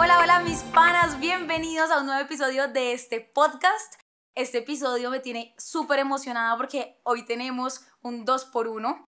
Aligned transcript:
Hola, 0.00 0.20
hola 0.20 0.38
mis 0.38 0.62
panas, 0.62 1.18
bienvenidos 1.18 1.90
a 1.90 1.98
un 1.98 2.06
nuevo 2.06 2.20
episodio 2.20 2.68
de 2.68 2.92
este 2.92 3.20
podcast. 3.20 3.94
Este 4.36 4.58
episodio 4.58 5.10
me 5.10 5.18
tiene 5.18 5.56
súper 5.58 5.98
emocionada 5.98 6.56
porque 6.56 7.00
hoy 7.02 7.24
tenemos 7.24 7.84
un 8.00 8.24
2 8.24 8.44
por 8.44 8.68
1 8.68 9.04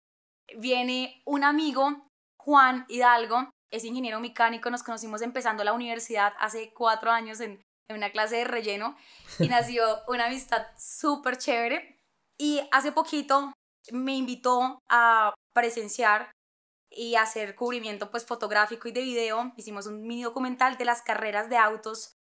Viene 0.59 1.23
un 1.27 1.45
amigo, 1.45 2.09
Juan 2.37 2.87
Hidalgo, 2.89 3.51
es 3.71 3.85
ingeniero 3.85 4.19
mecánico, 4.19 4.69
nos 4.69 4.83
conocimos 4.83 5.23
empezando 5.23 5.63
la 5.63 5.75
universidad 5.75 6.33
hace 6.41 6.75
cuatro 6.75 7.13
años 7.13 7.39
en, 7.39 7.63
en 7.89 7.97
una 7.97 8.11
clase 8.11 8.39
de 8.39 8.45
relleno 8.47 8.97
y 9.39 9.47
nació 9.49 9.85
una 10.09 10.27
amistad 10.27 10.67
súper 10.77 11.39
chévere. 11.39 12.01
Y 12.37 12.63
hace 12.73 12.91
poquito 12.91 13.53
me 13.93 14.17
invitó 14.17 14.81
a 14.89 15.35
presenciar 15.55 16.33
y 16.91 17.15
hacer 17.15 17.55
cubrimiento 17.55 18.11
pues 18.11 18.27
fotográfico 18.27 18.89
y 18.89 18.93
de 18.93 19.03
video. 19.03 19.53
Hicimos 19.57 19.87
un 19.87 20.03
mini 20.03 20.25
documental 20.25 20.77
de 20.77 20.85
las 20.85 21.03
carreras 21.03 21.49
de 21.49 21.57
autos 21.57 22.17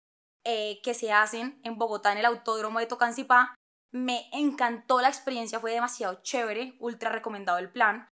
eh, 0.44 0.80
que 0.82 0.94
se 0.94 1.12
hacen 1.12 1.60
en 1.64 1.78
Bogotá 1.78 2.12
en 2.12 2.18
el 2.18 2.26
Autódromo 2.26 2.78
de 2.78 2.86
Tocancipá. 2.86 3.54
Me 3.90 4.28
encantó 4.32 5.00
la 5.00 5.08
experiencia, 5.08 5.60
fue 5.60 5.72
demasiado 5.72 6.20
chévere, 6.22 6.76
ultra 6.78 7.10
recomendado 7.10 7.58
el 7.58 7.72
plan 7.72 8.08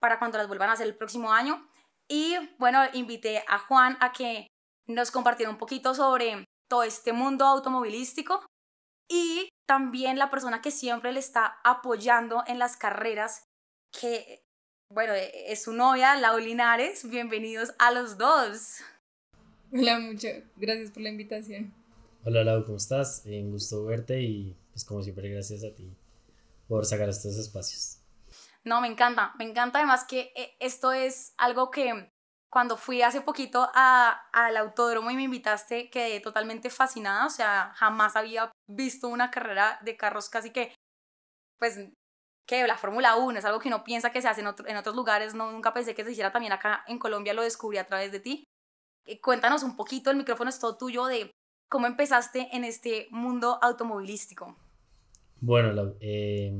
para 0.00 0.18
cuando 0.18 0.38
las 0.38 0.48
vuelvan 0.48 0.70
a 0.70 0.72
hacer 0.72 0.86
el 0.86 0.96
próximo 0.96 1.32
año. 1.32 1.68
Y 2.08 2.36
bueno, 2.58 2.80
invité 2.94 3.44
a 3.46 3.58
Juan 3.58 3.98
a 4.00 4.12
que 4.12 4.46
nos 4.86 5.10
compartiera 5.10 5.50
un 5.50 5.58
poquito 5.58 5.94
sobre 5.94 6.44
todo 6.68 6.82
este 6.82 7.12
mundo 7.12 7.44
automovilístico 7.44 8.46
y 9.10 9.48
también 9.66 10.18
la 10.18 10.30
persona 10.30 10.62
que 10.62 10.70
siempre 10.70 11.12
le 11.12 11.20
está 11.20 11.58
apoyando 11.64 12.42
en 12.46 12.58
las 12.58 12.76
carreras, 12.76 13.42
que 13.92 14.42
bueno, 14.90 15.12
e, 15.14 15.52
es 15.52 15.62
su 15.62 15.72
novia, 15.72 16.16
Lau 16.16 16.38
Linares. 16.38 17.08
Bienvenidos 17.08 17.72
a 17.78 17.92
los 17.92 18.18
dos. 18.18 18.78
Hola, 19.72 19.98
muchas 19.98 20.42
gracias 20.56 20.90
por 20.90 21.02
la 21.02 21.10
invitación. 21.10 21.72
Hola 22.24 22.42
Lau, 22.42 22.64
¿cómo 22.64 22.78
estás? 22.78 23.24
Eh, 23.26 23.42
un 23.42 23.52
gusto 23.52 23.84
verte 23.84 24.20
y 24.20 24.56
pues 24.72 24.84
como 24.84 25.02
siempre 25.02 25.28
gracias 25.28 25.62
a 25.62 25.74
ti 25.74 25.94
por 26.66 26.84
sacar 26.84 27.08
estos 27.08 27.36
espacios. 27.36 28.00
No, 28.64 28.80
me 28.80 28.88
encanta, 28.88 29.34
me 29.38 29.44
encanta 29.44 29.78
además 29.78 30.04
que 30.04 30.32
eh, 30.34 30.56
esto 30.58 30.92
es 30.92 31.32
algo 31.36 31.70
que 31.70 32.10
cuando 32.50 32.76
fui 32.76 33.02
hace 33.02 33.20
poquito 33.20 33.70
al 33.74 34.56
autódromo 34.56 35.10
y 35.10 35.16
me 35.16 35.22
invitaste 35.24 35.90
quedé 35.90 36.18
totalmente 36.20 36.70
fascinada, 36.70 37.26
o 37.26 37.30
sea, 37.30 37.72
jamás 37.76 38.16
había 38.16 38.50
visto 38.66 39.08
una 39.08 39.30
carrera 39.30 39.78
de 39.82 39.96
carros 39.96 40.28
casi 40.28 40.50
que, 40.50 40.74
pues 41.58 41.78
que 42.48 42.66
la 42.66 42.78
Fórmula 42.78 43.16
1 43.16 43.38
es 43.38 43.44
algo 43.44 43.60
que 43.60 43.68
uno 43.68 43.84
piensa 43.84 44.10
que 44.10 44.22
se 44.22 44.26
hace 44.26 44.40
en, 44.40 44.76
otros 44.76 44.96
lugares, 44.96 45.34
no, 45.34 45.52
nunca 45.52 45.74
pensé 45.74 45.94
que 45.94 46.02
se 46.02 46.12
hiciera 46.12 46.32
también 46.32 46.52
acá 46.52 46.82
en 46.88 46.98
Colombia, 46.98 47.34
lo 47.34 47.42
descubrí 47.42 47.76
a 47.76 47.84
través 47.84 48.10
de 48.10 48.20
ti. 48.20 48.44
Eh, 49.04 49.20
cuéntanos 49.20 49.62
un 49.62 49.76
poquito, 49.76 50.10
el 50.10 50.16
micrófono 50.16 50.48
es 50.48 50.58
todo 50.58 50.78
tuyo, 50.78 51.04
de 51.04 51.30
cómo 51.68 51.86
empezaste 51.86 52.48
en 52.56 52.64
este 52.64 53.06
mundo 53.10 53.58
automovilístico. 53.60 54.56
Bueno, 55.40 55.94
eh, 56.00 56.50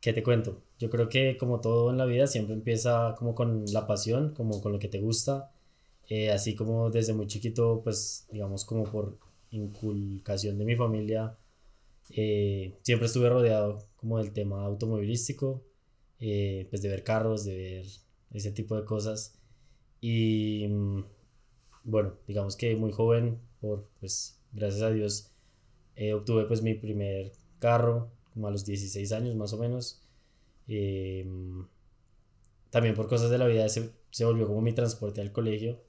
¿qué 0.00 0.12
te 0.12 0.24
cuento? 0.24 0.60
Yo 0.76 0.90
creo 0.90 1.08
que 1.08 1.38
como 1.38 1.60
todo 1.60 1.90
en 1.90 1.98
la 1.98 2.04
vida 2.04 2.26
siempre 2.26 2.54
empieza 2.54 3.14
como 3.16 3.36
con 3.36 3.64
la 3.66 3.86
pasión, 3.86 4.34
como 4.34 4.60
con 4.60 4.72
lo 4.72 4.80
que 4.80 4.88
te 4.88 4.98
gusta, 4.98 5.52
eh, 6.08 6.32
así 6.32 6.56
como 6.56 6.90
desde 6.90 7.12
muy 7.12 7.28
chiquito, 7.28 7.80
pues 7.84 8.26
digamos 8.32 8.64
como 8.64 8.82
por 8.82 9.18
inculcación 9.52 10.58
de 10.58 10.64
mi 10.64 10.74
familia, 10.74 11.36
eh, 12.10 12.78
siempre 12.82 13.06
estuve 13.06 13.28
rodeado 13.28 13.88
como 13.96 14.18
del 14.18 14.32
tema 14.32 14.64
automovilístico, 14.64 15.64
eh, 16.20 16.66
pues 16.70 16.82
de 16.82 16.88
ver 16.88 17.04
carros, 17.04 17.44
de 17.44 17.56
ver 17.56 17.86
ese 18.32 18.52
tipo 18.52 18.76
de 18.76 18.84
cosas. 18.84 19.38
Y 20.00 20.66
mm, 20.68 21.04
bueno, 21.84 22.14
digamos 22.26 22.56
que 22.56 22.76
muy 22.76 22.92
joven, 22.92 23.40
por 23.60 23.88
pues 24.00 24.40
gracias 24.52 24.82
a 24.82 24.90
Dios, 24.90 25.32
eh, 25.96 26.14
obtuve 26.14 26.44
pues 26.46 26.62
mi 26.62 26.74
primer 26.74 27.32
carro, 27.58 28.10
como 28.34 28.48
a 28.48 28.50
los 28.50 28.64
16 28.64 29.12
años 29.12 29.36
más 29.36 29.52
o 29.52 29.58
menos. 29.58 30.02
también 32.70 32.94
por 32.94 33.08
cosas 33.08 33.30
de 33.30 33.38
la 33.38 33.46
vida 33.46 33.68
se, 33.68 33.92
se 34.10 34.24
volvió 34.24 34.46
como 34.46 34.62
mi 34.62 34.72
transporte 34.72 35.20
al 35.20 35.32
colegio, 35.32 35.82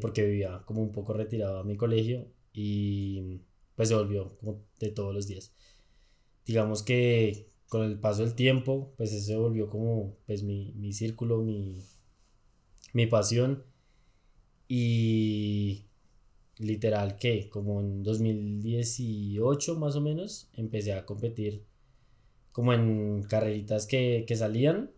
porque 0.00 0.24
vivía 0.24 0.62
como 0.66 0.82
un 0.82 0.92
poco 0.92 1.12
retirado 1.12 1.58
a 1.58 1.64
mi 1.64 1.76
colegio 1.76 2.26
y 2.52 3.40
pues 3.76 3.88
se 3.88 3.94
volvió 3.94 4.36
como 4.38 4.64
de 4.78 4.90
todos 4.90 5.14
los 5.14 5.26
días. 5.26 5.52
Digamos 6.46 6.82
que 6.82 7.48
con 7.68 7.84
el 7.84 7.98
paso 7.98 8.22
del 8.22 8.34
tiempo, 8.34 8.92
pues 8.96 9.12
eso 9.12 9.26
se 9.26 9.36
volvió 9.36 9.68
como 9.68 10.16
pues 10.26 10.42
mi, 10.42 10.72
mi 10.72 10.92
círculo, 10.92 11.42
mi, 11.42 11.82
mi 12.92 13.06
pasión. 13.06 13.64
Y 14.68 15.86
literal 16.58 17.16
que 17.16 17.48
como 17.50 17.80
en 17.80 18.02
2018 18.02 19.78
más 19.78 19.96
o 19.96 20.00
menos 20.00 20.48
empecé 20.54 20.92
a 20.94 21.04
competir 21.04 21.64
como 22.52 22.72
en 22.72 23.22
carreritas 23.24 23.86
que, 23.86 24.24
que 24.26 24.36
salían, 24.36 24.92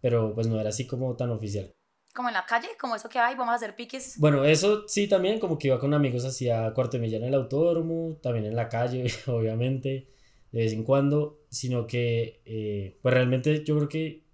pero 0.00 0.34
pues 0.34 0.46
no 0.46 0.60
era 0.60 0.70
así 0.70 0.86
como 0.86 1.16
tan 1.16 1.30
oficial 1.30 1.72
como 2.14 2.28
en 2.28 2.34
la 2.34 2.44
calle, 2.44 2.68
como 2.78 2.94
eso 2.94 3.08
que 3.08 3.18
hay, 3.18 3.34
vamos 3.34 3.52
a 3.52 3.56
hacer 3.56 3.74
piques. 3.74 4.18
Bueno, 4.18 4.44
eso 4.44 4.86
sí 4.86 5.08
también, 5.08 5.38
como 5.38 5.58
que 5.58 5.68
iba 5.68 5.78
con 5.78 5.94
amigos 5.94 6.24
hacia 6.24 6.72
cuarto 6.74 6.96
en 6.96 7.04
el 7.04 7.34
autódromo, 7.34 8.18
también 8.22 8.46
en 8.46 8.56
la 8.56 8.68
calle, 8.68 9.06
obviamente, 9.26 10.08
de 10.52 10.60
vez 10.60 10.72
en 10.72 10.84
cuando, 10.84 11.40
sino 11.48 11.86
que, 11.86 12.42
eh, 12.44 12.98
pues 13.00 13.14
realmente 13.14 13.64
yo 13.64 13.76
creo 13.76 13.88
que 13.88 14.24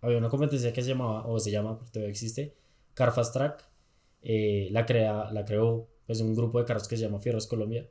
había 0.00 0.18
una 0.18 0.28
competencia 0.28 0.72
que 0.72 0.82
se 0.82 0.90
llamaba, 0.90 1.26
o 1.26 1.38
se 1.38 1.50
llama, 1.50 1.76
porque 1.76 1.92
todavía 1.92 2.10
existe, 2.10 2.56
Car 2.94 3.12
Fast 3.12 3.34
Track, 3.34 3.68
eh, 4.22 4.68
la, 4.70 4.86
crea, 4.86 5.30
la 5.32 5.44
creó 5.44 5.88
pues 6.06 6.20
un 6.20 6.34
grupo 6.34 6.58
de 6.58 6.64
carros 6.64 6.88
que 6.88 6.96
se 6.96 7.02
llama 7.02 7.18
Fierros 7.18 7.46
Colombia, 7.46 7.88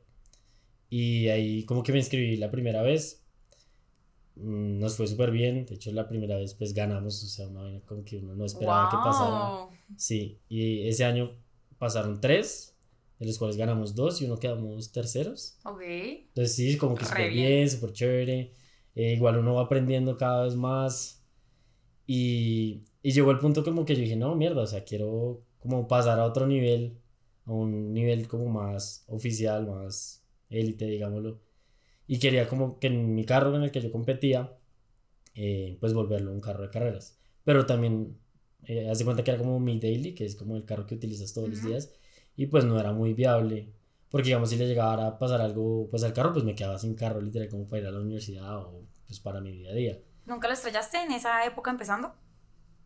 y 0.88 1.28
ahí 1.28 1.64
como 1.64 1.82
que 1.82 1.92
me 1.92 1.98
inscribí 1.98 2.36
la 2.36 2.50
primera 2.50 2.82
vez, 2.82 3.25
nos 4.36 4.96
fue 4.96 5.06
súper 5.06 5.30
bien. 5.30 5.64
De 5.66 5.74
hecho, 5.74 5.90
la 5.92 6.08
primera 6.08 6.36
vez 6.36 6.54
pues 6.54 6.74
ganamos, 6.74 7.22
o 7.24 7.26
sea, 7.26 7.48
una 7.48 7.62
vaina 7.62 7.80
como 7.86 8.04
que 8.04 8.18
uno 8.18 8.34
no 8.34 8.44
esperaba 8.44 8.90
que 8.90 8.96
pasara. 8.96 9.80
Sí, 9.96 10.40
y 10.48 10.86
ese 10.86 11.04
año 11.04 11.32
pasaron 11.78 12.20
tres, 12.20 12.76
de 13.18 13.26
los 13.26 13.38
cuales 13.38 13.56
ganamos 13.56 13.94
dos 13.94 14.20
y 14.20 14.26
uno 14.26 14.38
quedamos 14.38 14.92
terceros. 14.92 15.58
Ok. 15.64 15.80
Entonces 15.82 16.54
sí, 16.54 16.76
como 16.76 16.94
que 16.94 17.06
súper 17.06 17.32
bien, 17.32 17.68
súper 17.68 17.92
chévere. 17.92 18.52
Eh, 18.94 19.14
igual 19.14 19.38
uno 19.38 19.54
va 19.54 19.62
aprendiendo 19.62 20.16
cada 20.16 20.44
vez 20.44 20.54
más. 20.54 21.24
Y, 22.06 22.84
y 23.02 23.12
llegó 23.12 23.30
el 23.30 23.38
punto 23.38 23.64
como 23.64 23.84
que 23.84 23.94
yo 23.94 24.02
dije, 24.02 24.16
no, 24.16 24.34
mierda, 24.36 24.62
o 24.62 24.66
sea, 24.66 24.84
quiero 24.84 25.42
como 25.58 25.88
pasar 25.88 26.20
a 26.20 26.24
otro 26.24 26.46
nivel, 26.46 26.98
a 27.46 27.52
un 27.52 27.92
nivel 27.92 28.28
como 28.28 28.46
más 28.46 29.04
oficial, 29.08 29.66
más 29.66 30.24
élite, 30.48 30.86
digámoslo 30.86 31.45
y 32.06 32.18
quería 32.18 32.48
como 32.48 32.78
que 32.78 32.88
en 32.88 33.14
mi 33.14 33.24
carro 33.24 33.54
en 33.56 33.62
el 33.62 33.70
que 33.70 33.80
yo 33.80 33.90
competía, 33.90 34.52
eh, 35.34 35.76
pues 35.80 35.92
volverlo 35.92 36.32
un 36.32 36.40
carro 36.40 36.62
de 36.62 36.70
carreras. 36.70 37.18
Pero 37.44 37.66
también, 37.66 38.18
eh, 38.64 38.88
haz 38.90 38.98
de 38.98 39.04
cuenta 39.04 39.22
que 39.24 39.30
era 39.30 39.38
como 39.38 39.60
mi 39.60 39.78
daily, 39.78 40.14
que 40.14 40.24
es 40.24 40.36
como 40.36 40.56
el 40.56 40.64
carro 40.64 40.86
que 40.86 40.94
utilizas 40.94 41.32
todos 41.32 41.48
los 41.48 41.62
días, 41.62 41.92
y 42.36 42.46
pues 42.46 42.64
no 42.64 42.78
era 42.78 42.92
muy 42.92 43.14
viable. 43.14 43.72
Porque 44.08 44.26
digamos, 44.28 44.50
si 44.50 44.56
le 44.56 44.66
llegara 44.66 45.06
a 45.06 45.18
pasar 45.18 45.40
algo 45.40 45.88
pues 45.90 46.02
al 46.04 46.12
carro, 46.12 46.32
pues 46.32 46.44
me 46.44 46.54
quedaba 46.54 46.78
sin 46.78 46.94
carro 46.94 47.20
literal 47.20 47.48
como 47.48 47.68
para 47.68 47.82
ir 47.82 47.88
a 47.88 47.90
la 47.90 48.00
universidad 48.00 48.56
o 48.58 48.84
pues 49.06 49.20
para 49.20 49.40
mi 49.40 49.52
día 49.52 49.70
a 49.70 49.74
día. 49.74 49.98
¿Nunca 50.26 50.48
lo 50.48 50.54
estrellaste 50.54 50.98
en 50.98 51.12
esa 51.12 51.44
época 51.44 51.70
empezando? 51.70 52.14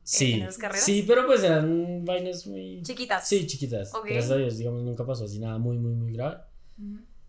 Sí, 0.03 0.43
sí, 0.75 1.05
pero 1.07 1.27
pues 1.27 1.45
eran 1.45 2.05
vainas 2.05 2.47
muy... 2.47 2.83
Chiquitas. 2.83 3.29
Sí, 3.29 3.47
chiquitas. 3.47 3.93
Gracias 4.05 4.31
a 4.31 4.37
Dios, 4.37 4.59
digamos, 4.59 4.83
nunca 4.83 5.07
pasó 5.07 5.25
así 5.25 5.39
nada 5.39 5.59
muy, 5.59 5.79
muy, 5.79 5.95
muy 5.95 6.13
grave. 6.13 6.39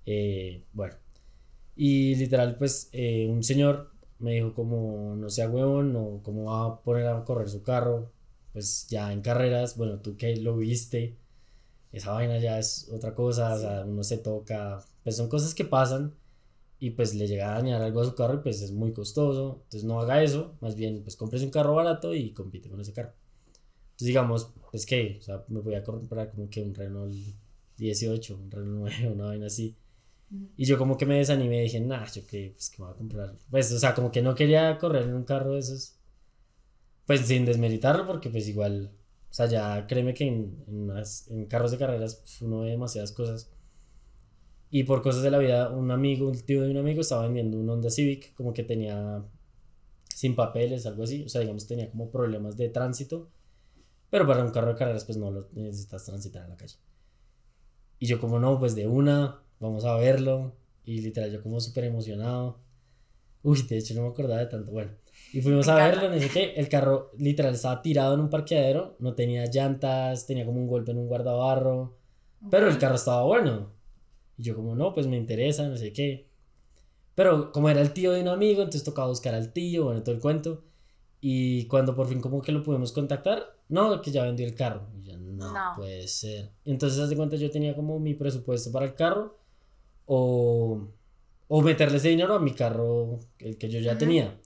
eh, 0.05 0.65
bueno, 0.73 0.95
y 1.83 2.13
literal, 2.13 2.57
pues 2.59 2.89
eh, 2.91 3.25
un 3.27 3.41
señor 3.43 3.89
me 4.19 4.33
dijo 4.33 4.53
como 4.53 5.15
no 5.15 5.31
sea 5.31 5.49
huevón 5.49 5.95
o 5.95 6.21
cómo 6.21 6.43
va 6.51 6.65
a 6.67 6.81
poner 6.83 7.07
a 7.07 7.25
correr 7.25 7.49
su 7.49 7.63
carro, 7.63 8.11
pues 8.53 8.85
ya 8.87 9.11
en 9.11 9.21
carreras, 9.21 9.77
bueno, 9.77 9.99
tú 9.99 10.15
que 10.15 10.35
lo 10.35 10.57
viste, 10.57 11.17
esa 11.91 12.11
vaina 12.11 12.37
ya 12.37 12.59
es 12.59 12.87
otra 12.93 13.15
cosa, 13.15 13.55
o 13.55 13.59
sea, 13.59 13.83
uno 13.83 14.03
se 14.03 14.19
toca, 14.19 14.85
pues 15.03 15.17
son 15.17 15.27
cosas 15.27 15.55
que 15.55 15.65
pasan 15.65 16.13
y 16.77 16.91
pues 16.91 17.15
le 17.15 17.27
llega 17.27 17.51
a 17.51 17.55
dañar 17.55 17.81
algo 17.81 18.01
a 18.01 18.05
su 18.05 18.13
carro 18.13 18.35
y 18.35 18.43
pues 18.43 18.61
es 18.61 18.71
muy 18.71 18.93
costoso, 18.93 19.61
entonces 19.63 19.83
no 19.83 19.99
haga 19.99 20.21
eso, 20.21 20.55
más 20.61 20.75
bien 20.75 21.01
pues 21.01 21.15
compres 21.15 21.41
un 21.41 21.49
carro 21.49 21.73
barato 21.73 22.13
y 22.13 22.31
compite 22.31 22.69
con 22.69 22.79
ese 22.79 22.93
carro. 22.93 23.13
Entonces 23.93 24.07
digamos, 24.07 24.53
pues 24.69 24.85
que, 24.85 25.17
o 25.19 25.23
sea, 25.23 25.45
me 25.47 25.61
voy 25.61 25.73
a 25.73 25.83
comprar 25.83 26.29
como 26.29 26.47
que 26.47 26.61
un 26.61 26.75
Renault 26.75 27.11
18, 27.77 28.35
un 28.37 28.51
Renault 28.51 28.93
9, 28.99 29.09
una 29.15 29.25
vaina 29.25 29.47
así 29.47 29.75
y 30.55 30.65
yo 30.65 30.77
como 30.77 30.97
que 30.97 31.05
me 31.05 31.17
desanimé 31.17 31.61
dije, 31.61 31.79
nah, 31.81 32.05
yo 32.05 32.25
que, 32.25 32.51
pues 32.53 32.69
que 32.69 32.81
me 32.81 32.85
voy 32.85 32.93
a 32.93 32.97
comprar. 32.97 33.35
Pues, 33.49 33.71
o 33.71 33.79
sea, 33.79 33.93
como 33.93 34.11
que 34.11 34.21
no 34.21 34.33
quería 34.33 34.77
correr 34.77 35.03
en 35.03 35.13
un 35.13 35.23
carro 35.23 35.53
de 35.53 35.59
esos. 35.59 35.97
Pues 37.05 37.21
sin 37.21 37.45
desmeritarlo, 37.45 38.07
porque 38.07 38.29
pues 38.29 38.47
igual, 38.47 38.91
o 39.29 39.33
sea, 39.33 39.47
ya 39.47 39.85
créeme 39.87 40.13
que 40.13 40.25
en, 40.27 40.63
en, 41.29 41.45
carros 41.47 41.71
de 41.71 41.77
carreras 41.77 42.15
pues, 42.15 42.41
uno 42.41 42.61
ve 42.61 42.71
demasiadas 42.71 43.11
cosas. 43.11 43.51
Y 44.69 44.83
por 44.85 45.01
cosas 45.01 45.21
de 45.23 45.31
la 45.31 45.37
vida, 45.37 45.69
un 45.69 45.91
amigo, 45.91 46.29
un 46.29 46.39
tío 46.39 46.61
de 46.61 46.71
un 46.71 46.77
amigo 46.77 47.01
estaba 47.01 47.23
vendiendo 47.23 47.59
un 47.59 47.69
Honda 47.69 47.89
Civic, 47.89 48.33
como 48.35 48.53
que 48.53 48.63
tenía 48.63 49.25
sin 50.15 50.35
papeles, 50.35 50.85
algo 50.85 51.03
así. 51.03 51.23
O 51.23 51.29
sea, 51.29 51.41
digamos, 51.41 51.67
tenía 51.67 51.89
como 51.91 52.09
problemas 52.09 52.55
de 52.55 52.69
tránsito. 52.69 53.29
pero 54.09 54.27
para 54.27 54.43
un 54.43 54.51
carro 54.51 54.73
de 54.73 54.75
carreras 54.79 55.05
pues 55.05 55.17
no 55.17 55.31
lo 55.31 55.49
necesitas 55.53 56.05
transitar 56.05 56.43
en 56.43 56.51
la 56.51 56.57
calle. 56.57 56.77
Y 57.99 58.07
yo 58.07 58.19
como 58.19 58.39
no, 58.39 58.59
pues 58.59 58.75
de 58.75 58.87
una, 58.87 59.41
vamos 59.61 59.85
a 59.85 59.95
verlo. 59.95 60.55
Y 60.83 60.99
literal 61.01 61.31
yo 61.31 61.41
como 61.41 61.59
súper 61.59 61.85
emocionado. 61.85 62.59
Uy, 63.43 63.61
de 63.63 63.77
hecho 63.77 63.93
no 63.93 64.01
me 64.01 64.09
acordaba 64.09 64.39
de 64.39 64.47
tanto. 64.47 64.71
Bueno, 64.71 64.91
y 65.31 65.41
fuimos 65.41 65.67
a 65.67 65.75
verlo, 65.75 66.09
no 66.09 66.19
sé 66.19 66.29
qué. 66.29 66.53
El 66.55 66.67
carro 66.67 67.11
literal 67.17 67.53
estaba 67.53 67.81
tirado 67.81 68.15
en 68.15 68.19
un 68.19 68.29
parqueadero, 68.29 68.97
no 68.99 69.13
tenía 69.13 69.45
llantas, 69.45 70.25
tenía 70.25 70.45
como 70.45 70.59
un 70.59 70.67
golpe 70.67 70.91
en 70.91 70.97
un 70.97 71.07
guardabarro. 71.07 71.97
Pero 72.49 72.67
el 72.67 72.77
carro 72.77 72.95
estaba 72.95 73.23
bueno. 73.23 73.71
Y 74.37 74.43
yo 74.43 74.55
como 74.55 74.75
no, 74.75 74.93
pues 74.93 75.07
me 75.07 75.17
interesa, 75.17 75.67
no 75.67 75.77
sé 75.77 75.93
qué. 75.93 76.27
Pero 77.13 77.51
como 77.51 77.69
era 77.69 77.81
el 77.81 77.93
tío 77.93 78.11
de 78.11 78.21
un 78.21 78.29
amigo, 78.29 78.61
entonces 78.61 78.83
tocaba 78.83 79.07
buscar 79.07 79.35
al 79.35 79.53
tío, 79.53 79.85
bueno, 79.85 80.01
todo 80.01 80.15
el 80.15 80.21
cuento. 80.21 80.63
Y 81.19 81.65
cuando 81.67 81.95
por 81.95 82.07
fin 82.07 82.19
como 82.19 82.41
que 82.41 82.51
lo 82.51 82.63
pudimos 82.63 82.91
contactar, 82.91 83.43
no, 83.69 84.01
que 84.01 84.09
ya 84.09 84.23
vendió 84.23 84.45
el 84.45 84.55
carro. 84.55 84.87
Y 84.97 85.03
yo, 85.03 85.17
no, 85.17 85.53
puede 85.75 86.07
ser. 86.07 86.51
Entonces, 86.65 86.99
hace 86.99 87.15
cuenta, 87.15 87.35
yo 87.35 87.51
tenía 87.51 87.75
como 87.75 87.99
mi 87.99 88.15
presupuesto 88.15 88.71
para 88.71 88.85
el 88.85 88.95
carro 88.95 89.40
o, 90.05 90.87
o 91.47 91.61
meterle 91.61 91.97
ese 91.97 92.09
dinero 92.09 92.35
a 92.35 92.39
mi 92.39 92.53
carro, 92.53 93.19
el 93.39 93.57
que 93.57 93.69
yo 93.69 93.79
ya 93.79 93.97
tenía. 93.97 94.39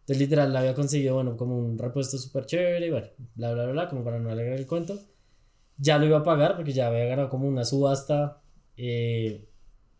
Entonces, 0.00 0.18
literal, 0.18 0.52
la 0.52 0.60
había 0.60 0.74
conseguido, 0.74 1.14
bueno, 1.14 1.36
como 1.36 1.58
un 1.58 1.78
repuesto 1.78 2.18
súper 2.18 2.46
chévere, 2.46 2.86
y 2.86 2.90
bueno, 2.90 3.06
bla, 3.34 3.52
bla, 3.52 3.66
bla, 3.66 3.88
como 3.88 4.02
para 4.02 4.18
no 4.18 4.30
alegrar 4.30 4.58
el 4.58 4.66
cuento. 4.66 4.98
Ya 5.76 5.98
lo 5.98 6.06
iba 6.06 6.18
a 6.18 6.22
pagar 6.22 6.56
porque 6.56 6.72
ya 6.72 6.88
había 6.88 7.04
ganado 7.04 7.28
como 7.28 7.46
una 7.46 7.64
subasta. 7.64 8.42
Eh, 8.76 9.46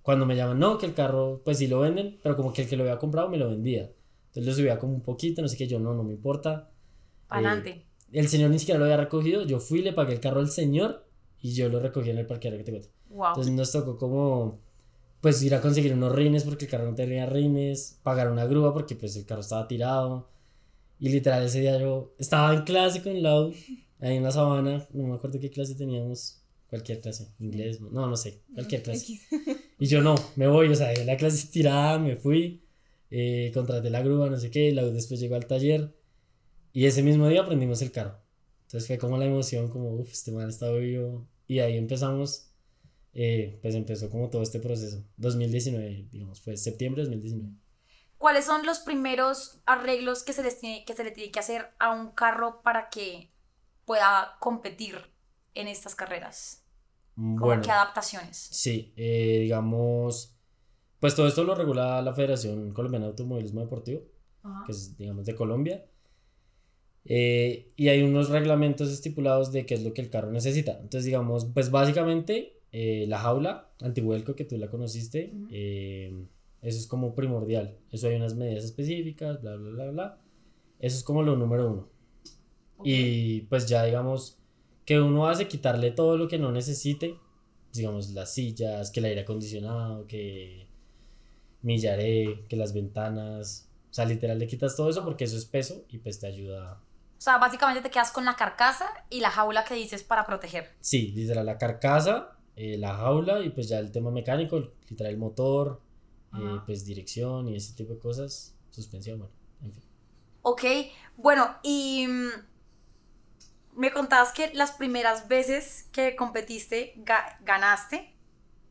cuando 0.03 0.27
me 0.27 0.35
llaman, 0.35 0.59
no, 0.59 0.79
que 0.79 0.87
el 0.87 0.95
carro, 0.95 1.43
pues 1.45 1.59
sí 1.59 1.67
lo 1.67 1.81
venden, 1.81 2.19
pero 2.23 2.37
como 2.37 2.53
que 2.53 2.63
el 2.63 2.69
que 2.69 2.77
lo 2.77 2.83
había 2.83 2.99
comprado 2.99 3.29
me 3.29 3.37
lo 3.37 3.49
vendía. 3.49 3.91
Entonces 4.29 4.47
lo 4.47 4.53
subía 4.53 4.79
como 4.79 4.95
un 4.95 5.03
poquito, 5.03 5.43
no 5.43 5.49
sé 5.49 5.57
qué, 5.57 5.67
yo 5.67 5.79
no, 5.79 5.95
no 5.95 6.03
me 6.03 6.15
importa. 6.15 6.71
Adelante. 7.29 7.71
Eh, 7.71 7.87
el 8.13 8.29
señor 8.29 8.51
ni 8.51 8.59
siquiera 8.59 8.79
lo 8.79 8.85
había 8.85 8.97
recogido, 8.97 9.45
yo 9.45 9.61
fui, 9.61 9.83
le 9.83 9.93
pagué 9.93 10.15
el 10.15 10.21
carro 10.21 10.41
al 10.41 10.51
señor 10.51 11.07
y 11.41 11.53
yo 11.53 11.69
lo 11.69 11.81
recogí 11.81 12.11
en 12.11 12.19
el 12.19 12.27
parqueadero 12.27 12.59
que 12.59 12.65
te 12.65 12.71
cuento. 12.73 12.89
Entonces 13.11 13.53
nos 13.53 13.71
tocó 13.73 13.97
como, 13.99 14.61
pues 15.21 15.43
ir 15.43 15.55
a 15.55 15.61
conseguir 15.61 15.93
unos 15.95 16.15
rines 16.15 16.45
porque 16.45 16.65
el 16.65 16.71
carro 16.71 16.87
no 16.89 16.95
tenía 16.95 17.27
rines, 17.27 17.99
pagar 18.03 18.31
una 18.31 18.47
grúa 18.47 18.73
porque 18.73 18.95
pues 18.97 19.17
el 19.17 19.27
carro 19.27 19.41
estaba 19.41 19.69
tirado. 19.69 20.31
Y 20.99 21.09
literal 21.09 21.45
ese 21.45 21.61
día 21.61 21.79
yo 21.79 22.15
estaba 22.19 22.55
en 22.55 22.63
clase 22.63 23.03
con 23.03 23.23
Lau, 23.23 23.53
ahí 24.01 24.17
en 24.17 24.23
la 24.23 24.31
sabana, 24.31 24.87
no 24.93 25.07
me 25.07 25.15
acuerdo 25.15 25.41
qué 25.41 25.51
clase 25.51 25.75
teníamos, 25.75 26.43
cualquier 26.69 27.01
clase, 27.01 27.29
inglés, 27.39 27.81
no, 27.81 28.07
no 28.07 28.17
sé, 28.17 28.43
cualquier 28.55 28.83
clase. 28.83 29.19
Y 29.79 29.87
yo 29.87 30.03
no, 30.03 30.15
me 30.37 30.47
voy, 30.47 30.69
o 30.69 30.75
sea, 30.75 30.93
en 30.93 31.07
la 31.07 31.17
clase 31.17 31.49
tirada, 31.49 31.99
me 31.99 32.17
fui 32.17 32.63
eh, 33.11 33.51
contraté 33.53 33.91
la 33.91 34.03
grúa, 34.03 34.31
no 34.31 34.37
sé 34.39 34.51
qué, 34.51 34.73
la, 34.73 34.85
después 34.85 35.19
llegó 35.21 35.35
al 35.35 35.47
taller 35.47 35.93
y 36.73 36.87
ese 36.87 37.03
mismo 37.03 37.29
día 37.29 37.43
aprendimos 37.43 37.83
el 37.83 37.91
carro. 37.93 38.21
Entonces 38.63 38.87
fue 38.87 38.99
como 38.99 39.19
la 39.19 39.25
emoción, 39.27 39.69
como, 39.69 39.91
uff, 39.95 40.13
este 40.13 40.31
man 40.33 40.49
está 40.49 40.71
vivo. 40.73 41.27
Y 41.49 41.59
ahí 41.59 41.77
empezamos, 41.77 42.50
eh, 43.13 43.59
pues 43.63 43.75
empezó 43.75 44.11
como 44.11 44.31
todo 44.31 44.43
este 44.43 44.61
proceso. 44.61 45.05
2019, 45.17 46.09
digamos, 46.11 46.41
fue 46.41 46.57
septiembre 46.57 47.03
de 47.03 47.09
2019. 47.09 47.55
¿Cuáles 48.19 48.45
son 48.45 48.67
los 48.67 48.81
primeros 48.81 49.61
arreglos 49.65 50.23
que 50.23 50.33
se, 50.33 50.43
les 50.43 50.61
tiene, 50.61 50.85
que 50.85 50.95
se 50.95 51.05
le 51.05 51.11
tiene 51.11 51.31
que 51.31 51.39
hacer 51.39 51.71
a 51.79 51.91
un 51.93 52.11
carro 52.11 52.61
para 52.63 52.91
que 52.91 53.33
pueda 53.87 54.37
competir 54.41 54.97
en 55.55 55.69
estas 55.69 55.95
carreras? 55.95 56.65
Bueno, 57.17 57.63
¿Qué 57.63 57.71
adaptaciones? 57.71 58.37
Sí, 58.37 58.93
eh, 58.97 59.41
digamos, 59.41 60.37
pues 61.01 61.15
todo 61.15 61.27
esto 61.27 61.45
lo 61.45 61.55
regula 61.55 62.01
la 62.03 62.15
Federación 62.15 62.73
Colombiana 62.73 63.07
de 63.07 63.11
Automovilismo 63.11 63.63
Deportivo, 63.63 64.03
que 64.67 64.73
es, 64.73 64.97
digamos, 64.97 65.27
de 65.27 65.35
Colombia. 65.35 65.87
Eh, 67.05 67.73
y 67.77 67.89
hay 67.89 68.03
unos 68.03 68.29
reglamentos 68.29 68.91
estipulados 68.91 69.51
de 69.53 69.65
qué 69.67 69.75
es 69.75 69.83
lo 69.83 69.93
que 69.93 70.03
el 70.03 70.11
carro 70.11 70.31
necesita. 70.31 70.73
Entonces, 70.73 71.05
digamos, 71.05 71.47
pues 71.53 71.71
básicamente 71.71 72.60
eh, 72.73 73.07
la 73.09 73.19
jaula 73.19 73.69
antivuelco 73.81 74.35
que 74.35 74.45
tú 74.45 74.57
la 74.57 74.69
conociste, 74.69 75.33
eh, 75.51 76.27
eso 76.63 76.79
es 76.79 76.87
como 76.87 77.15
primordial. 77.15 77.77
Eso 77.91 78.09
hay 78.09 78.17
unas 78.17 78.35
medidas 78.35 78.65
específicas, 78.65 79.41
bla, 79.41 79.57
bla, 79.57 79.71
bla, 79.71 79.91
bla. 79.91 80.19
Eso 80.79 80.97
es 80.97 81.05
como 81.05 81.23
lo 81.23 81.37
número 81.37 81.71
uno. 81.71 81.89
Y 82.83 83.43
pues 83.43 83.67
ya 83.67 83.85
digamos 83.85 84.39
que 84.87 85.01
uno 85.01 85.29
hace 85.29 85.49
quitarle 85.49 85.91
todo 85.91 86.17
lo 86.17 86.29
que 86.29 86.39
no 86.39 86.51
necesite, 86.53 87.19
digamos 87.73 88.11
las 88.11 88.35
sillas, 88.35 88.91
que 88.91 89.01
el 89.01 89.07
aire 89.07 89.21
acondicionado, 89.23 90.07
que 90.07 90.69
millaré, 91.63 92.45
que 92.49 92.57
las 92.57 92.73
ventanas. 92.73 93.69
O 93.91 93.95
sea, 93.95 94.05
literal 94.05 94.39
le 94.39 94.47
quitas 94.47 94.77
todo 94.77 94.89
eso 94.89 95.05
porque 95.05 95.25
eso 95.25 95.37
es 95.37 95.45
peso 95.45 95.85
y 95.89 95.99
pues 95.99 96.21
te 96.21 96.27
ayuda. 96.27 96.81
O 97.19 97.23
sea, 97.23 97.37
básicamente 97.39 97.83
te 97.83 97.91
quedas 97.91 98.13
con 98.13 98.25
la 98.25 98.37
carcasa 98.37 98.87
y 99.11 99.21
la 99.21 99.31
jaula 99.31 99.65
que 99.65 99.75
dices 99.75 100.03
para 100.03 100.25
proteger. 100.25 100.71
Sí, 100.81 101.13
literal 101.15 101.45
la 101.45 101.59
carcasa, 101.59 102.39
eh, 102.63 102.77
la 102.77 102.95
jaula 102.95 103.41
y 103.41 103.49
pues 103.49 103.71
ya 103.71 103.79
el 103.79 103.91
tema 103.91 104.11
mecánico, 104.11 104.59
literal 104.87 105.15
el 105.15 105.19
motor, 105.19 105.81
eh, 106.35 106.61
pues 106.67 106.85
dirección 106.85 107.49
y 107.49 107.57
ese 107.57 107.73
tipo 107.73 107.95
de 107.95 107.99
cosas, 107.99 108.55
suspensión, 108.71 109.19
bueno, 109.19 109.33
en 109.63 109.73
fin. 109.73 109.83
Ok, 110.43 110.65
bueno, 111.17 111.57
y 111.63 112.07
mm, 112.07 112.29
me 113.77 113.91
contabas 113.93 114.33
que 114.33 114.53
las 114.53 114.73
primeras 114.73 115.27
veces 115.27 115.89
que 115.91 116.15
competiste 116.17 117.03
ganaste 117.41 118.15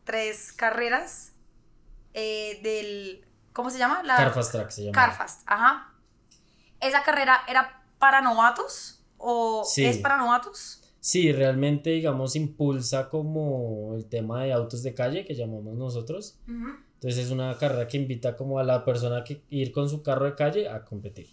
tres 0.04 0.54
carreras 0.54 1.32
eh, 2.14 2.60
del, 2.62 3.26
¿cómo 3.54 3.72
se 3.72 3.80
llama? 3.80 4.04
La, 4.04 4.18
Carfast 4.18 4.52
Track 4.52 4.70
se 4.70 4.84
llama. 4.84 4.94
Carfast, 4.94 5.42
ajá. 5.48 5.96
¿Esa 6.80 7.02
carrera 7.02 7.42
era 7.48 7.84
para 7.98 8.22
novatos 8.22 9.04
o 9.18 9.68
es 9.78 9.98
para 9.98 10.18
novatos? 10.18 10.79
Sí, 11.10 11.32
realmente, 11.32 11.90
digamos, 11.90 12.36
impulsa 12.36 13.10
como 13.10 13.96
el 13.96 14.06
tema 14.06 14.44
de 14.44 14.54
autos 14.54 14.84
de 14.84 14.94
calle 14.94 15.26
que 15.26 15.34
llamamos 15.34 15.76
nosotros. 15.76 16.38
Entonces 16.46 17.26
es 17.26 17.32
una 17.32 17.58
carrera 17.58 17.88
que 17.88 17.98
invita 17.98 18.38
como 18.38 18.60
a 18.60 18.64
la 18.64 18.86
persona 18.86 19.24
que 19.24 19.42
ir 19.50 19.72
con 19.72 19.90
su 19.90 20.04
carro 20.04 20.26
de 20.26 20.36
calle 20.36 20.70
a 20.70 20.86
competir. 20.86 21.30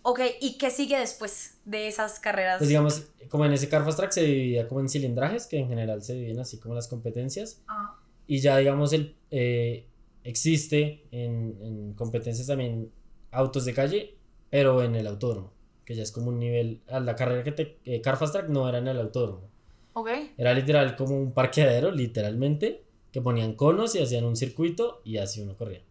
Ok, 0.00 0.20
¿y 0.40 0.56
qué 0.56 0.70
sigue 0.70 0.98
después 0.98 1.58
de 1.66 1.88
esas 1.88 2.20
carreras? 2.20 2.56
Pues 2.56 2.68
digamos, 2.68 3.06
como 3.28 3.44
en 3.44 3.52
ese 3.52 3.68
Carfast 3.68 3.98
Track 3.98 4.12
se 4.12 4.22
dividía 4.22 4.66
como 4.66 4.80
en 4.80 4.88
cilindrajes, 4.88 5.46
que 5.46 5.58
en 5.58 5.68
general 5.68 6.02
se 6.02 6.14
dividen 6.14 6.40
así 6.40 6.56
como 6.56 6.74
las 6.74 6.88
competencias. 6.88 7.60
Ah. 7.68 8.00
Y 8.26 8.38
ya 8.40 8.56
digamos 8.56 8.94
el, 8.94 9.14
eh, 9.30 9.84
existe 10.24 11.04
en, 11.10 11.92
competencias 11.98 12.46
también 12.46 12.90
autos 13.30 13.66
de 13.66 13.74
calle, 13.74 14.16
pero 14.48 14.82
en 14.82 14.94
el 14.94 15.06
autódromo, 15.06 15.52
que 15.84 15.94
ya 15.94 16.02
es 16.02 16.12
como 16.12 16.28
un 16.28 16.38
nivel, 16.38 16.80
a 16.88 17.00
la 17.00 17.16
carrera 17.16 17.42
que 17.42 17.52
te, 17.52 17.78
eh, 17.84 18.00
Car 18.00 18.16
Fast 18.16 18.32
Track 18.32 18.48
no 18.48 18.68
era 18.68 18.78
en 18.78 18.88
el 18.88 18.98
autódromo. 18.98 19.48
Ok. 19.94 20.08
Era 20.36 20.54
literal 20.54 20.96
como 20.96 21.16
un 21.16 21.32
parqueadero, 21.32 21.90
literalmente, 21.90 22.84
que 23.10 23.20
ponían 23.20 23.54
conos 23.54 23.94
y 23.94 24.02
hacían 24.02 24.24
un 24.24 24.36
circuito 24.36 25.02
y 25.04 25.18
así 25.18 25.40
uno 25.40 25.56
corría. 25.56 25.82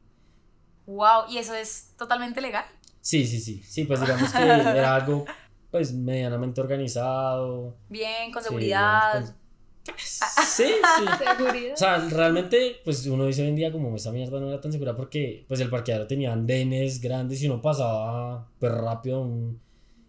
Wow, 0.88 1.30
¿y 1.30 1.38
eso 1.38 1.54
es 1.54 1.94
totalmente 1.98 2.42
legal? 2.42 2.66
Sí, 3.00 3.26
sí, 3.26 3.40
sí, 3.40 3.62
sí, 3.64 3.86
pues 3.86 4.02
digamos 4.02 4.32
que 4.32 4.42
era 4.44 4.96
algo 4.96 5.26
pues 5.70 5.94
medianamente 5.94 6.62
organizado. 6.62 7.76
Bien, 7.90 8.32
con 8.32 8.44
seguridad. 8.44 9.36
Sí, 9.98 10.66
sí. 10.66 11.72
O 11.74 11.76
sea, 11.76 11.98
realmente, 11.98 12.82
pues 12.84 13.04
uno 13.08 13.26
dice 13.26 13.42
hoy 13.42 13.48
en 13.48 13.56
día 13.56 13.72
como 13.72 13.96
esa 13.96 14.12
mierda 14.12 14.40
no 14.40 14.48
era 14.48 14.62
tan 14.62 14.72
segura 14.72 14.96
porque 14.96 15.44
pues 15.48 15.60
el 15.60 15.72
parqueadero 15.72 16.06
tenía 16.06 16.32
andenes 16.32 17.02
grandes 17.02 17.42
y 17.42 17.48
uno 17.48 17.64
pasaba 17.64 18.48
pues 18.60 18.72
rápido 18.72 19.28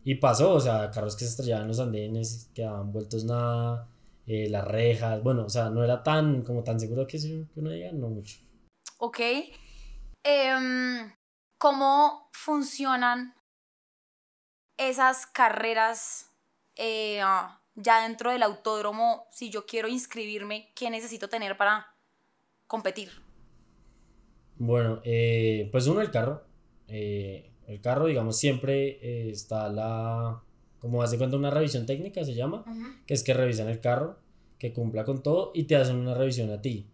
y 0.05 0.17
pasó, 0.17 0.55
o 0.55 0.61
sea, 0.61 0.91
carros 0.91 1.17
que 1.17 1.25
se 1.25 1.31
estrellaban 1.31 1.63
en 1.63 1.69
los 1.69 1.81
andenes, 1.81 2.51
quedaban 2.55 2.93
vueltos 2.93 3.25
nada, 3.25 3.89
eh, 4.27 4.49
las 4.49 4.67
rejas, 4.67 5.23
bueno, 5.23 5.45
o 5.45 5.49
sea, 5.49 5.71
no 5.71 5.83
era 5.85 6.03
tan 6.03 6.43
como 6.43 6.63
tan 6.65 6.79
seguro 6.81 7.07
que, 7.07 7.19
que 7.19 7.47
uno 7.61 7.71
diga, 7.71 7.93
no 7.93 8.09
mucho. 8.09 8.39
Ok. 8.99 9.21
Em, 10.25 11.13
¿Cómo 11.59 12.29
funcionan 12.33 13.35
esas 14.77 15.27
carreras? 15.27 16.29
Eh, 16.77 17.21
ya 17.75 18.03
dentro 18.03 18.31
del 18.31 18.43
autódromo, 18.43 19.27
si 19.31 19.51
yo 19.51 19.67
quiero 19.67 19.89
inscribirme, 19.89 20.73
¿qué 20.75 20.91
necesito 20.91 21.29
tener 21.29 21.57
para 21.57 21.87
competir? 22.67 23.11
Bueno, 24.57 25.01
eh, 25.05 25.69
pues 25.73 25.87
uno, 25.87 26.01
el 26.01 26.11
carro. 26.11 26.45
Eh, 26.89 27.52
el 27.73 27.81
carro, 27.81 28.07
digamos, 28.07 28.39
siempre 28.39 28.99
eh, 29.03 29.31
está 29.31 29.69
la, 29.69 30.43
como 30.79 31.03
hace 31.03 31.19
cuenta, 31.19 31.37
una 31.37 31.51
revisión 31.51 31.87
técnica, 31.87 32.25
se 32.25 32.35
llama, 32.35 32.65
que 33.07 33.15
es 33.15 33.23
que 33.23 33.35
revisan 33.35 33.69
el 33.69 33.81
carro, 33.81 34.19
que 34.59 34.73
cumpla 34.73 35.05
con 35.05 35.23
todo 35.23 35.51
y 35.55 35.65
te 35.65 35.77
hacen 35.77 35.97
una 35.97 36.15
revisión 36.15 36.51
a 36.51 36.61
ti. 36.61 36.87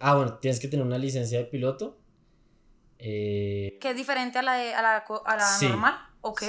ah, 0.00 0.14
bueno, 0.16 0.38
tienes 0.40 0.60
que 0.60 0.68
tener 0.68 0.84
una 0.84 0.98
licencia 0.98 1.38
de 1.38 1.44
piloto. 1.44 1.98
que 2.98 3.78
es 3.82 3.96
diferente 3.96 4.38
a 4.38 4.42
la, 4.42 4.54
de, 4.54 4.74
a 4.74 4.82
la, 4.82 4.96
a 4.98 5.36
la 5.36 5.68
normal. 5.68 5.94
Ok. 6.20 6.42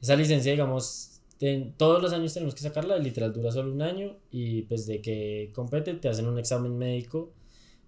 Esa 0.00 0.14
licencia, 0.14 0.52
digamos, 0.52 1.16
todos 1.76 2.02
los 2.02 2.12
años 2.12 2.32
tenemos 2.32 2.54
que 2.54 2.62
sacarla, 2.62 2.98
literal 2.98 3.32
dura 3.32 3.50
solo 3.50 3.72
un 3.72 3.82
año 3.82 4.16
y 4.30 4.62
pues 4.62 4.86
de 4.86 5.02
que 5.02 5.50
compete 5.54 5.94
te 5.94 6.08
hacen 6.08 6.26
un 6.26 6.38
examen 6.38 6.76
médico, 6.76 7.32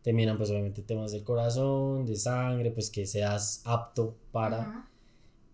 te 0.02 0.12
miran 0.12 0.36
pues 0.36 0.50
obviamente 0.50 0.82
temas 0.82 1.12
del 1.12 1.24
corazón, 1.24 2.06
de 2.06 2.16
sangre, 2.16 2.70
pues 2.70 2.90
que 2.90 3.06
seas 3.06 3.62
apto 3.64 4.16
para... 4.32 4.88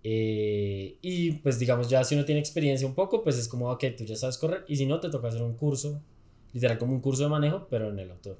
Eh, 0.06 0.98
y 1.00 1.32
pues 1.32 1.58
digamos 1.58 1.88
ya 1.88 2.04
si 2.04 2.14
uno 2.14 2.26
tiene 2.26 2.38
experiencia 2.38 2.86
un 2.86 2.94
poco, 2.94 3.22
pues 3.22 3.38
es 3.38 3.48
como, 3.48 3.70
ok, 3.70 3.84
tú 3.96 4.04
ya 4.04 4.16
sabes 4.16 4.36
correr 4.36 4.64
y 4.68 4.76
si 4.76 4.84
no, 4.84 5.00
te 5.00 5.08
toca 5.08 5.28
hacer 5.28 5.42
un 5.42 5.56
curso, 5.56 6.02
literal 6.52 6.76
como 6.76 6.92
un 6.92 7.00
curso 7.00 7.22
de 7.22 7.30
manejo, 7.30 7.66
pero 7.70 7.88
en 7.88 7.98
el 7.98 8.10
autor. 8.10 8.38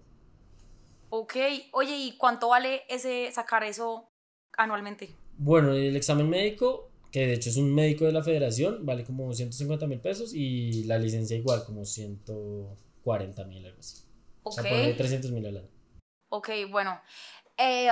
Ok, 1.09 1.37
oye, 1.73 1.97
¿y 1.97 2.17
cuánto 2.19 2.49
vale 2.49 2.83
ese 2.89 3.31
sacar 3.33 3.65
eso 3.65 4.11
anualmente? 4.59 5.15
Bueno, 5.39 5.73
el 5.73 5.97
examen 5.97 6.29
médico, 6.29 6.91
que 7.11 7.27
de 7.27 7.35
hecho 7.35 7.49
es 7.49 7.57
un 7.57 7.75
médico 7.75 8.05
de 8.05 8.13
la 8.13 8.23
federación, 8.23 8.85
vale 8.85 9.05
como 9.05 9.33
150 9.33 9.87
mil 9.87 10.01
pesos 10.01 10.35
y 10.35 10.85
la 10.85 10.99
licencia 10.99 11.37
igual, 11.37 11.65
como 11.65 11.85
140 11.85 13.45
mil, 13.45 13.65
algo 13.65 13.79
así. 13.79 14.03
O 14.43 14.53
sea, 14.53 14.65
pone 14.65 14.93
300 14.93 15.31
mil 15.31 15.47
al 15.47 15.57
año. 15.57 15.74
Ok, 16.29 16.51
bueno. 16.71 17.01
Eh, 17.57 17.89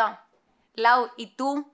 Lau, 0.75 1.11
¿y 1.17 1.37
tú 1.37 1.73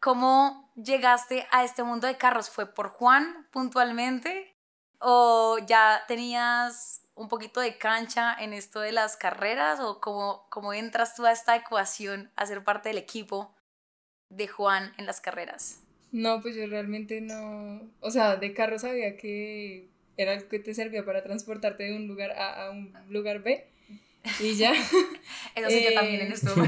cómo 0.00 0.72
llegaste 0.76 1.46
a 1.50 1.64
este 1.64 1.82
mundo 1.82 2.06
de 2.06 2.16
carros? 2.16 2.50
¿Fue 2.50 2.66
por 2.66 2.88
Juan 2.88 3.46
puntualmente? 3.50 4.54
¿O 4.98 5.58
ya 5.66 6.02
tenías 6.08 7.02
un 7.14 7.28
poquito 7.28 7.60
de 7.60 7.78
cancha 7.78 8.34
en 8.38 8.52
esto 8.52 8.80
de 8.80 8.92
las 8.92 9.16
carreras? 9.16 9.80
¿O 9.80 10.00
cómo, 10.00 10.46
cómo 10.50 10.72
entras 10.72 11.14
tú 11.14 11.26
a 11.26 11.32
esta 11.32 11.56
ecuación 11.56 12.30
a 12.36 12.46
ser 12.46 12.64
parte 12.64 12.88
del 12.88 12.98
equipo 12.98 13.54
de 14.28 14.48
Juan 14.48 14.92
en 14.98 15.06
las 15.06 15.20
carreras? 15.20 15.80
No, 16.12 16.40
pues 16.40 16.56
yo 16.56 16.66
realmente 16.66 17.20
no. 17.20 17.82
O 18.00 18.10
sea, 18.10 18.36
de 18.36 18.52
carro 18.52 18.78
sabía 18.78 19.16
que 19.16 19.88
era 20.16 20.32
algo 20.32 20.48
que 20.48 20.58
te 20.58 20.74
servía 20.74 21.04
para 21.04 21.22
transportarte 21.22 21.84
de 21.84 21.96
un 21.96 22.08
lugar 22.08 22.32
A 22.32 22.66
a 22.66 22.70
un 22.70 22.92
lugar 23.08 23.40
B. 23.42 23.66
Y 24.40 24.54
ya. 24.56 24.72
Eso 25.54 25.70
sí, 25.70 25.84
yo 25.84 25.94
también 25.94 26.20
en 26.22 26.32
Eh, 26.32 26.34
esto. 26.34 26.54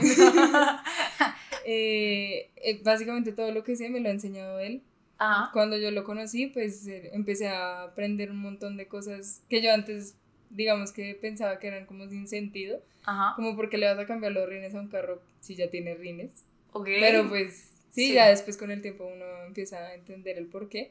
Eh, 1.64 2.50
eh, 2.56 2.80
básicamente 2.82 3.32
todo 3.32 3.52
lo 3.52 3.62
que 3.62 3.76
sé 3.76 3.88
me 3.88 4.00
lo 4.00 4.09
ha 4.09 4.12
enseñado 4.12 4.59
él. 4.59 4.82
Ajá. 5.18 5.50
Cuando 5.52 5.76
yo 5.78 5.92
lo 5.92 6.02
conocí, 6.02 6.49
pues 6.49 6.87
eh, 6.88 7.11
empecé 7.12 7.47
a 7.49 7.85
aprender 7.85 8.32
un 8.32 8.38
montón 8.38 8.76
de 8.76 8.88
cosas 8.88 9.42
que 9.49 9.62
yo 9.62 9.73
antes, 9.73 10.16
digamos 10.50 10.90
que 10.92 11.14
pensaba 11.14 11.61
que 11.61 11.68
eran 11.68 11.87
como 11.87 12.09
sin 12.09 12.26
sentido. 12.26 12.82
Ajá. 13.04 13.35
Como 13.37 13.54
porque 13.54 13.78
le 13.78 13.87
vas 13.87 13.99
a 13.99 14.06
cambiar 14.06 14.32
los 14.32 14.49
rines 14.49 14.75
a 14.75 14.80
un 14.80 14.88
carro 14.88 15.23
si 15.40 15.54
ya 15.54 15.71
tiene 15.71 15.94
rines. 15.94 16.44
Ok. 16.73 16.87
Pero 16.99 17.28
pues 17.28 17.71
sí, 17.90 18.09
Sí. 18.09 18.12
ya 18.14 18.28
después 18.28 18.56
con 18.56 18.73
el 18.73 18.82
tiempo 18.82 19.04
uno 19.04 19.25
empieza 19.47 19.78
a 19.78 19.94
entender 19.94 20.38
el 20.38 20.47
por 20.47 20.68
qué. 20.68 20.90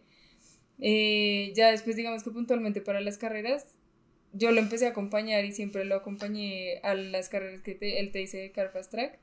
Eh, 0.79 1.51
ya 1.53 1.69
después 1.71 1.97
digamos 1.97 2.23
que 2.23 2.31
puntualmente 2.31 2.79
para 2.79 3.01
las 3.01 3.17
carreras, 3.17 3.65
yo 4.33 4.51
lo 4.51 4.59
empecé 4.59 4.85
a 4.87 4.89
acompañar 4.89 5.43
y 5.45 5.51
siempre 5.51 5.85
lo 5.85 5.95
acompañé 5.95 6.79
a 6.83 6.93
las 6.95 7.29
carreras 7.29 7.61
que 7.61 7.75
te- 7.75 7.99
él 7.99 8.11
te 8.11 8.19
dice 8.19 8.37
de 8.37 8.51
Car 8.51 8.71
Fast 8.71 8.91
Track. 8.91 9.19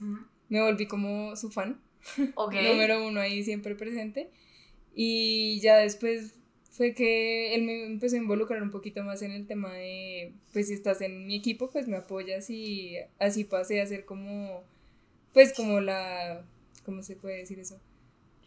Ujú. 0.00 0.18
Me 0.48 0.60
volví 0.62 0.86
como 0.86 1.34
su 1.36 1.50
fan, 1.50 1.80
Ok. 2.34 2.54
número 2.62 3.06
uno 3.06 3.20
ahí 3.20 3.42
siempre 3.44 3.74
presente. 3.74 4.30
Y 4.94 5.60
ya 5.60 5.76
después 5.78 6.34
fue 6.70 6.94
que 6.94 7.54
él 7.54 7.62
me 7.62 7.84
empezó 7.86 8.16
a 8.16 8.18
involucrar 8.18 8.62
un 8.62 8.70
poquito 8.70 9.02
más 9.02 9.22
en 9.22 9.32
el 9.32 9.46
tema 9.46 9.72
de, 9.74 10.34
pues 10.52 10.68
si 10.68 10.74
estás 10.74 11.00
en 11.00 11.26
mi 11.26 11.36
equipo, 11.36 11.70
pues 11.70 11.86
me 11.88 11.96
apoyas 11.96 12.48
y 12.50 12.96
así 13.18 13.44
pasé 13.44 13.80
a 13.80 13.86
ser 13.86 14.04
como, 14.04 14.64
pues 15.32 15.52
como 15.54 15.80
la, 15.80 16.44
¿cómo 16.84 17.02
se 17.02 17.16
puede 17.16 17.38
decir 17.38 17.58
eso? 17.58 17.80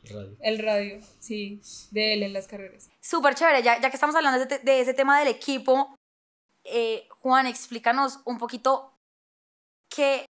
Radio. 0.08 0.38
El 0.40 0.60
radio, 0.60 1.00
sí, 1.20 1.60
de 1.92 2.14
él 2.14 2.22
en 2.24 2.34
las 2.34 2.48
carreras. 2.48 2.90
Súper 3.02 3.34
chévere, 3.34 3.64
ya, 3.64 3.82
ya 3.82 3.90
que 3.90 3.96
estamos 3.96 4.16
hablando 4.16 4.46
de, 4.46 4.60
de 4.60 4.80
ese 4.82 4.94
tema 4.94 5.18
del 5.20 5.30
equipo, 5.30 5.95
eh, 6.66 7.08
Juan, 7.22 7.48
explícanos 7.48 8.20
un 8.26 8.38
poquito 8.38 8.92
qué, 9.90 10.26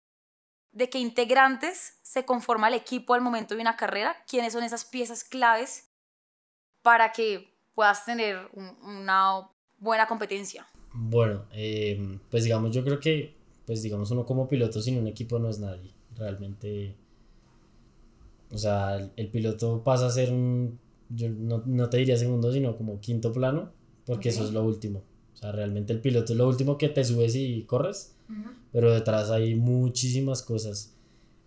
de 0.72 0.90
qué 0.90 1.00
integrantes 1.00 2.00
se 2.02 2.26
conforma 2.26 2.68
el 2.68 2.74
equipo 2.76 3.14
al 3.14 3.22
momento 3.22 3.56
de 3.56 3.62
una 3.62 3.76
carrera, 3.78 4.16
quiénes 4.28 4.54
son 4.54 4.64
esas 4.64 4.86
piezas 4.86 5.24
claves 5.24 5.90
para 6.82 7.12
que 7.12 7.54
puedas 7.74 8.06
tener 8.06 8.50
un- 8.54 8.78
una 8.84 9.50
buena 9.78 10.08
competencia. 10.08 10.68
Bueno, 10.94 11.46
eh, 11.54 12.20
pues 12.30 12.44
digamos, 12.44 12.72
yo 12.72 12.84
creo 12.84 13.00
que, 13.00 13.36
pues 13.66 13.82
digamos, 13.82 14.12
uno 14.12 14.26
como 14.26 14.48
piloto 14.48 14.82
sin 14.82 14.98
un 14.98 15.08
equipo 15.08 15.40
no 15.40 15.50
es 15.50 15.60
nadie. 15.60 15.94
Realmente, 16.16 16.96
o 18.52 18.58
sea, 18.58 18.96
el, 18.98 19.12
el 19.16 19.30
piloto 19.30 19.84
pasa 19.84 20.08
a 20.08 20.10
ser 20.12 20.32
un, 20.34 20.80
yo 21.10 21.30
no, 21.30 21.64
no 21.66 21.90
te 21.90 21.98
diría 21.98 22.18
segundo, 22.18 22.52
sino 22.52 22.76
como 22.76 23.00
quinto 23.00 23.32
plano, 23.32 23.72
porque 24.06 24.30
eso 24.30 24.44
es 24.44 24.52
lo 24.52 24.64
último. 24.64 25.04
Sea, 25.42 25.52
realmente 25.52 25.92
el 25.92 26.00
piloto 26.00 26.34
es 26.34 26.38
lo 26.38 26.48
último 26.48 26.78
que 26.78 26.90
te 26.90 27.04
subes 27.04 27.36
y 27.36 27.64
corres, 27.64 28.16
pero 28.72 28.94
detrás 28.94 29.30
hay 29.32 29.56
muchísimas 29.56 30.42
cosas. 30.44 30.94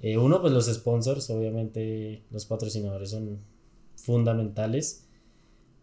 Eh, 0.00 0.18
uno, 0.18 0.40
pues 0.40 0.52
los 0.52 0.66
sponsors, 0.66 1.30
obviamente 1.30 2.22
los 2.30 2.44
patrocinadores 2.44 3.10
son 3.10 3.38
fundamentales. 3.96 5.06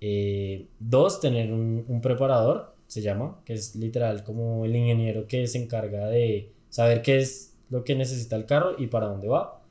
Eh, 0.02 0.68
dos, 0.80 1.20
tener 1.22 1.52
un, 1.52 1.86
un 1.88 2.02
preparador, 2.02 2.76
se 2.88 3.02
llama, 3.02 3.42
que 3.46 3.54
es 3.54 3.76
literal 3.76 4.24
como 4.24 4.66
el 4.66 4.76
ingeniero 4.76 5.26
que 5.26 5.48
se 5.48 5.64
encarga 5.64 6.08
de 6.08 6.52
saber 6.70 7.02
qué 7.02 7.20
es 7.20 7.56
lo 7.70 7.86
que 7.86 7.96
necesita 7.96 8.36
el 8.36 8.46
carro 8.46 8.76
y 8.78 8.88
para 8.88 9.08
dónde 9.08 9.30
va. 9.30 9.64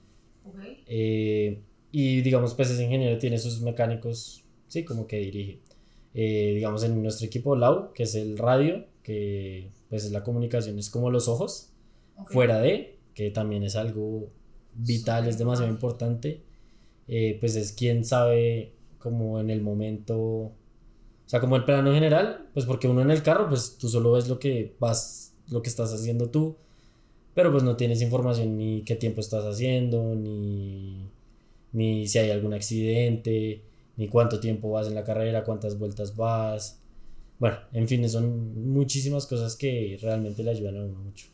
Eh, 0.87 1.61
y 1.93 2.23
digamos, 2.23 2.55
pues 2.55 2.71
ese 2.71 2.85
ingeniero 2.85 3.19
tiene 3.19 3.39
sus 3.39 3.61
mecánicos, 3.61 4.43
sí, 4.69 4.85
como 4.85 5.07
que 5.07 5.19
dirige. 5.19 5.61
Eh, 6.15 6.53
digamos, 6.55 6.83
en 6.83 7.03
nuestro 7.03 7.27
equipo 7.27 7.55
Lau, 7.55 7.93
que 7.93 8.03
es 8.03 8.15
el 8.15 8.37
radio, 8.37 8.85
que 9.03 9.71
pues 9.89 10.05
es 10.05 10.13
la 10.13 10.23
comunicación, 10.23 10.79
es 10.79 10.91
como 10.91 11.11
los 11.11 11.29
ojos, 11.29 11.71
fuera 12.27 12.61
de, 12.61 12.99
que 13.15 13.31
también 13.31 13.63
es 13.63 13.77
algo 13.77 14.31
vital, 14.75 15.29
es 15.29 15.39
demasiado 15.39 15.71
importante, 15.71 16.43
eh, 17.09 17.37
pues 17.41 17.57
es 17.57 17.73
quien 17.73 18.05
sabe 18.05 18.73
como 18.99 19.41
en 19.41 19.51
el 19.51 19.63
momento, 19.63 20.19
o 20.19 20.55
sea, 21.27 21.41
como 21.41 21.57
el 21.57 21.65
plano 21.65 21.93
general, 21.93 22.49
pues 22.55 22.67
porque 22.67 22.89
uno 22.89 23.03
en 23.03 23.11
el 23.11 23.23
carro, 23.23 23.49
pues 23.49 23.79
tú 23.79 23.89
solo 23.89 24.13
ves 24.13 24.29
lo 24.29 24.39
que 24.39 24.75
vas, 24.79 25.35
lo 25.49 25.63
que 25.63 25.71
estás 25.71 25.93
haciendo 25.93 26.31
tú, 26.31 26.57
pero 27.35 27.51
pues 27.51 27.63
no 27.63 27.77
tienes 27.77 28.03
información 28.03 28.57
ni 28.57 28.83
qué 28.83 28.97
tiempo 28.97 29.21
estás 29.21 29.45
haciendo, 29.45 30.15
ni, 30.15 31.09
ni 31.73 32.07
si 32.07 32.19
hay 32.19 32.31
algún 32.31 32.53
accidente, 32.53 33.63
ni 34.01 34.09
cuánto 34.09 34.41
tiempo 34.41 34.71
vas 34.71 34.87
en 34.87 34.95
la 34.95 35.05
carrera, 35.05 35.45
cuántas 35.45 35.79
vueltas 35.79 36.17
vas. 36.17 36.81
Bueno, 37.39 37.59
en 37.75 37.87
fin, 37.87 38.09
son 38.09 38.73
muchísimas 38.73 39.27
cosas 39.27 39.57
que 39.57 39.99
realmente 40.01 40.43
le 40.43 40.53
ayudan 40.53 40.79
a 40.79 40.85
uno 40.85 40.99
mucho. 41.01 41.27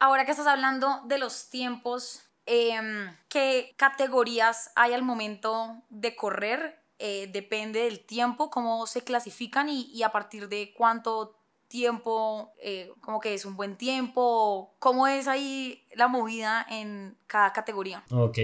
Ahora 0.00 0.24
que 0.24 0.32
estás 0.32 0.48
hablando 0.48 1.02
de 1.06 1.18
los 1.18 1.48
tiempos, 1.48 2.22
em, 2.44 3.14
¿qué 3.28 3.72
categorías 3.76 4.72
hay 4.74 4.94
al 4.94 5.04
momento 5.04 5.84
de 5.88 6.16
correr? 6.16 6.82
Eh, 6.98 7.30
depende 7.32 7.82
del 7.82 8.00
tiempo, 8.00 8.50
cómo 8.50 8.88
se 8.88 9.02
clasifican 9.02 9.68
y, 9.68 9.88
y 9.92 10.02
a 10.02 10.10
partir 10.10 10.48
de 10.48 10.74
cuánto 10.76 11.36
tiempo, 11.68 12.52
eh, 12.60 12.90
como 13.00 13.20
que 13.20 13.32
es 13.32 13.44
un 13.44 13.56
buen 13.56 13.76
tiempo, 13.76 14.74
cómo 14.80 15.06
es 15.06 15.28
ahí 15.28 15.84
la 15.94 16.08
movida 16.08 16.66
en 16.68 17.16
cada 17.28 17.52
categoría. 17.52 18.02
Ok, 18.10 18.38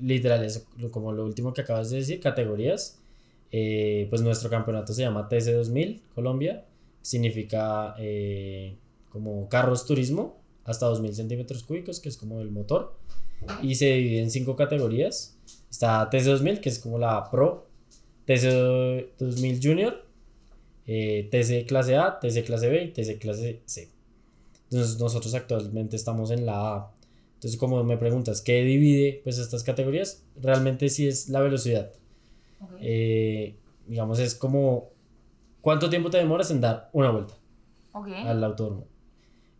literal, 0.00 0.44
eso, 0.44 0.64
como 0.90 1.12
lo 1.12 1.24
último 1.24 1.52
que 1.52 1.62
acabas 1.62 1.90
de 1.90 1.98
decir, 1.98 2.20
categorías. 2.20 2.98
Eh, 3.52 4.06
pues 4.10 4.22
nuestro 4.22 4.50
campeonato 4.50 4.92
se 4.92 5.02
llama 5.02 5.28
TC2000 5.28 6.00
Colombia, 6.14 6.64
significa 7.00 7.94
eh, 7.98 8.76
como 9.10 9.48
carros 9.48 9.86
turismo 9.86 10.36
hasta 10.64 10.86
2000 10.86 11.14
centímetros 11.14 11.62
cúbicos, 11.62 12.00
que 12.00 12.08
es 12.08 12.16
como 12.16 12.40
el 12.40 12.50
motor, 12.50 12.96
y 13.62 13.76
se 13.76 13.86
divide 13.86 14.20
en 14.20 14.30
cinco 14.30 14.56
categorías. 14.56 15.38
Está 15.70 16.10
TC2000, 16.10 16.60
que 16.60 16.68
es 16.68 16.78
como 16.80 16.98
la 16.98 17.30
Pro, 17.30 17.68
TC2000 18.26 19.60
Junior, 19.62 20.04
eh, 20.86 21.28
TC 21.30 21.66
clase 21.66 21.96
A, 21.96 22.18
TC 22.18 22.44
clase 22.44 22.68
B 22.68 22.84
y 22.84 22.92
TC 22.92 23.18
clase 23.18 23.60
C. 23.64 23.90
Entonces 24.70 24.98
nosotros 24.98 25.34
actualmente 25.34 25.96
estamos 25.96 26.30
en 26.30 26.46
la 26.46 26.74
A. 26.74 26.92
Entonces 27.46 27.60
como 27.60 27.84
me 27.84 27.96
preguntas, 27.96 28.42
¿qué 28.42 28.64
divide 28.64 29.20
pues 29.22 29.38
estas 29.38 29.62
categorías? 29.62 30.24
Realmente 30.34 30.88
sí 30.88 31.06
es 31.06 31.28
la 31.28 31.40
velocidad. 31.40 31.92
Eh, 32.80 33.54
digamos 33.86 34.18
es 34.18 34.34
como 34.34 34.90
cuánto 35.60 35.88
tiempo 35.88 36.10
te 36.10 36.18
demoras 36.18 36.50
en 36.50 36.60
dar 36.60 36.90
una 36.92 37.10
vuelta 37.10 37.34
Ok. 37.92 38.08
al 38.08 38.42
autódromo. 38.42 38.88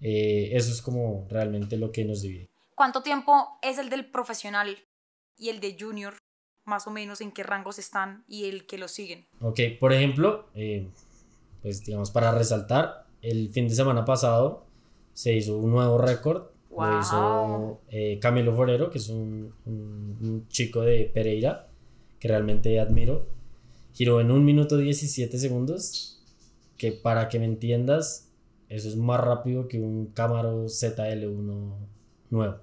Eh, 0.00 0.48
eso 0.54 0.72
es 0.72 0.82
como 0.82 1.28
realmente 1.30 1.76
lo 1.76 1.92
que 1.92 2.04
nos 2.04 2.22
divide. 2.22 2.48
¿Cuánto 2.74 3.04
tiempo 3.04 3.56
es 3.62 3.78
el 3.78 3.88
del 3.88 4.10
profesional 4.10 4.76
y 5.38 5.50
el 5.50 5.60
de 5.60 5.76
junior? 5.78 6.14
Más 6.64 6.88
o 6.88 6.90
menos 6.90 7.20
en 7.20 7.30
qué 7.30 7.44
rangos 7.44 7.78
están 7.78 8.24
y 8.26 8.46
el 8.46 8.66
que 8.66 8.78
lo 8.78 8.88
siguen. 8.88 9.28
Ok, 9.40 9.60
por 9.78 9.92
ejemplo, 9.92 10.48
eh, 10.56 10.88
pues 11.62 11.84
digamos 11.84 12.10
para 12.10 12.32
resaltar, 12.32 13.06
el 13.22 13.48
fin 13.50 13.68
de 13.68 13.76
semana 13.76 14.04
pasado 14.04 14.66
se 15.12 15.34
hizo 15.34 15.56
un 15.56 15.70
nuevo 15.70 15.98
récord. 15.98 16.48
Lo 16.76 16.82
Wow. 16.82 17.00
hizo 17.00 17.80
eh, 17.88 18.18
Camilo 18.20 18.54
Forero, 18.54 18.90
que 18.90 18.98
es 18.98 19.08
un, 19.08 19.52
un- 19.64 20.18
un 20.20 20.48
chico 20.48 20.82
de 20.82 21.10
Pereira, 21.12 21.68
que 22.20 22.28
realmente 22.28 22.78
admiro. 22.80 23.26
Giró 23.94 24.20
en 24.20 24.30
1 24.30 24.44
minuto 24.44 24.76
17 24.76 25.38
segundos, 25.38 26.22
que 26.76 26.92
para 26.92 27.28
que 27.30 27.38
me 27.38 27.46
entiendas, 27.46 28.28
eso 28.68 28.88
es 28.88 28.96
más 28.96 29.20
rápido 29.20 29.68
que 29.68 29.80
un 29.80 30.06
Camaro 30.06 30.66
ZL1 30.68 31.72
nuevo. 32.30 32.56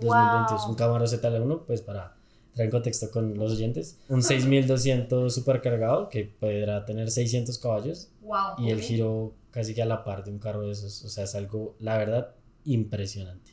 2022, 0.00 0.62
un 0.62 0.68
Wow. 0.68 0.76
Camaro 0.76 1.04
ZL1, 1.06 1.64
pues 1.66 1.82
para 1.82 2.16
entrar 2.50 2.64
en 2.64 2.70
contexto 2.70 3.10
con 3.10 3.36
los 3.36 3.52
oyentes, 3.52 3.98
un 4.08 4.22
6200 4.22 5.34
supercargado 5.34 6.08
que 6.08 6.24
podrá 6.24 6.84
tener 6.86 7.10
600 7.10 7.58
caballos 7.58 8.08
Wow. 8.22 8.54
y 8.58 8.70
el 8.70 8.80
giro 8.80 9.34
casi 9.50 9.74
que 9.74 9.82
a 9.82 9.86
la 9.86 10.02
par 10.04 10.24
de 10.24 10.30
un 10.30 10.38
carro 10.38 10.62
de 10.62 10.72
esos. 10.72 11.04
O 11.04 11.08
sea, 11.10 11.24
es 11.24 11.34
algo, 11.34 11.74
la 11.80 11.98
verdad, 11.98 12.34
impresionante. 12.64 13.52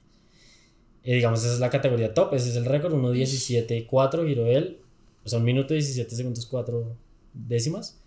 Eh, 1.03 1.15
digamos, 1.15 1.43
esa 1.43 1.53
es 1.53 1.59
la 1.59 1.69
categoría 1.69 2.13
top, 2.13 2.33
ese 2.33 2.49
es 2.49 2.55
el 2.55 2.65
récord, 2.65 2.93
1.17.4 2.93 4.27
giró 4.27 4.45
él, 4.45 4.79
o 5.23 5.29
sea, 5.29 5.39
un 5.39 5.45
minuto 5.45 5.73
17 5.73 6.15
segundos 6.15 6.45
4 6.45 6.95
décimas. 7.33 8.01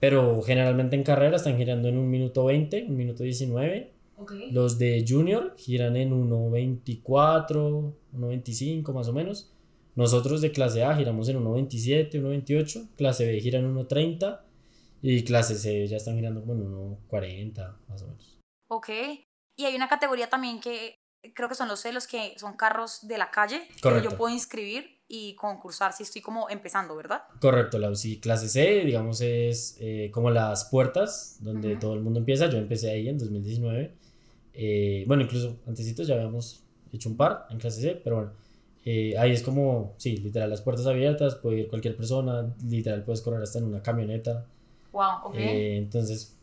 Pero 0.00 0.40
generalmente 0.42 0.96
en 0.96 1.02
carrera 1.02 1.36
están 1.36 1.56
girando 1.56 1.88
en 1.88 1.98
un 1.98 2.08
minuto 2.08 2.44
20, 2.44 2.84
un 2.88 2.96
minuto 2.96 3.24
19. 3.24 3.92
Ok. 4.16 4.32
Los 4.50 4.78
de 4.78 5.04
Junior 5.06 5.54
giran 5.56 5.96
en 5.96 6.10
1.24, 6.12 7.92
1.25 8.16 8.92
más 8.92 9.08
o 9.08 9.12
menos. 9.12 9.52
Nosotros 9.96 10.40
de 10.40 10.52
clase 10.52 10.84
A 10.84 10.94
giramos 10.96 11.28
en 11.28 11.42
1.27, 11.42 12.12
1.28. 12.12 12.88
Clase 12.96 13.26
B 13.26 13.40
gira 13.40 13.58
en 13.58 13.74
1.30. 13.74 14.40
Y 15.02 15.22
clase 15.22 15.56
C 15.56 15.86
ya 15.86 15.96
están 15.96 16.16
girando 16.16 16.40
como 16.40 16.52
en 16.54 16.64
1.40 17.10 17.76
más 17.88 18.02
o 18.02 18.06
menos. 18.06 18.38
Ok. 18.68 18.88
Y 19.58 19.64
hay 19.64 19.74
una 19.74 19.88
categoría 19.88 20.30
también 20.30 20.60
que 20.60 20.94
creo 21.34 21.48
que 21.48 21.56
son 21.56 21.66
los 21.66 21.80
celos 21.80 22.06
que 22.06 22.34
son 22.38 22.56
carros 22.56 23.00
de 23.08 23.18
la 23.18 23.32
calle 23.32 23.66
que 23.66 23.80
Correcto. 23.80 24.10
yo 24.10 24.16
puedo 24.16 24.32
inscribir 24.32 25.02
y 25.08 25.34
concursar 25.34 25.92
si 25.92 26.04
estoy 26.04 26.22
como 26.22 26.48
empezando, 26.48 26.94
¿verdad? 26.94 27.24
Correcto, 27.40 27.76
la 27.78 27.90
UCI 27.90 28.20
clase 28.20 28.48
C, 28.48 28.84
digamos, 28.84 29.20
es 29.20 29.76
eh, 29.80 30.12
como 30.12 30.30
las 30.30 30.66
puertas 30.66 31.38
donde 31.40 31.72
Ujú. 31.72 31.80
todo 31.80 31.94
el 31.94 32.02
mundo 32.02 32.20
empieza. 32.20 32.48
Yo 32.48 32.58
empecé 32.58 32.88
ahí 32.92 33.08
en 33.08 33.18
2019. 33.18 33.94
Eh, 34.54 35.02
bueno, 35.08 35.24
incluso 35.24 35.56
antesitos 35.66 36.06
ya 36.06 36.14
habíamos 36.14 36.62
hecho 36.92 37.08
un 37.08 37.16
par 37.16 37.48
en 37.50 37.58
clase 37.58 37.80
C, 37.80 38.00
pero 38.04 38.14
bueno, 38.16 38.32
eh, 38.84 39.18
ahí 39.18 39.32
es 39.32 39.42
como, 39.42 39.94
sí, 39.96 40.18
literal, 40.18 40.50
las 40.50 40.62
puertas 40.62 40.86
abiertas, 40.86 41.34
puede 41.34 41.62
ir 41.62 41.68
cualquier 41.68 41.96
persona, 41.96 42.54
literal, 42.64 43.02
puedes 43.02 43.22
correr 43.22 43.42
hasta 43.42 43.58
en 43.58 43.64
una 43.64 43.82
camioneta. 43.82 44.46
Wow, 44.92 45.24
ok. 45.24 45.34
Eh, 45.34 45.78
entonces, 45.78 46.37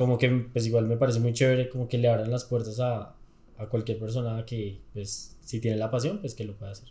como 0.00 0.16
que 0.16 0.30
pues 0.30 0.64
igual 0.64 0.86
me 0.86 0.96
parece 0.96 1.20
muy 1.20 1.34
chévere 1.34 1.68
como 1.68 1.86
que 1.86 1.98
le 1.98 2.08
abran 2.08 2.30
las 2.30 2.46
puertas 2.46 2.80
a, 2.80 3.14
a 3.58 3.66
cualquier 3.68 3.98
persona 3.98 4.46
que 4.46 4.80
pues 4.94 5.36
si 5.42 5.60
tiene 5.60 5.76
la 5.76 5.90
pasión, 5.90 6.22
pues 6.22 6.34
que 6.34 6.44
lo 6.44 6.56
pueda 6.56 6.72
hacer. 6.72 6.88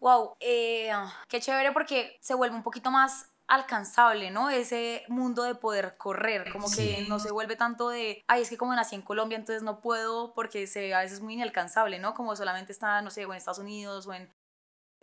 Wow, 0.00 0.36
eh, 0.40 0.90
qué 1.28 1.38
chévere 1.38 1.72
porque 1.72 2.16
se 2.22 2.34
vuelve 2.34 2.56
un 2.56 2.62
poquito 2.62 2.90
más 2.90 3.30
alcanzable, 3.46 4.30
¿no? 4.30 4.48
Ese 4.48 5.04
mundo 5.08 5.42
de 5.42 5.54
poder 5.54 5.98
correr, 5.98 6.50
como 6.50 6.66
que 6.70 7.04
no 7.10 7.18
se 7.18 7.30
vuelve 7.30 7.56
tanto 7.56 7.90
de, 7.90 8.24
ay, 8.26 8.40
es 8.40 8.48
que 8.48 8.56
como 8.56 8.74
nací 8.74 8.94
en 8.94 9.02
Colombia, 9.02 9.36
entonces 9.36 9.62
no 9.62 9.82
puedo 9.82 10.32
porque 10.32 10.66
se 10.66 10.80
ve 10.80 10.94
a 10.94 11.00
veces 11.00 11.20
muy 11.20 11.34
inalcanzable, 11.34 11.98
¿no? 11.98 12.14
Como 12.14 12.34
solamente 12.36 12.72
está, 12.72 13.02
no 13.02 13.10
sé, 13.10 13.26
o 13.26 13.32
en 13.32 13.36
Estados 13.36 13.58
Unidos 13.58 14.06
o 14.06 14.14
en 14.14 14.32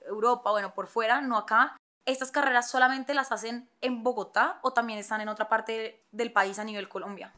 Europa, 0.08 0.50
bueno, 0.50 0.74
por 0.74 0.88
fuera, 0.88 1.22
no 1.22 1.38
acá. 1.38 1.78
¿Estas 2.06 2.32
carreras 2.32 2.70
solamente 2.70 3.14
las 3.14 3.32
hacen 3.32 3.70
en 3.82 4.04
Bogotá 4.04 4.60
o 4.62 4.74
también 4.74 5.00
están 5.00 5.22
en 5.22 5.30
otra 5.30 5.48
parte 5.48 6.06
del 6.12 6.34
país 6.34 6.60
a 6.60 6.64
nivel 6.64 6.90
Colombia? 6.90 7.34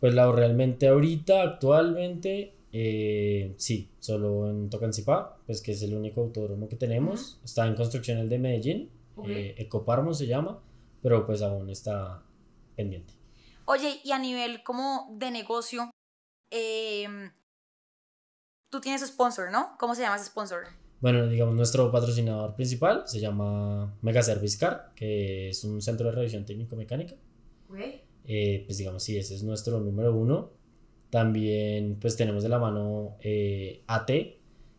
Pues 0.00 0.14
la 0.14 0.30
realmente 0.32 0.88
ahorita, 0.88 1.42
actualmente, 1.42 2.54
eh, 2.72 3.54
sí, 3.58 3.92
solo 4.00 4.48
en 4.50 4.70
Tocancipá, 4.70 5.38
pues 5.46 5.62
que 5.62 5.72
es 5.72 5.82
el 5.82 5.94
único 5.94 6.20
autódromo 6.20 6.68
que 6.68 6.76
tenemos. 6.76 7.40
Está 7.44 7.66
en 7.66 7.74
construcción 7.76 8.18
el 8.18 8.28
de 8.28 8.38
Medellín, 8.38 8.90
Ok. 9.16 9.26
eh, 9.28 9.54
Ecoparmo 9.58 10.12
se 10.14 10.26
llama, 10.26 10.60
pero 11.02 11.24
pues 11.26 11.42
aún 11.42 11.70
está 11.70 12.22
pendiente. 12.76 13.14
Oye, 13.66 14.00
y 14.02 14.12
a 14.12 14.18
nivel 14.18 14.62
como 14.62 15.08
de 15.12 15.30
negocio, 15.30 15.90
em, 16.50 17.32
tú 18.70 18.80
tienes 18.80 19.06
sponsor, 19.06 19.50
¿no? 19.50 19.76
¿Cómo 19.78 19.94
se 19.94 20.02
llama 20.02 20.16
ese 20.16 20.26
sponsor? 20.26 20.64
Bueno, 21.00 21.28
digamos, 21.28 21.54
nuestro 21.54 21.90
patrocinador 21.92 22.54
principal 22.56 23.04
se 23.06 23.20
llama 23.20 23.96
Mega 24.02 24.22
Service 24.22 24.58
Car, 24.58 24.92
que 24.96 25.50
es 25.50 25.62
un 25.64 25.80
centro 25.80 26.06
de 26.08 26.12
revisión 26.16 26.44
técnico-mecánica. 26.44 27.14
Eh, 28.24 28.64
pues 28.66 28.78
digamos, 28.78 29.02
sí, 29.02 29.16
ese 29.16 29.34
es 29.34 29.42
nuestro 29.44 29.80
número 29.80 30.14
uno. 30.14 30.52
También 31.10 31.98
pues 32.00 32.16
tenemos 32.16 32.42
de 32.42 32.48
la 32.50 32.58
mano 32.58 33.16
eh, 33.20 33.82
AT, 33.86 34.06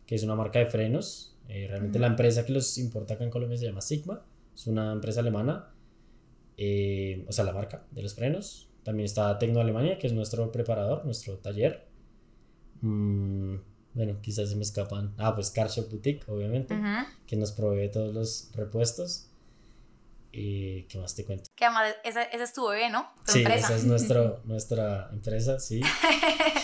que 0.06 0.14
es 0.14 0.22
una 0.22 0.34
marca 0.36 0.58
de 0.58 0.66
frenos. 0.66 1.38
Eh, 1.48 1.66
realmente 1.68 1.98
la 1.98 2.06
empresa 2.08 2.44
que 2.46 2.52
los 2.52 2.78
importa 2.78 3.14
acá 3.14 3.24
en 3.24 3.30
Colombia 3.30 3.56
se 3.58 3.64
llama 3.66 3.80
Sigma. 3.80 4.24
Es 4.54 4.66
una 4.66 4.92
empresa 4.92 5.20
alemana. 5.20 5.72
eh, 6.56 7.24
o 7.28 7.32
sea, 7.32 7.44
la 7.44 7.52
marca 7.52 7.86
de 7.90 8.02
los 8.02 8.14
frenos. 8.14 8.70
También 8.82 9.06
está 9.06 9.38
Tecno 9.38 9.60
Alemania, 9.60 9.98
que 9.98 10.06
es 10.06 10.12
nuestro 10.12 10.52
preparador, 10.52 11.04
nuestro 11.04 11.38
taller. 11.38 11.86
Mm, 12.82 13.56
bueno, 13.94 14.18
quizás 14.22 14.48
se 14.50 14.56
me 14.56 14.62
escapan. 14.62 15.14
Ah, 15.18 15.34
pues 15.34 15.50
Car 15.50 15.68
Shop 15.68 15.88
Boutique, 15.90 16.24
obviamente, 16.30 16.74
Ujú. 16.74 17.06
que 17.26 17.36
nos 17.36 17.52
provee 17.52 17.90
todos 17.90 18.14
los 18.14 18.50
repuestos. 18.54 19.26
¿Y 20.32 20.82
qué 20.84 20.98
más 20.98 21.14
te 21.16 21.24
cuento? 21.24 21.50
Que 21.56 21.64
además 21.64 21.96
esa, 22.04 22.22
esa 22.22 22.44
es 22.44 22.52
tu 22.52 22.68
bebé, 22.68 22.88
¿no? 22.88 23.10
Tu 23.26 23.32
Sí, 23.32 23.38
empresa. 23.40 23.66
esa 23.66 23.76
es 23.76 23.84
nuestro, 23.84 24.40
nuestra 24.44 25.08
empresa, 25.12 25.58
sí. 25.58 25.80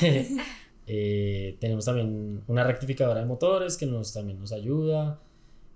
Eh, 0.88 1.56
tenemos 1.60 1.84
también 1.84 2.44
una 2.46 2.62
rectificadora 2.62 3.18
de 3.18 3.26
motores 3.26 3.76
que 3.76 3.86
nos, 3.86 4.12
también 4.12 4.38
nos 4.38 4.52
ayuda. 4.52 5.20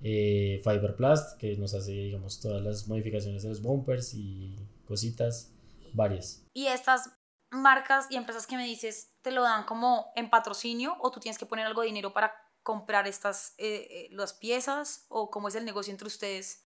Eh, 0.04 0.60
Fiberplast, 0.62 1.36
que 1.36 1.56
nos 1.56 1.74
hace, 1.74 1.90
digamos, 1.90 2.38
todas 2.40 2.62
las 2.62 2.86
modificaciones 2.86 3.42
de 3.42 3.48
los 3.48 3.60
bumpers 3.60 4.14
y 4.14 4.54
cositas 4.86 5.50
varias. 5.92 6.44
Y 6.54 6.66
estas 6.66 7.10
marcas 7.50 8.06
y 8.10 8.16
empresas 8.16 8.46
que 8.46 8.56
me 8.56 8.64
dices, 8.64 9.12
¿te 9.22 9.30
lo 9.30 9.42
dan 9.42 9.64
como 9.64 10.12
en 10.16 10.30
patrocinio 10.30 10.96
o 11.00 11.10
tú 11.10 11.20
tienes 11.20 11.38
que 11.38 11.46
poner 11.46 11.66
algo 11.66 11.80
de 11.82 11.88
dinero 11.88 12.12
para 12.12 12.32
comprar 12.62 13.06
estas 13.06 13.54
eh, 13.58 13.88
eh, 13.90 14.08
las 14.12 14.32
piezas 14.34 15.06
o 15.08 15.30
cómo 15.30 15.48
es 15.48 15.54
el 15.54 15.64
negocio 15.64 15.90
entre 15.92 16.06
ustedes 16.06 16.66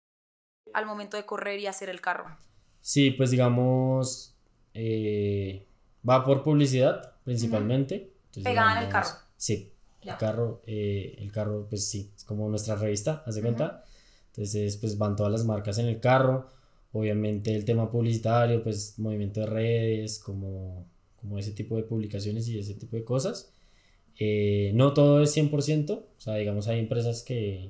al 0.73 0.85
momento 0.85 1.15
de 1.17 1.25
correr 1.25 1.59
y 1.59 1.67
hacer 1.67 1.89
el 1.89 2.01
carro? 2.01 2.37
Sí, 2.81 3.11
pues 3.11 3.31
digamos, 3.31 4.35
eh, 4.73 5.67
va 6.07 6.23
por 6.25 6.43
publicidad 6.43 7.15
principalmente. 7.23 8.13
Entonces, 8.27 8.43
Pegada 8.43 8.77
en 8.77 8.83
el 8.85 8.89
carro. 8.89 9.09
Sí, 9.37 9.73
Ya. 10.01 10.13
el 10.13 10.17
carro, 10.19 10.61
eh, 10.65 11.15
el 11.19 11.31
carro, 11.31 11.67
pues 11.69 11.87
sí, 11.87 12.11
es 12.15 12.23
como 12.23 12.49
nuestra 12.49 12.75
revista, 12.75 13.23
¿haz 13.25 13.35
de 13.35 13.41
cuenta? 13.41 13.83
Entonces, 14.27 14.77
pues 14.77 14.97
van 14.97 15.15
todas 15.15 15.31
las 15.31 15.45
marcas 15.45 15.77
en 15.77 15.87
el 15.87 15.99
carro. 15.99 16.49
Obviamente 16.97 17.53
el 17.53 17.65
tema 17.65 17.91
publicitario, 17.91 18.63
pues 18.63 18.97
movimiento 18.99 19.41
de 19.41 19.47
redes, 19.47 20.17
como, 20.17 20.87
como 21.17 21.37
ese 21.37 21.51
tipo 21.51 21.75
de 21.75 21.83
publicaciones 21.83 22.47
y 22.47 22.57
ese 22.57 22.75
tipo 22.75 22.95
de 22.95 23.03
cosas. 23.03 23.53
Eh, 24.17 24.71
no 24.75 24.93
todo 24.93 25.21
es 25.21 25.35
100%, 25.35 25.91
o 25.91 26.05
sea, 26.17 26.35
digamos, 26.35 26.69
hay 26.69 26.79
empresas 26.79 27.21
que, 27.21 27.69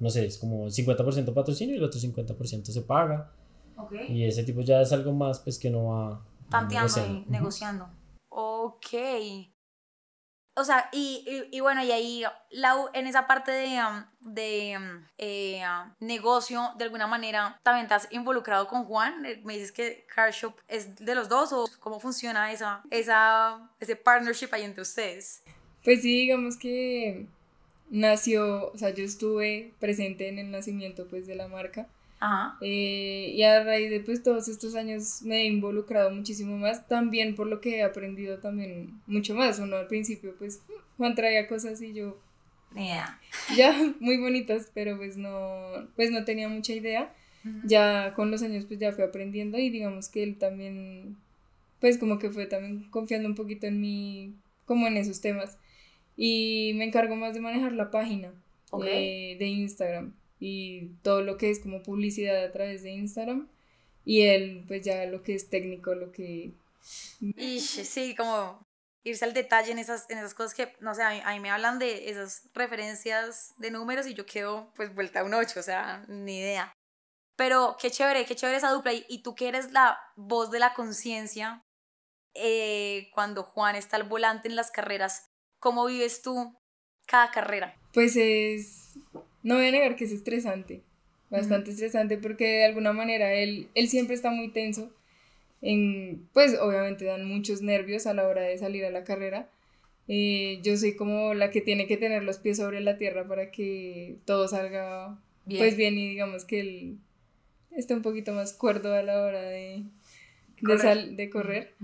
no 0.00 0.08
sé, 0.08 0.24
es 0.24 0.38
como 0.38 0.68
50% 0.68 1.34
patrocinio 1.34 1.74
y 1.74 1.78
el 1.78 1.84
otro 1.84 2.00
50% 2.00 2.64
se 2.64 2.80
paga. 2.80 3.30
Ok. 3.76 3.92
Y 4.08 4.24
ese 4.24 4.42
tipo 4.42 4.62
ya 4.62 4.80
es 4.80 4.90
algo 4.90 5.12
más, 5.12 5.40
pues 5.40 5.58
que 5.58 5.68
no 5.68 5.88
va... 5.88 6.26
Tanteando 6.48 7.06
y 7.06 7.30
negociando. 7.30 7.90
Ok. 8.30 8.94
O 10.58 10.64
sea, 10.64 10.88
y, 10.90 11.22
y- 11.52 11.60
bueno, 11.60 11.84
y 11.84 11.92
ahí 11.92 12.24
en 12.94 13.06
esa 13.06 13.26
parte 13.26 13.52
de, 13.52 13.78
um, 13.78 14.04
de 14.32 14.76
um, 14.78 15.04
eh, 15.18 15.62
um, 15.68 15.92
negocio, 16.00 16.72
de 16.78 16.84
alguna 16.84 17.06
manera, 17.06 17.60
¿también 17.62 17.84
estás 17.84 18.08
involucrado 18.10 18.66
con 18.66 18.84
Juan? 18.84 19.26
Eh, 19.26 19.42
¿Me 19.44 19.52
dices 19.52 19.70
que 19.70 20.06
Car 20.14 20.32
Shop 20.32 20.54
es 20.66 20.96
de 20.96 21.14
los 21.14 21.28
dos 21.28 21.52
o 21.52 21.66
cómo 21.80 22.00
funciona 22.00 22.50
esa, 22.52 22.82
esa, 22.90 23.70
ese 23.80 23.96
partnership 23.96 24.48
ahí 24.52 24.62
entre 24.62 24.80
ustedes? 24.80 25.42
Pues 25.84 26.00
sí, 26.00 26.20
digamos 26.22 26.56
que 26.56 27.26
nació, 27.90 28.72
o 28.72 28.78
sea, 28.78 28.90
yo 28.90 29.04
estuve 29.04 29.74
presente 29.78 30.28
en 30.28 30.38
el 30.38 30.50
nacimiento 30.50 31.06
pues 31.06 31.26
de 31.26 31.34
la 31.34 31.48
marca 31.48 31.86
Ajá. 32.18 32.56
eh, 32.62 33.32
y 33.34 33.42
a 33.42 33.62
raíz 33.62 33.90
de 33.90 34.00
pues 34.00 34.22
todos 34.22 34.48
estos 34.48 34.74
años 34.74 35.20
me 35.22 35.42
he 35.42 35.44
involucrado 35.46 36.10
muchísimo 36.10 36.56
más, 36.56 36.86
también 36.88 37.34
por 37.34 37.46
lo 37.46 37.60
que 37.60 37.76
he 37.78 37.82
aprendido 37.82 38.38
también 38.38 39.00
mucho 39.06 39.34
más, 39.34 39.58
uno 39.58 39.76
al 39.76 39.86
principio 39.86 40.34
pues 40.38 40.60
Juan 40.96 41.14
traía 41.14 41.46
cosas 41.46 41.80
y 41.82 41.92
yo 41.92 42.18
idea. 42.74 43.20
ya 43.56 43.94
muy 44.00 44.16
bonitas, 44.18 44.70
pero 44.74 44.96
pues 44.96 45.16
no, 45.16 45.88
pues 45.94 46.10
no 46.10 46.24
tenía 46.24 46.48
mucha 46.48 46.72
idea, 46.72 47.14
ya 47.64 48.12
con 48.14 48.30
los 48.32 48.42
años 48.42 48.64
pues 48.64 48.80
ya 48.80 48.92
fui 48.92 49.04
aprendiendo 49.04 49.56
y 49.58 49.70
digamos 49.70 50.08
que 50.08 50.22
él 50.22 50.36
también 50.36 51.16
pues 51.80 51.98
como 51.98 52.18
que 52.18 52.30
fue 52.30 52.46
también 52.46 52.88
confiando 52.90 53.28
un 53.28 53.34
poquito 53.34 53.66
en 53.66 53.80
mí 53.80 54.34
como 54.64 54.86
en 54.88 54.96
esos 54.96 55.20
temas 55.20 55.56
y 56.16 56.72
me 56.76 56.84
encargo 56.84 57.14
más 57.14 57.34
de 57.34 57.40
manejar 57.40 57.72
la 57.72 57.90
página 57.90 58.32
Ok. 58.70 58.84
eh, 58.88 59.36
de 59.38 59.46
Instagram 59.46 60.12
y 60.38 60.88
todo 61.02 61.22
lo 61.22 61.36
que 61.38 61.50
es 61.50 61.60
como 61.60 61.82
publicidad 61.82 62.44
a 62.44 62.52
través 62.52 62.82
de 62.82 62.90
Instagram 62.90 63.48
y 64.04 64.22
él 64.22 64.64
pues 64.68 64.82
ya 64.84 65.04
lo 65.06 65.22
que 65.22 65.34
es 65.34 65.48
técnico, 65.48 65.94
lo 65.94 66.12
que 66.12 66.54
Ish, 67.20 67.84
sí, 67.84 68.14
como 68.14 68.64
irse 69.04 69.24
al 69.24 69.34
detalle 69.34 69.72
en 69.72 69.78
esas, 69.78 70.08
en 70.10 70.18
esas 70.18 70.34
cosas 70.34 70.54
que, 70.54 70.72
no 70.80 70.94
sé, 70.94 71.02
a 71.02 71.10
mí, 71.10 71.20
a 71.24 71.32
mí 71.32 71.40
me 71.40 71.50
hablan 71.50 71.78
de 71.78 72.10
esas 72.10 72.48
referencias 72.54 73.54
de 73.56 73.70
números 73.70 74.06
y 74.06 74.14
yo 74.14 74.26
quedo 74.26 74.72
pues 74.74 74.94
vuelta 74.94 75.20
a 75.20 75.24
un 75.24 75.34
8, 75.34 75.60
o 75.60 75.62
sea, 75.62 76.04
ni 76.08 76.38
idea. 76.38 76.72
Pero 77.36 77.76
qué 77.80 77.90
chévere, 77.90 78.24
qué 78.24 78.34
chévere 78.34 78.58
esa 78.58 78.72
dupla. 78.72 78.92
Y, 78.92 79.04
y 79.08 79.22
tú 79.22 79.34
que 79.34 79.48
eres 79.48 79.70
la 79.70 79.98
voz 80.16 80.50
de 80.50 80.58
la 80.58 80.74
conciencia, 80.74 81.62
eh, 82.34 83.08
cuando 83.14 83.44
Juan 83.44 83.76
está 83.76 83.96
al 83.96 84.08
volante 84.08 84.48
en 84.48 84.56
las 84.56 84.70
carreras, 84.70 85.30
¿cómo 85.60 85.86
vives 85.86 86.22
tú 86.22 86.58
cada 87.06 87.30
carrera? 87.30 87.78
pues 87.96 88.14
es 88.14 88.98
no 89.46 89.54
voy 89.54 89.66
a 89.66 89.70
negar 89.70 89.94
que 89.94 90.06
es 90.06 90.10
estresante, 90.10 90.82
bastante 91.30 91.70
estresante 91.70 92.18
porque 92.18 92.44
de 92.44 92.64
alguna 92.64 92.92
manera 92.92 93.32
él, 93.32 93.68
él 93.76 93.88
siempre 93.88 94.16
está 94.16 94.30
muy 94.32 94.48
tenso. 94.48 94.92
En, 95.62 96.28
pues 96.32 96.58
obviamente 96.58 97.04
dan 97.04 97.24
muchos 97.24 97.62
nervios 97.62 98.08
a 98.08 98.14
la 98.14 98.26
hora 98.26 98.42
de 98.42 98.58
salir 98.58 98.84
a 98.84 98.90
la 98.90 99.04
carrera. 99.04 99.48
Eh, 100.08 100.58
yo 100.64 100.76
soy 100.76 100.96
como 100.96 101.32
la 101.32 101.50
que 101.50 101.60
tiene 101.60 101.86
que 101.86 101.96
tener 101.96 102.24
los 102.24 102.38
pies 102.38 102.56
sobre 102.56 102.80
la 102.80 102.98
tierra 102.98 103.28
para 103.28 103.52
que 103.52 104.16
todo 104.24 104.48
salga 104.48 105.16
bien. 105.44 105.60
pues 105.60 105.76
bien 105.76 105.96
y 105.96 106.08
digamos 106.08 106.44
que 106.44 106.60
él 106.60 106.98
esté 107.70 107.94
un 107.94 108.02
poquito 108.02 108.32
más 108.32 108.52
cuerdo 108.52 108.94
a 108.94 109.02
la 109.02 109.22
hora 109.22 109.42
de, 109.42 109.84
correr. 110.60 111.10
De, 111.10 111.30
correr. 111.30 111.74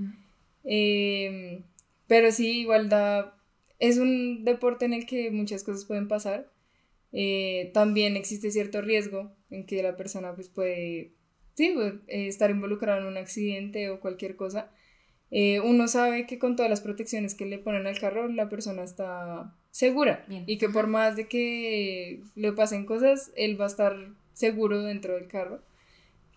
Em, 0.64 1.62
pero 2.08 2.32
sí, 2.32 2.62
igual 2.62 2.88
da, 2.88 3.36
es 3.78 3.98
un 3.98 4.44
deporte 4.44 4.84
en 4.84 4.94
el 4.94 5.06
que 5.06 5.30
muchas 5.30 5.62
cosas 5.62 5.84
pueden 5.84 6.08
pasar. 6.08 6.50
Eh, 7.12 7.70
también 7.74 8.16
existe 8.16 8.50
cierto 8.50 8.80
riesgo 8.80 9.32
en 9.50 9.66
que 9.66 9.82
la 9.82 9.96
persona 9.96 10.34
pues 10.34 10.48
puede 10.48 11.12
sí, 11.54 11.72
pues, 11.74 11.94
eh, 12.08 12.26
estar 12.26 12.50
involucrada 12.50 12.98
en 12.98 13.06
un 13.06 13.16
accidente 13.16 13.90
o 13.90 14.00
cualquier 14.00 14.36
cosa. 14.36 14.70
Eh, 15.30 15.60
uno 15.60 15.88
sabe 15.88 16.26
que 16.26 16.38
con 16.38 16.56
todas 16.56 16.70
las 16.70 16.82
protecciones 16.82 17.34
que 17.34 17.46
le 17.46 17.58
ponen 17.58 17.86
al 17.86 17.98
carro 17.98 18.28
la 18.28 18.50
persona 18.50 18.82
está 18.82 19.54
segura 19.70 20.26
y 20.46 20.58
que 20.58 20.68
por 20.68 20.88
más 20.88 21.16
de 21.16 21.26
que 21.26 22.22
le 22.34 22.52
pasen 22.52 22.84
cosas, 22.84 23.32
él 23.34 23.58
va 23.58 23.64
a 23.64 23.68
estar 23.68 23.96
seguro 24.34 24.82
dentro 24.82 25.14
del 25.14 25.28
carro, 25.28 25.62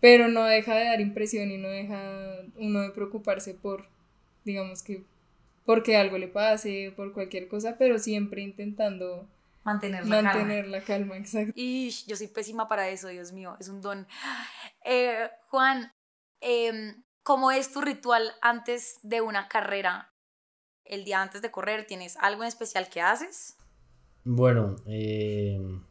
pero 0.00 0.28
no 0.28 0.44
deja 0.44 0.74
de 0.76 0.86
dar 0.86 1.00
impresión 1.02 1.50
y 1.50 1.58
no 1.58 1.68
deja 1.68 2.40
uno 2.56 2.80
de 2.80 2.90
preocuparse 2.90 3.52
por, 3.52 3.86
digamos 4.46 4.82
que, 4.82 5.02
porque 5.66 5.96
algo 5.96 6.16
le 6.16 6.28
pase, 6.28 6.92
por 6.96 7.12
cualquier 7.12 7.48
cosa, 7.48 7.76
pero 7.76 7.98
siempre 7.98 8.40
intentando 8.40 9.28
mantener 9.66 10.06
la 10.06 10.22
mantener 10.22 10.62
calma. 10.62 10.76
la 10.78 10.84
calma, 10.84 11.16
exacto. 11.16 11.52
Y 11.56 11.90
yo 12.06 12.16
soy 12.16 12.28
pésima 12.28 12.68
para 12.68 12.88
eso, 12.88 13.08
Dios 13.08 13.32
mío, 13.32 13.56
es 13.60 13.68
un 13.68 13.82
don. 13.82 14.06
Eh, 14.84 15.28
Juan, 15.48 15.92
em, 16.40 17.02
¿cómo 17.24 17.50
es 17.50 17.72
tu 17.72 17.80
ritual 17.80 18.32
antes 18.40 19.00
de 19.02 19.20
una 19.20 19.48
carrera? 19.48 20.14
El 20.84 21.04
día 21.04 21.20
antes 21.20 21.42
de 21.42 21.50
correr, 21.50 21.84
¿tienes 21.84 22.16
algo 22.18 22.42
en 22.42 22.48
especial 22.48 22.88
que 22.88 23.00
haces? 23.00 23.56
Bueno, 24.22 24.76
em, 24.86 25.82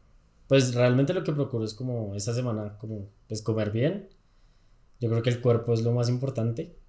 pues 0.48 0.74
realmente 0.74 1.14
lo 1.14 1.24
que 1.26 1.34
procuro 1.34 1.66
es 1.66 1.74
como 1.74 2.16
esta 2.16 2.34
semana, 2.34 2.78
como 2.78 3.10
pues 3.28 3.42
comer 3.42 3.72
bien. 3.72 4.10
Yo 5.02 5.10
creo 5.10 5.22
que 5.22 5.32
el 5.32 5.42
cuerpo 5.42 5.74
es 5.74 5.82
lo 5.82 5.92
más 5.92 6.08
importante. 6.08 6.80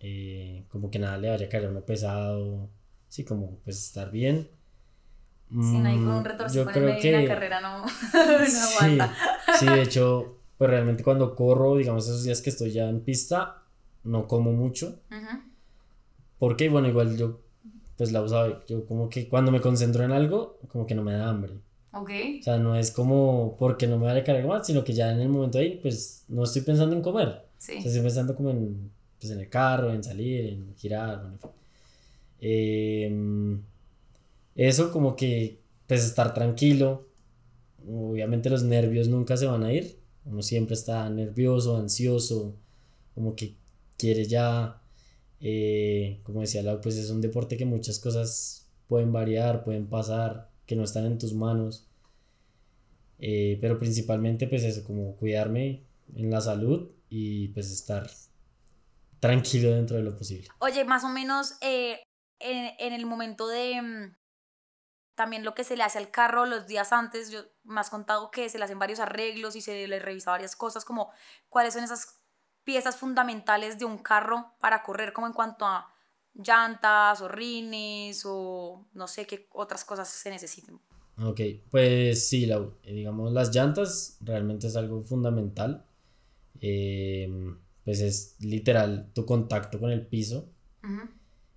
Eh, 0.00 0.66
como 0.68 0.90
que 0.90 0.98
nada 0.98 1.16
le 1.16 1.30
vaya 1.30 1.46
a 1.46 1.48
caer 1.48 1.64
a 1.64 1.70
uno 1.70 1.80
pesado. 1.80 2.68
Sí, 3.08 3.24
como 3.24 3.58
pues 3.64 3.78
estar 3.78 4.10
bien. 4.10 4.50
Si 5.48 5.78
no 5.78 5.88
hay 5.88 5.96
con 5.96 6.08
un 6.08 6.24
retorcijón 6.24 6.74
en 6.74 6.84
medio 6.84 7.02
de 7.02 7.22
la 7.22 7.28
carrera 7.28 7.60
no, 7.60 7.84
no 7.84 8.60
aguanta. 8.80 9.14
Sí, 9.58 9.66
de 9.66 9.82
hecho, 9.82 10.38
pues 10.58 10.70
realmente 10.70 11.04
cuando 11.04 11.36
corro, 11.36 11.76
digamos 11.76 12.04
esos 12.08 12.24
días 12.24 12.42
que 12.42 12.50
estoy 12.50 12.72
ya 12.72 12.88
en 12.88 13.00
pista, 13.00 13.62
no 14.02 14.26
como 14.26 14.52
mucho. 14.52 15.00
Porque, 16.38 16.68
bueno, 16.68 16.88
igual 16.88 17.16
yo, 17.16 17.40
pues 17.96 18.12
la 18.12 18.22
usaba, 18.22 18.64
yo 18.66 18.84
como 18.86 19.08
que 19.08 19.28
cuando 19.28 19.52
me 19.52 19.60
concentro 19.60 20.04
en 20.04 20.12
algo, 20.12 20.58
como 20.68 20.84
que 20.84 20.94
no 20.94 21.02
me 21.02 21.12
da 21.12 21.28
hambre. 21.28 21.54
Ok. 21.92 22.10
O 22.40 22.42
sea, 22.42 22.58
no 22.58 22.74
es 22.74 22.90
como 22.90 23.56
porque 23.58 23.86
no 23.86 23.98
me 23.98 24.10
a 24.10 24.24
cargar 24.24 24.46
más, 24.46 24.66
sino 24.66 24.82
que 24.82 24.92
ya 24.92 25.12
en 25.12 25.20
el 25.20 25.28
momento 25.28 25.58
ahí, 25.58 25.78
pues 25.80 26.24
no 26.28 26.42
estoy 26.42 26.62
pensando 26.62 26.94
en 26.94 27.02
comer. 27.02 27.46
Sí. 27.58 27.76
O 27.78 27.80
sea, 27.80 27.88
estoy 27.88 28.02
pensando 28.02 28.34
como 28.34 28.50
en, 28.50 28.90
pues, 29.18 29.32
en 29.32 29.40
el 29.40 29.48
carro, 29.48 29.92
en 29.92 30.02
salir, 30.02 30.46
en 30.46 30.74
girar, 30.76 31.22
bueno, 31.22 31.38
eh, 32.40 33.58
eso 34.56 34.90
como 34.90 35.14
que, 35.14 35.62
pues 35.86 36.04
estar 36.04 36.34
tranquilo. 36.34 37.08
Obviamente 37.86 38.50
los 38.50 38.64
nervios 38.64 39.08
nunca 39.08 39.36
se 39.36 39.46
van 39.46 39.62
a 39.62 39.72
ir. 39.72 40.00
Uno 40.24 40.42
siempre 40.42 40.74
está 40.74 41.08
nervioso, 41.08 41.76
ansioso, 41.76 42.56
como 43.14 43.36
que 43.36 43.56
quiere 43.96 44.24
ya, 44.26 44.82
eh, 45.40 46.20
como 46.24 46.40
decía 46.40 46.62
Lau, 46.62 46.80
pues 46.80 46.96
es 46.96 47.10
un 47.10 47.20
deporte 47.20 47.56
que 47.56 47.64
muchas 47.64 48.00
cosas 48.00 48.68
pueden 48.88 49.12
variar, 49.12 49.62
pueden 49.62 49.86
pasar, 49.86 50.50
que 50.66 50.74
no 50.74 50.82
están 50.82 51.06
en 51.06 51.18
tus 51.18 51.32
manos. 51.32 51.88
Eh, 53.18 53.58
pero 53.60 53.78
principalmente 53.78 54.46
pues 54.46 54.64
eso, 54.64 54.84
como 54.84 55.16
cuidarme 55.16 55.86
en 56.14 56.30
la 56.30 56.40
salud 56.40 56.90
y 57.08 57.48
pues 57.48 57.70
estar 57.70 58.10
tranquilo 59.20 59.70
dentro 59.70 59.96
de 59.96 60.02
lo 60.02 60.16
posible. 60.16 60.48
Oye, 60.58 60.84
más 60.84 61.04
o 61.04 61.08
menos 61.08 61.54
eh, 61.62 61.98
en, 62.38 62.92
el 62.92 63.06
momento 63.06 63.48
de, 63.48 63.80
mm, 63.80 64.16
también 65.16 65.44
lo 65.44 65.54
que 65.54 65.64
se 65.64 65.76
le 65.76 65.82
hace 65.82 65.98
al 65.98 66.10
carro 66.10 66.46
los 66.46 66.66
días 66.68 66.92
antes, 66.92 67.30
yo 67.30 67.40
me 67.64 67.80
has 67.80 67.90
contado 67.90 68.30
que 68.30 68.48
se 68.48 68.58
le 68.58 68.64
hacen 68.64 68.78
varios 68.78 69.00
arreglos 69.00 69.56
y 69.56 69.60
se 69.60 69.88
le 69.88 69.98
revisa 69.98 70.30
varias 70.30 70.54
cosas, 70.54 70.84
como 70.84 71.10
cuáles 71.48 71.74
son 71.74 71.82
esas 71.82 72.20
piezas 72.62 72.96
fundamentales 72.96 73.78
de 73.78 73.84
un 73.84 73.98
carro 73.98 74.52
para 74.60 74.82
correr, 74.82 75.12
como 75.12 75.26
en 75.26 75.32
cuanto 75.32 75.66
a 75.66 75.92
llantas 76.34 77.20
o 77.20 77.28
rines 77.28 78.22
o 78.24 78.86
no 78.92 79.08
sé 79.08 79.26
qué 79.26 79.48
otras 79.52 79.84
cosas 79.84 80.08
se 80.08 80.30
necesiten. 80.30 80.78
Ok, 81.22 81.40
pues 81.70 82.28
sí, 82.28 82.46
la, 82.46 82.56
eh, 82.82 82.92
digamos 82.92 83.32
las 83.32 83.54
llantas 83.54 84.18
realmente 84.20 84.66
es 84.66 84.76
algo 84.76 85.02
fundamental. 85.02 85.86
Eh, 86.60 87.56
pues 87.86 88.00
es 88.00 88.34
literal 88.40 89.12
tu 89.14 89.24
contacto 89.24 89.78
con 89.78 89.90
el 89.90 90.04
piso. 90.06 90.50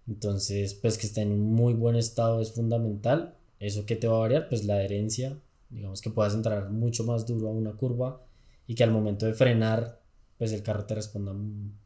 Entonces, 0.08 0.76
pues 0.76 0.98
que 0.98 1.08
esté 1.08 1.22
en 1.22 1.32
un 1.32 1.54
muy 1.54 1.74
buen 1.74 1.96
estado 1.96 2.40
es 2.40 2.54
fundamental. 2.54 3.39
¿Eso 3.60 3.86
qué 3.86 3.96
te 3.96 4.08
va 4.08 4.18
a 4.18 4.22
variar? 4.22 4.48
Pues 4.48 4.66
la 4.66 4.76
adherencia, 4.76 5.38
digamos 5.70 6.02
que 6.02 6.10
puedas 6.10 6.34
entrar 6.34 6.70
mucho 6.70 7.04
más 7.04 7.26
duro 7.26 7.50
a 7.50 7.52
una 7.52 7.74
curva 7.74 8.26
y 8.66 8.76
que 8.76 8.84
al 8.84 8.92
momento 8.92 9.26
de 9.26 9.34
frenar, 9.34 10.02
pues 10.38 10.54
el 10.54 10.64
carro 10.64 10.86
te 10.86 10.96
responda 10.96 11.34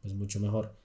pues, 0.01 0.13
mucho 0.13 0.39
mejor. 0.39 0.77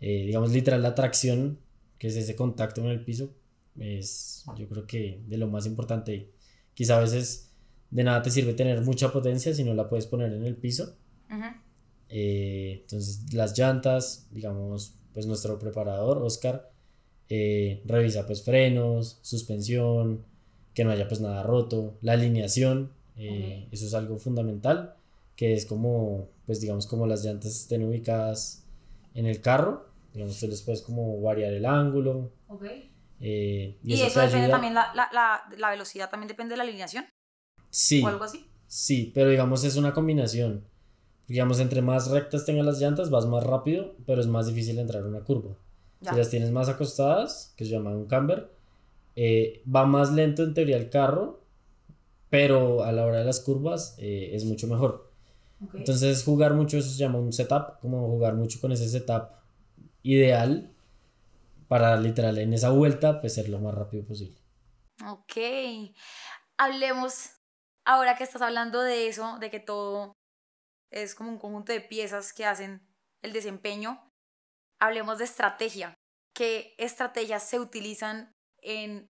Eh, 0.00 0.24
digamos, 0.26 0.52
literal, 0.52 0.82
la 0.82 0.94
tracción, 0.94 1.58
que 1.98 2.08
es 2.08 2.16
ese 2.16 2.36
contacto 2.36 2.80
en 2.80 2.88
el 2.88 3.04
piso, 3.04 3.34
es 3.78 4.44
yo 4.56 4.68
creo 4.68 4.86
que 4.86 5.22
de 5.26 5.36
lo 5.36 5.48
más 5.48 5.66
importante. 5.66 6.32
Quizá 6.74 6.98
a 6.98 7.00
veces 7.00 7.50
de 7.90 8.04
nada 8.04 8.22
te 8.22 8.30
sirve 8.30 8.54
tener 8.54 8.80
mucha 8.82 9.12
potencia 9.12 9.52
si 9.52 9.64
no 9.64 9.74
la 9.74 9.88
puedes 9.88 10.06
poner 10.06 10.32
en 10.32 10.44
el 10.44 10.56
piso. 10.56 10.96
Eh, 12.08 12.78
entonces, 12.82 13.32
las 13.32 13.56
llantas, 13.56 14.26
digamos, 14.30 14.94
pues 15.12 15.26
nuestro 15.26 15.58
preparador, 15.58 16.18
Oscar, 16.18 16.69
eh, 17.30 17.80
revisa 17.86 18.26
pues 18.26 18.42
frenos, 18.42 19.20
suspensión, 19.22 20.24
que 20.74 20.84
no 20.84 20.90
haya 20.90 21.06
pues 21.06 21.20
nada 21.20 21.44
roto, 21.44 21.96
la 22.02 22.14
alineación, 22.14 22.92
eh, 23.16 23.68
eso 23.70 23.86
es 23.86 23.94
algo 23.94 24.18
fundamental, 24.18 24.96
que 25.36 25.54
es 25.54 25.64
como, 25.64 26.28
pues 26.44 26.60
digamos 26.60 26.86
como 26.86 27.06
las 27.06 27.24
llantas 27.24 27.52
estén 27.52 27.84
ubicadas 27.84 28.66
en 29.14 29.26
el 29.26 29.40
carro, 29.40 29.86
digamos 30.12 30.38
tú 30.40 30.48
les 30.48 30.60
puedes 30.62 30.82
como 30.82 31.20
variar 31.20 31.52
el 31.52 31.66
ángulo. 31.66 32.32
Eh, 33.20 33.78
y, 33.84 33.92
eso, 33.94 34.20
depende 34.20 34.48
también, 34.48 34.74
la, 34.74 34.92
la, 34.94 35.42
la, 35.56 35.70
velocidad 35.70 36.10
también 36.10 36.28
depende 36.28 36.54
de 36.54 36.56
la 36.56 36.64
alineación. 36.64 37.04
Sí. 37.68 38.02
O 38.02 38.08
algo 38.08 38.24
así. 38.24 38.44
Sí, 38.66 39.12
pero 39.14 39.30
digamos 39.30 39.62
es 39.62 39.76
una 39.76 39.92
combinación. 39.92 40.64
Digamos, 41.28 41.60
entre 41.60 41.80
más 41.80 42.10
rectas 42.10 42.44
tengan 42.44 42.66
las 42.66 42.80
llantas, 42.80 43.10
vas 43.10 43.26
más 43.26 43.44
rápido, 43.44 43.94
pero 44.04 44.20
es 44.20 44.26
más 44.26 44.48
difícil 44.48 44.80
entrar 44.80 45.02
en 45.02 45.10
una 45.10 45.20
curva. 45.20 45.56
Si 46.00 46.14
las 46.16 46.30
tienes 46.30 46.50
más 46.50 46.68
acostadas, 46.68 47.52
que 47.56 47.64
se 47.64 47.70
llama 47.72 47.90
un 47.90 48.06
camber, 48.06 48.50
eh, 49.16 49.62
va 49.64 49.84
más 49.84 50.12
lento 50.12 50.42
en 50.42 50.54
teoría 50.54 50.78
el 50.78 50.88
carro, 50.88 51.44
pero 52.30 52.84
a 52.84 52.92
la 52.92 53.04
hora 53.04 53.18
de 53.18 53.24
las 53.24 53.40
curvas 53.40 53.96
eh, 53.98 54.30
es 54.32 54.44
mucho 54.44 54.66
mejor. 54.66 55.10
Entonces 55.74 56.24
jugar 56.24 56.54
mucho, 56.54 56.78
eso 56.78 56.88
se 56.88 56.96
llama 56.96 57.18
un 57.18 57.32
setup, 57.34 57.80
como 57.80 58.06
jugar 58.06 58.34
mucho 58.34 58.60
con 58.60 58.72
ese 58.72 58.88
setup 58.88 59.32
ideal 60.02 60.74
para 61.68 61.96
literal 61.96 62.38
en 62.38 62.54
esa 62.54 62.70
vuelta 62.70 63.20
pues 63.20 63.34
ser 63.34 63.48
lo 63.48 63.58
más 63.60 63.74
rápido 63.74 64.04
posible. 64.04 64.38
Ok, 65.06 65.36
hablemos 66.56 67.30
ahora 67.84 68.16
que 68.16 68.24
estás 68.24 68.42
hablando 68.42 68.80
de 68.80 69.06
eso, 69.08 69.38
de 69.38 69.50
que 69.50 69.60
todo 69.60 70.16
es 70.90 71.14
como 71.14 71.30
un 71.30 71.38
conjunto 71.38 71.72
de 71.72 71.80
piezas 71.80 72.32
que 72.32 72.46
hacen 72.46 72.82
el 73.22 73.32
desempeño 73.32 74.09
hablemos 74.80 75.18
de 75.18 75.24
estrategia. 75.24 75.94
¿Qué 76.34 76.74
estrategias 76.78 77.48
se 77.48 77.60
utilizan 77.60 78.34
en 78.62 79.08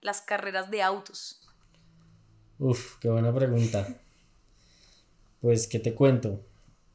las 0.00 0.20
carreras 0.20 0.70
de 0.70 0.82
autos? 0.82 1.40
Uf, 2.58 2.98
qué 3.00 3.08
buena 3.08 3.34
pregunta. 3.34 3.86
Pues, 5.40 5.66
¿qué 5.66 5.78
te 5.78 5.94
cuento? 5.94 6.40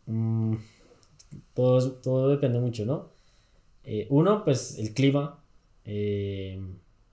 Mm, 0.08 0.56
todo, 1.54 1.92
todo, 2.02 2.30
depende 2.30 2.60
mucho, 2.60 2.84
¿no? 2.84 3.12
Eh, 3.84 4.08
uno, 4.10 4.44
pues 4.44 4.80
el 4.80 4.96
clima. 4.96 5.40
Eh, 5.86 6.60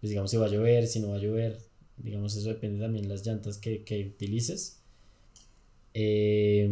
pues 0.00 0.08
digamos 0.08 0.30
si 0.30 0.38
va 0.38 0.46
a 0.46 0.48
llover, 0.48 0.86
si 0.86 1.00
no 1.00 1.10
va 1.10 1.16
a 1.16 1.18
llover. 1.18 1.58
Digamos, 1.98 2.34
eso 2.34 2.48
depende 2.48 2.82
también 2.82 3.02
de 3.02 3.10
las 3.10 3.26
llantas 3.26 3.58
que, 3.58 3.84
que 3.84 4.06
utilices. 4.06 4.80
Eh, 5.92 6.66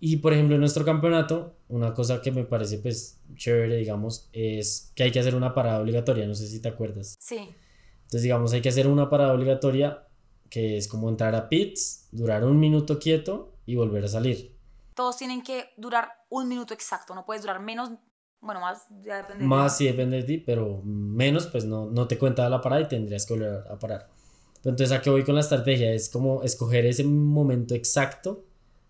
y 0.00 0.16
por 0.16 0.32
ejemplo, 0.32 0.56
en 0.56 0.60
nuestro 0.60 0.84
campeonato, 0.84 1.53
una 1.68 1.94
cosa 1.94 2.20
que 2.20 2.30
me 2.30 2.44
parece 2.44 2.78
pues 2.78 3.20
chévere, 3.36 3.76
digamos, 3.76 4.28
es 4.32 4.92
que 4.94 5.04
hay 5.04 5.10
que 5.12 5.20
hacer 5.20 5.34
una 5.34 5.54
parada 5.54 5.80
obligatoria, 5.80 6.26
no 6.26 6.34
sé 6.34 6.46
si 6.46 6.60
te 6.60 6.68
acuerdas. 6.68 7.16
Sí. 7.18 7.54
Entonces, 8.02 8.22
digamos, 8.22 8.52
hay 8.52 8.60
que 8.60 8.68
hacer 8.68 8.86
una 8.86 9.08
parada 9.08 9.32
obligatoria 9.32 10.06
que 10.50 10.76
es 10.76 10.86
como 10.88 11.08
entrar 11.08 11.34
a 11.34 11.48
pits, 11.48 12.08
durar 12.12 12.44
un 12.44 12.60
minuto 12.60 12.98
quieto 12.98 13.54
y 13.66 13.74
volver 13.74 14.04
a 14.04 14.08
salir. 14.08 14.54
Todos 14.94 15.16
tienen 15.16 15.42
que 15.42 15.70
durar 15.76 16.08
un 16.28 16.48
minuto 16.48 16.74
exacto, 16.74 17.14
no 17.14 17.24
puedes 17.24 17.42
durar 17.42 17.60
menos, 17.60 17.90
bueno, 18.40 18.60
más, 18.60 18.86
ya 19.04 19.16
depende. 19.16 19.42
de 19.42 19.48
Más 19.48 19.76
ti. 19.78 19.84
sí 19.84 19.90
depende 19.90 20.18
de 20.18 20.22
ti, 20.22 20.38
pero 20.38 20.80
menos 20.84 21.46
pues 21.48 21.64
no, 21.64 21.86
no 21.90 22.06
te 22.06 22.18
cuenta 22.18 22.48
la 22.48 22.60
parada 22.60 22.82
y 22.82 22.88
tendrías 22.88 23.26
que 23.26 23.34
volver 23.34 23.64
a 23.68 23.78
parar. 23.78 24.08
Pero 24.62 24.70
entonces 24.70 24.96
a 24.96 25.02
qué 25.02 25.10
voy 25.10 25.24
con 25.24 25.34
la 25.34 25.40
estrategia 25.40 25.92
es 25.92 26.08
como 26.08 26.42
escoger 26.42 26.86
ese 26.86 27.04
momento 27.04 27.74
exacto 27.74 28.44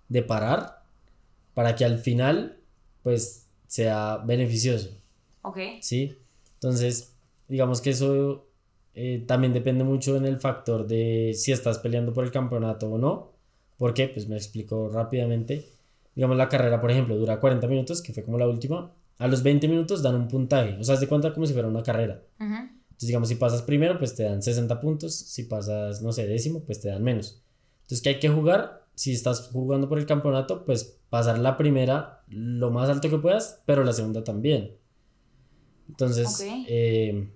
de 0.08 0.22
parar 0.22 0.82
para 1.54 1.74
que 1.76 1.84
al 1.84 1.98
final 1.98 2.58
pues 3.04 3.46
sea 3.68 4.16
beneficioso. 4.16 4.90
Ok. 5.42 5.58
¿sí? 5.80 6.16
Entonces, 6.54 7.14
digamos 7.46 7.80
que 7.80 7.90
eso 7.90 8.48
eh, 8.94 9.22
también 9.26 9.52
depende 9.52 9.84
mucho 9.84 10.16
en 10.16 10.24
el 10.24 10.40
factor 10.40 10.86
de 10.86 11.32
si 11.36 11.52
estás 11.52 11.78
peleando 11.78 12.12
por 12.12 12.24
el 12.24 12.32
campeonato 12.32 12.90
o 12.90 12.98
no. 12.98 13.32
¿Por 13.76 13.94
qué? 13.94 14.08
Pues 14.08 14.26
me 14.26 14.36
explico 14.36 14.88
rápidamente. 14.88 15.68
Digamos, 16.14 16.36
la 16.36 16.48
carrera, 16.48 16.80
por 16.80 16.90
ejemplo, 16.90 17.16
dura 17.16 17.38
40 17.38 17.66
minutos, 17.66 18.00
que 18.00 18.12
fue 18.12 18.22
como 18.22 18.38
la 18.38 18.48
última. 18.48 18.92
A 19.18 19.28
los 19.28 19.42
20 19.42 19.68
minutos 19.68 20.02
dan 20.02 20.14
un 20.14 20.28
puntaje. 20.28 20.76
O 20.78 20.84
sea, 20.84 20.96
de 20.96 21.06
cuenta 21.06 21.32
como 21.32 21.46
si 21.46 21.52
fuera 21.52 21.68
una 21.68 21.82
carrera. 21.82 22.22
Ujú. 22.40 22.54
Entonces, 22.54 23.08
digamos, 23.08 23.28
si 23.28 23.34
pasas 23.34 23.62
primero, 23.62 23.98
pues 23.98 24.14
te 24.14 24.22
dan 24.22 24.42
60 24.42 24.80
puntos. 24.80 25.14
Si 25.14 25.44
pasas, 25.44 26.00
no 26.00 26.12
sé, 26.12 26.26
décimo, 26.26 26.60
pues 26.60 26.80
te 26.80 26.88
dan 26.88 27.02
menos. 27.02 27.42
Entonces, 27.82 28.00
¿qué 28.00 28.08
hay 28.10 28.18
que 28.20 28.28
jugar? 28.28 28.83
Si 28.94 29.12
estás 29.12 29.48
jugando 29.52 29.88
por 29.88 29.98
el 29.98 30.06
campeonato, 30.06 30.64
pues 30.64 30.98
pasar 31.10 31.38
la 31.38 31.56
primera 31.56 32.22
lo 32.28 32.70
más 32.70 32.88
alto 32.88 33.10
que 33.10 33.18
puedas, 33.18 33.62
pero 33.66 33.84
la 33.84 33.92
segunda 33.92 34.24
también. 34.24 34.76
Entonces, 35.88 36.44
eh, 36.68 37.28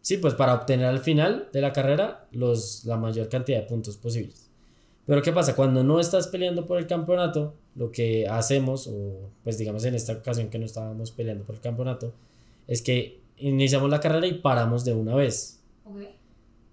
sí, 0.00 0.18
pues 0.18 0.34
para 0.34 0.54
obtener 0.54 0.86
al 0.86 1.00
final 1.00 1.48
de 1.52 1.60
la 1.60 1.72
carrera 1.72 2.28
los, 2.32 2.84
la 2.84 2.96
mayor 2.96 3.28
cantidad 3.28 3.60
de 3.60 3.66
puntos 3.66 3.96
posibles. 3.96 4.50
Pero 5.06 5.22
¿qué 5.22 5.32
pasa? 5.32 5.54
Cuando 5.54 5.84
no 5.84 6.00
estás 6.00 6.28
peleando 6.28 6.66
por 6.66 6.78
el 6.78 6.86
campeonato, 6.86 7.54
lo 7.74 7.90
que 7.90 8.26
hacemos, 8.28 8.86
o 8.86 9.30
pues 9.42 9.58
digamos 9.58 9.84
en 9.84 9.94
esta 9.94 10.14
ocasión 10.14 10.48
que 10.48 10.58
no 10.58 10.64
estábamos 10.64 11.10
peleando 11.10 11.44
por 11.44 11.56
el 11.56 11.60
campeonato, 11.60 12.14
es 12.66 12.80
que 12.80 13.20
iniciamos 13.36 13.90
la 13.90 14.00
carrera 14.00 14.26
y 14.26 14.34
paramos 14.34 14.84
de 14.84 14.94
una 14.94 15.14
vez. 15.14 15.60
Ok. 15.84 16.00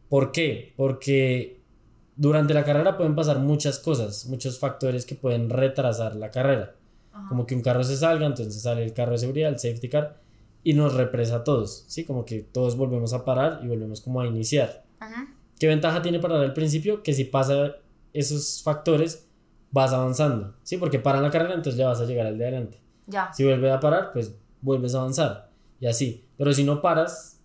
¿Por 0.08 0.32
qué? 0.32 0.74
Porque 0.78 1.61
durante 2.22 2.54
la 2.54 2.64
carrera 2.64 2.98
pueden 2.98 3.16
pasar 3.16 3.40
muchas 3.40 3.80
cosas, 3.80 4.28
muchos 4.28 4.60
factores 4.60 5.08
que 5.08 5.16
pueden 5.16 5.50
retrasar 5.50 6.16
la 6.16 6.30
carrera. 6.30 6.76
Ajá. 7.12 7.28
Como 7.28 7.48
que 7.48 7.56
un 7.56 7.64
carro 7.64 7.84
se 7.84 7.98
salga, 7.98 8.28
entonces 8.28 8.62
sale 8.62 8.84
el 8.84 8.94
carro 8.94 9.14
de 9.14 9.18
seguridad, 9.18 9.50
el 9.50 9.58
safety 9.58 9.90
car, 9.90 10.22
y 10.64 10.74
nos 10.74 10.94
represa 10.94 11.38
a 11.38 11.44
todos, 11.44 11.84
¿sí? 11.88 12.04
Como 12.04 12.24
que 12.24 12.42
todos 12.42 12.78
volvemos 12.78 13.14
a 13.14 13.26
parar 13.26 13.62
y 13.64 13.68
volvemos 13.68 14.02
como 14.02 14.22
a 14.22 14.28
iniciar. 14.28 14.84
¿Qué 15.58 15.66
ventaja 15.66 16.04
tiene 16.04 16.20
parar 16.20 16.42
al 16.42 16.54
principio? 16.54 17.02
Que 17.02 17.14
si 17.14 17.24
pasa 17.24 17.78
esos 18.14 18.62
factores, 18.62 19.28
vas 19.72 19.92
avanzando, 19.92 20.54
¿sí? 20.62 20.78
Porque 20.78 21.00
para 21.00 21.22
la 21.22 21.32
carrera, 21.32 21.56
entonces 21.56 21.76
ya 21.76 21.88
vas 21.88 22.02
a 22.02 22.06
llegar 22.06 22.28
al 22.28 22.38
de 22.38 22.44
adelante. 22.46 22.80
Ya. 23.08 23.34
Si 23.34 23.44
vuelve 23.44 23.72
a 23.72 23.80
parar, 23.80 24.12
pues 24.14 24.36
vuelves 24.62 24.94
a 24.94 25.00
avanzar, 25.00 25.50
y 25.80 25.88
así. 25.88 26.24
Pero 26.38 26.54
si 26.54 26.64
no 26.66 26.84
paras, 26.84 27.40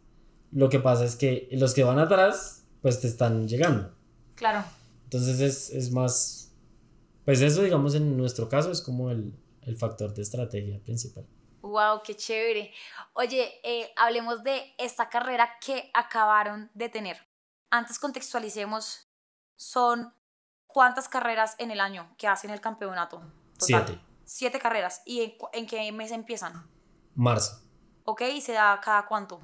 lo 0.52 0.68
que 0.68 0.80
pasa 0.80 1.06
es 1.06 1.16
que 1.16 1.48
los 1.52 1.72
que 1.72 1.82
van 1.82 1.98
atrás, 1.98 2.66
pues 2.82 3.00
te 3.00 3.06
están 3.06 3.48
llegando. 3.48 3.95
Claro. 4.36 4.64
Entonces 5.04 5.40
es, 5.40 5.70
es 5.70 5.90
más, 5.90 6.52
pues 7.24 7.40
eso 7.40 7.62
digamos 7.62 7.94
en 7.94 8.16
nuestro 8.16 8.48
caso 8.48 8.70
es 8.70 8.80
como 8.80 9.10
el, 9.10 9.34
el 9.62 9.76
factor 9.76 10.14
de 10.14 10.22
estrategia 10.22 10.78
principal. 10.80 11.26
Wow, 11.62 12.02
qué 12.04 12.14
chévere. 12.14 12.72
Oye, 13.14 13.60
eh, 13.64 13.92
hablemos 13.96 14.44
de 14.44 14.74
esta 14.78 15.08
carrera 15.08 15.50
que 15.60 15.90
acabaron 15.94 16.70
de 16.74 16.88
tener. 16.88 17.18
Antes 17.70 17.98
contextualicemos, 17.98 19.08
son 19.56 20.14
cuántas 20.66 21.08
carreras 21.08 21.56
en 21.58 21.72
el 21.72 21.80
año 21.80 22.14
que 22.18 22.28
hacen 22.28 22.50
el 22.50 22.60
campeonato. 22.60 23.18
Total. 23.58 23.84
Siete. 23.86 24.00
Siete 24.24 24.58
carreras. 24.60 25.02
¿Y 25.06 25.22
en, 25.22 25.34
en 25.52 25.66
qué 25.66 25.90
mes 25.90 26.12
empiezan? 26.12 26.70
Marzo. 27.14 27.62
¿Ok? 28.04 28.22
¿Y 28.34 28.40
se 28.40 28.52
da 28.52 28.80
cada 28.80 29.06
cuánto? 29.06 29.40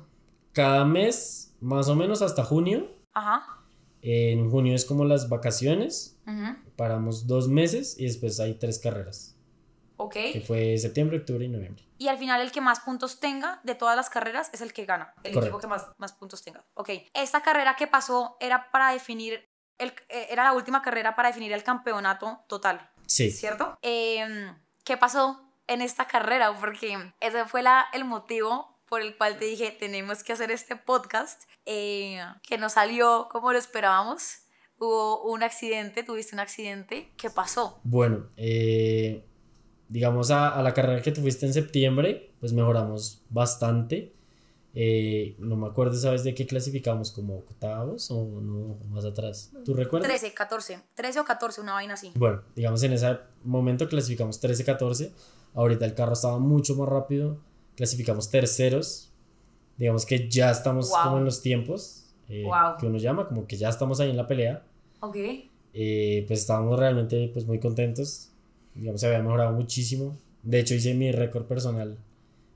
Cada 0.53 0.85
mes, 0.85 1.57
más 1.61 1.89
o 1.89 1.97
menos 1.97 2.23
hasta 2.23 2.45
junio. 2.45 2.89
Ajá. 3.15 3.62
En 4.03 4.51
junio 4.51 4.75
es 4.75 4.85
como 4.85 5.05
las 5.05 5.29
vacaciones. 5.29 6.17
Paramos 6.77 7.27
dos 7.27 7.49
meses 7.49 7.97
y 7.99 8.05
después 8.05 8.41
hay 8.41 8.55
tres 8.55 8.79
carreras. 8.79 9.37
Ok. 9.97 10.15
Que 10.15 10.43
fue 10.45 10.77
septiembre, 10.79 11.19
octubre 11.19 11.45
y 11.45 11.49
noviembre. 11.49 11.85
Y 11.99 12.09
al 12.09 12.19
final 12.19 12.41
el 12.41 12.51
que 12.51 12.61
más 12.61 12.81
puntos 12.81 13.21
tenga 13.21 13.61
de 13.63 13.77
todas 13.77 13.95
las 13.95 14.11
carreras 14.11 14.51
es 14.53 14.61
el 14.61 14.73
que 14.73 14.85
gana. 14.85 15.15
El 15.23 15.33
Correcto. 15.33 15.41
equipo 15.57 15.59
que 15.61 15.67
más, 15.69 15.87
más 15.99 16.13
puntos 16.13 16.43
tenga. 16.43 16.65
Ok. 16.75 16.91
Esta 17.15 17.43
carrera 17.43 17.77
que 17.77 17.87
pasó 17.87 18.37
era 18.41 18.73
para 18.73 18.91
definir, 18.91 19.49
el, 19.79 19.91
eh, 20.09 20.27
era 20.31 20.43
la 20.43 20.53
última 20.55 20.83
carrera 20.83 21.15
para 21.15 21.29
definir 21.29 21.53
el 21.53 21.63
campeonato 21.63 22.41
total. 22.49 22.91
Sí. 23.07 23.31
¿Cierto? 23.31 23.79
Em, 23.83 24.53
¿Qué 24.85 24.97
pasó 24.97 25.41
en 25.69 25.81
esta 25.81 26.09
carrera? 26.09 26.53
Porque 26.59 27.13
ese 27.21 27.45
fue 27.45 27.63
la, 27.63 27.87
el 27.93 28.05
motivo 28.05 28.72
por 28.93 29.01
el 29.01 29.17
cual 29.17 29.39
te 29.39 29.47
dije, 29.47 29.75
tenemos 29.81 30.23
que 30.23 30.35
hacer 30.35 30.51
este 30.51 30.77
podcast, 30.77 31.45
eh, 31.65 32.21
que 32.47 32.59
no 32.59 32.69
salió 32.69 33.27
como 33.31 33.51
lo 33.51 33.59
esperábamos. 33.59 34.41
Hubo 34.79 35.23
un 35.23 35.43
accidente, 35.43 36.03
tuviste 36.03 36.37
un 36.37 36.41
accidente. 36.41 37.11
¿Qué 37.17 37.31
pasó? 37.31 37.81
Bueno, 37.85 38.29
eh, 38.37 39.25
digamos 39.89 40.31
a, 40.31 40.51
a 40.51 40.63
la 40.63 40.75
carrera 40.75 41.01
que 41.01 41.11
tuviste 41.11 41.47
en 41.47 41.55
septiembre, 41.55 42.35
pues 42.39 42.53
mejoramos 42.53 43.25
bastante. 43.31 44.15
Eh, 44.75 45.37
no 45.39 45.57
me 45.57 45.69
acuerdo, 45.69 45.95
¿sabes 45.95 46.23
de 46.23 46.35
qué 46.35 46.47
clasificamos? 46.47 47.13
¿Como 47.13 47.39
octavos 47.39 48.11
o 48.11 48.43
no? 48.43 48.77
Más 48.91 49.07
atrás. 49.07 49.53
¿Tú 49.65 49.73
recuerdas? 49.73 50.07
13, 50.07 50.35
14. 50.35 50.81
13 50.95 51.21
o 51.21 51.25
14, 51.25 51.63
una 51.63 51.73
vaina 51.73 51.95
así. 51.95 52.13
Bueno, 52.15 52.43
digamos 52.55 52.83
en 52.83 52.93
ese 52.93 53.19
momento 53.43 53.89
clasificamos 53.89 54.43
13-14. 54.43 55.15
Ahorita 55.55 55.87
el 55.87 55.95
carro 55.95 56.13
estaba 56.13 56.39
mucho 56.39 56.75
más 56.75 56.91
rápido. 56.91 57.41
Clasificamos 57.77 58.31
terceros. 58.31 59.13
Digamos 59.77 60.05
que 60.07 60.29
ya 60.29 60.51
estamos 60.51 60.91
Wow. 60.91 60.99
como 61.05 61.19
en 61.19 61.25
los 61.25 61.41
tiempos 61.43 61.99
eh, 62.29 62.45
Wow. 62.45 62.77
que 62.79 62.87
uno 62.87 62.99
llama, 62.99 63.27
como 63.29 63.47
que 63.47 63.57
ya 63.57 63.69
estamos 63.69 64.01
ahí 64.01 64.11
en 64.11 64.17
la 64.17 64.27
pelea. 64.27 64.65
Ok. 65.01 65.17
Eh, 65.75 66.25
pues 66.27 66.41
estábamos 66.41 66.79
realmente 66.79 67.29
pues 67.33 67.47
muy 67.47 67.59
contentos. 67.59 68.31
Digamos, 68.75 69.01
se 69.01 69.07
había 69.07 69.21
mejorado 69.21 69.53
muchísimo. 69.53 70.17
De 70.43 70.61
hecho, 70.61 70.75
hice 70.75 70.95
mi 70.95 71.13
récord 71.13 71.45
personal 71.47 71.99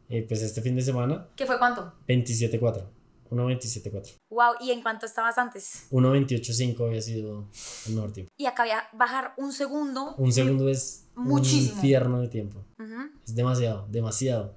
eh, 0.09 0.23
pues 0.27 0.41
este 0.43 0.63
fin 0.63 0.77
de 0.77 0.83
semana. 0.83 1.27
¿Qué 1.37 1.47
fue 1.47 1.59
cuánto? 1.59 1.93
27-4. 2.09 2.85
1.27.4. 3.31 4.15
Wow, 4.31 4.55
¿y 4.61 4.71
en 4.71 4.83
cuánto 4.83 5.05
estabas 5.07 5.37
antes? 5.37 5.89
1.28.5 5.91 6.87
había 6.87 7.01
sido 7.03 7.49
el 7.89 7.95
mejor 7.95 8.13
tiempo. 8.13 8.31
Y 8.39 8.47
acá 8.47 8.63
había 8.63 8.85
bajar 8.93 9.33
un 9.37 9.53
segundo. 9.53 10.15
Un 10.17 10.33
segundo 10.33 10.69
es 10.69 11.07
Muchísimo. 11.17 11.71
un 11.73 11.77
infierno 11.77 12.21
de 12.21 12.29
tiempo. 12.29 12.65
Ujú, 12.79 13.11
Es 13.27 13.35
demasiado, 13.35 13.87
demasiado. 13.91 14.55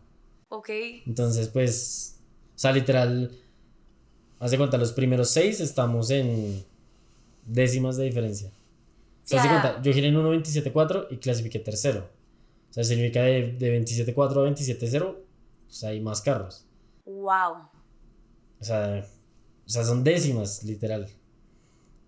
Ok. 0.50 0.70
Entonces, 1.06 1.48
pues, 1.50 2.20
o 2.56 2.60
sea, 2.60 2.72
literal, 2.72 3.32
haz 4.40 4.52
de 4.52 4.58
cuenta, 4.58 4.78
los 4.78 4.92
primeros 4.92 5.30
seis 5.30 5.60
estamos 5.60 6.10
en 6.10 6.64
décimas 7.46 7.98
de 7.98 8.06
diferencia. 8.06 8.50
O 8.50 9.28
sea, 9.28 9.44
Ya. 9.44 9.50
cuenta, 9.50 9.82
yo 9.82 9.94
giré 9.94 10.08
en 10.08 10.16
1.27.4 10.16 11.08
y 11.12 11.18
clasifiqué 11.18 11.60
tercero. 11.60 12.10
O 12.70 12.74
sea, 12.74 12.84
significa 12.84 13.22
de, 13.24 13.54
de 13.54 13.80
27.4 13.80 14.16
a 14.32 14.50
27.0, 14.50 15.16
pues 15.68 15.84
hay 15.84 16.02
más 16.02 16.22
carros. 16.22 16.66
Wow. 17.06 17.68
O 18.60 18.64
sea, 18.64 19.06
o 19.66 19.70
sea, 19.70 19.84
son 19.84 20.04
décimas, 20.04 20.64
literal. 20.64 21.08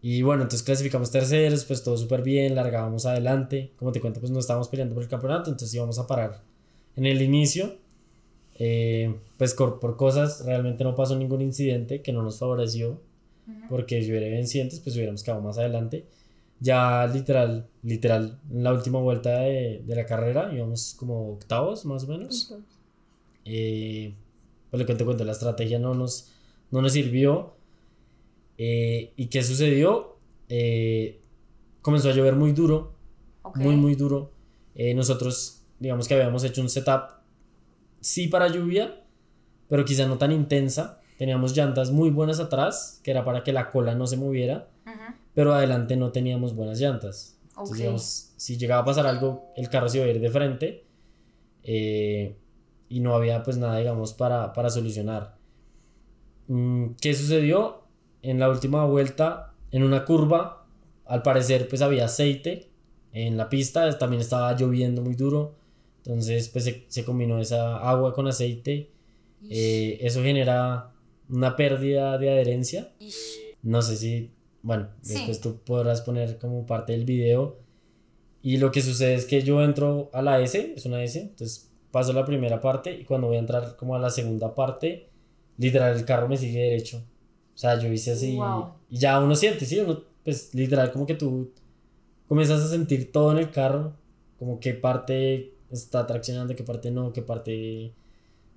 Y 0.04 0.24
bueno, 0.24 0.42
entonces 0.42 0.64
clasificamos 0.64 1.12
terceros, 1.12 1.64
pues 1.66 1.84
todo 1.84 1.96
súper 1.96 2.24
bien, 2.24 2.56
largábamos 2.56 3.06
adelante. 3.06 3.72
Como 3.78 3.92
te 3.92 4.02
cuento, 4.02 4.20
pues 4.20 4.32
no 4.32 4.40
estábamos 4.40 4.68
peleando 4.68 4.96
por 4.96 5.04
el 5.04 5.10
campeonato, 5.10 5.52
entonces 5.52 5.74
íbamos 5.76 6.00
a 6.00 6.08
parar 6.08 6.42
en 6.96 7.06
el 7.06 7.22
inicio. 7.22 7.78
Eh, 8.60 9.16
pues 9.38 9.54
por, 9.54 9.80
por 9.80 9.98
cosas, 9.98 10.46
realmente 10.46 10.84
no 10.84 10.96
pasó 10.96 11.16
ningún 11.18 11.42
incidente 11.42 12.02
que 12.02 12.14
no 12.14 12.22
nos 12.22 12.40
favoreció, 12.40 13.02
porque 13.70 14.02
si 14.02 14.12
hubiera 14.12 14.40
incidentes, 14.40 14.80
pues 14.80 14.96
hubiéramos 14.96 15.24
quedado 15.24 15.42
más 15.42 15.58
adelante. 15.58 16.06
Ya 16.60 17.08
literal, 17.08 17.68
literal, 17.82 18.40
en 18.52 18.64
la 18.64 18.72
última 18.72 19.00
vuelta 19.00 19.40
de, 19.40 19.82
de 19.84 19.96
la 19.96 20.06
carrera 20.06 20.54
íbamos 20.54 20.94
como 20.98 21.32
octavos 21.34 21.86
más 21.86 22.04
o 22.04 22.08
menos. 22.08 22.54
Eh, 23.46 24.14
pues 24.70 24.80
le 24.80 24.86
cuento, 24.86 25.06
cuento, 25.06 25.26
la 25.26 25.32
estrategia 25.32 25.80
no 25.80 25.94
nos, 25.94 26.32
no 26.70 26.82
nos 26.82 26.94
sirvió. 26.94 27.56
Eh, 28.58 29.12
¿Y 29.16 29.26
qué 29.28 29.42
sucedió? 29.44 30.18
Eh, 30.50 31.20
comenzó 31.82 32.10
a 32.10 32.14
llover 32.14 32.36
muy 32.36 32.52
duro, 32.52 32.94
muy, 33.56 33.76
muy 33.76 33.96
duro. 33.96 34.32
Eh, 34.76 34.94
nosotros, 34.94 35.64
digamos 35.80 36.08
que 36.08 36.14
habíamos 36.14 36.44
hecho 36.44 36.62
un 36.62 36.70
setup, 36.70 37.21
sí 38.02 38.28
para 38.28 38.48
lluvia, 38.48 39.02
pero 39.70 39.86
quizá 39.86 40.06
no 40.06 40.18
tan 40.18 40.32
intensa. 40.32 41.00
Teníamos 41.18 41.56
llantas 41.56 41.92
muy 41.92 42.10
buenas 42.10 42.40
atrás, 42.40 43.00
que 43.04 43.12
era 43.12 43.24
para 43.24 43.44
que 43.44 43.54
la 43.54 43.70
cola 43.70 43.96
no 43.96 44.08
se 44.08 44.18
moviera, 44.18 44.68
pero 45.34 45.54
adelante 45.54 45.96
no 45.96 46.12
teníamos 46.12 46.56
buenas 46.56 46.80
llantas. 46.80 47.38
Entonces, 47.50 47.78
digamos, 47.78 48.34
si 48.38 48.58
llegaba 48.58 48.82
a 48.82 48.86
pasar 48.86 49.06
algo, 49.06 49.52
el 49.56 49.70
carro 49.70 49.88
se 49.88 49.98
iba 49.98 50.08
a 50.08 50.10
ir 50.10 50.20
de 50.20 50.30
frente 50.30 50.84
eh, 51.64 52.36
y 52.90 53.00
no 53.00 53.16
había 53.16 53.44
pues 53.44 53.58
nada, 53.58 53.78
digamos, 53.78 54.14
para, 54.14 54.52
para 54.54 54.70
solucionar. 54.70 55.36
Mm, 56.48 56.94
¿Qué 57.00 57.14
sucedió? 57.14 57.84
En 58.24 58.40
la 58.40 58.50
última 58.50 58.84
vuelta 58.86 59.54
en 59.72 59.84
una 59.84 60.06
curva, 60.06 60.66
al 61.06 61.22
parecer 61.22 61.68
pues 61.68 61.82
había 61.82 62.06
aceite 62.06 62.70
en 63.14 63.38
la 63.38 63.50
pista, 63.50 63.98
también 63.98 64.22
estaba 64.22 64.56
lloviendo 64.56 65.02
muy 65.02 65.16
duro, 65.16 65.56
entonces 66.04 66.50
pues 66.50 66.64
se, 66.64 66.86
se 66.88 67.06
combinó 67.06 67.40
esa 67.40 67.78
agua 67.78 68.14
con 68.14 68.28
aceite, 68.28 68.90
eh, 69.50 69.98
eso 70.02 70.22
genera 70.24 70.92
una 71.30 71.56
pérdida 71.56 72.18
de 72.18 72.30
adherencia, 72.30 72.92
no 73.64 73.82
sé 73.82 73.96
si, 73.96 74.32
bueno, 74.62 74.90
después 75.04 75.40
tú 75.40 75.58
podrás 75.64 76.02
poner 76.02 76.38
como 76.38 76.66
parte 76.66 76.94
del 76.94 77.06
video, 77.06 77.58
y 78.44 78.58
lo 78.58 78.72
que 78.72 78.82
sucede 78.82 79.14
es 79.14 79.26
que 79.26 79.44
yo 79.44 79.64
entro 79.64 80.10
a 80.14 80.22
la 80.22 80.42
S, 80.42 80.74
es 80.76 80.86
una 80.86 81.04
S, 81.04 81.20
entonces 81.20 81.70
paso 81.92 82.14
la 82.14 82.26
primera 82.26 82.60
parte 82.62 82.94
y 82.94 83.04
cuando 83.04 83.28
voy 83.28 83.36
a 83.36 83.40
entrar 83.40 83.76
como 83.76 83.96
a 83.96 84.00
la 84.00 84.10
segunda 84.10 84.56
parte, 84.56 85.10
literal 85.58 85.96
el 85.96 86.06
carro 86.06 86.28
me 86.28 86.38
sigue 86.38 86.60
derecho. 86.60 87.04
O 87.54 87.58
sea, 87.58 87.78
yo 87.80 87.92
hice 87.92 88.12
así 88.12 88.40
y 88.90 88.98
ya 88.98 89.20
uno 89.20 89.36
siente, 89.36 89.66
sí, 89.66 89.80
uno 89.80 90.04
pues 90.24 90.54
literal 90.54 90.92
como 90.92 91.06
que 91.06 91.16
tú 91.16 91.52
comienzas 92.28 92.62
a 92.62 92.70
sentir 92.70 93.12
todo 93.12 93.32
en 93.32 93.40
el 93.40 93.52
carro, 93.52 93.94
como 94.40 94.60
qué 94.60 94.74
parte 94.74 95.54
está 95.72 96.06
traccionando, 96.08 96.56
qué 96.56 96.64
parte 96.64 96.92
no, 96.92 97.14
qué 97.14 97.22
parte... 97.22 97.92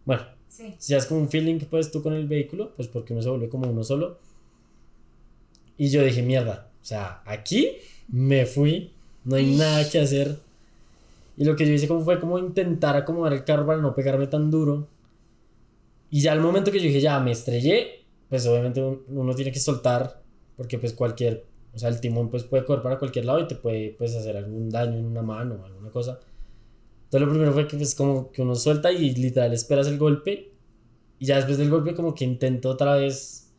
Bueno, 0.05 0.23
sí. 0.49 0.75
ya 0.87 0.99
es 0.99 1.07
como 1.07 1.21
un 1.21 1.29
feeling 1.29 1.59
que 1.59 1.67
puedes 1.67 1.91
tú 1.91 2.03
con 2.03 2.13
el 2.13 2.27
vehículo, 2.27 2.73
pues 2.77 2.89
porque 2.89 3.13
uno 3.13 3.23
se 3.23 3.29
vuelve 3.29 3.49
como 3.49 3.71
uno 3.71 3.83
solo. 3.85 4.19
Y 5.77 5.89
yo 5.89 6.03
dije, 6.03 6.23
mierda, 6.23 6.69
o 6.83 6.85
sea, 6.85 7.23
aquí 7.25 7.73
me 8.09 8.47
fui, 8.47 8.93
no 9.25 9.37
hay 9.37 9.57
nada 9.57 9.89
que 9.89 10.01
hacer. 10.01 10.39
Y 11.37 11.45
lo 11.45 11.57
que 11.57 11.67
yo 11.67 11.73
hice 11.73 11.89
como 11.89 12.03
fue 12.03 12.21
como 12.21 12.39
intentar 12.39 12.97
acomodar 12.97 13.33
el 13.33 13.45
carro 13.45 13.67
para 13.67 13.81
no 13.81 13.95
pegarme 13.95 14.27
tan 14.27 14.51
duro. 14.51 14.87
Y 16.11 16.21
ya 16.21 16.33
al 16.33 16.41
momento 16.41 16.71
que 16.71 16.79
yo 16.79 16.85
dije, 16.85 17.01
ya 17.01 17.19
me 17.19 17.33
estrellé, 17.33 18.05
pues 18.29 18.47
obviamente 18.47 18.81
uno 18.83 19.35
tiene 19.35 19.51
que 19.51 19.59
soltar, 19.59 20.21
porque 20.57 20.79
pues 20.79 20.93
cualquier, 20.93 21.45
o 21.75 21.79
sea, 21.79 21.89
el 21.89 22.01
timón 22.01 22.31
pues 22.31 22.45
puede 22.45 22.65
correr 22.65 22.83
para 22.83 22.99
cualquier 22.99 23.25
lado 23.25 23.41
y 23.41 23.49
te 23.49 23.57
puede 23.57 23.95
pues 23.99 24.15
hacer 24.15 24.37
algún 24.37 24.71
daño 24.71 24.99
en 24.99 25.07
una 25.07 25.23
mano 25.23 25.57
o 25.61 25.65
alguna 25.65 25.91
cosa. 25.91 26.21
Entonces 27.15 27.29
lo 27.29 27.33
primero 27.33 27.53
fue 27.53 27.69
que 27.69 27.77
pues 27.77 27.95
como 27.95 28.33
que 28.33 28.43
uno 28.43 28.57
suelta 28.57 28.91
y 28.91 29.15
literal 29.15 29.53
esperas 29.53 29.87
el 29.87 29.99
golpe. 29.99 30.51
Y 31.21 31.27
ya 31.27 31.37
después 31.37 31.59
del 31.59 31.71
golpe 31.71 31.95
como 31.95 32.13
que 32.13 32.25
intento 32.25 32.71
otra 32.71 32.97
vez 32.97 33.53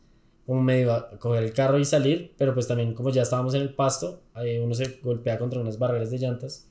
como 0.46 0.62
medio 0.62 1.08
coger 1.20 1.42
el 1.42 1.54
carro 1.54 1.80
y 1.80 1.86
salir, 1.86 2.34
pero 2.38 2.54
pues 2.54 2.68
también 2.68 2.94
como 2.94 3.12
ya 3.12 3.22
estábamos 3.22 3.54
en 3.54 3.62
el 3.62 3.74
pasto, 3.74 4.24
uno 4.62 4.74
se 4.74 5.00
golpea 5.02 5.40
contra 5.40 5.62
unas 5.62 5.80
barreras 5.80 6.12
de 6.12 6.18
llantas, 6.18 6.70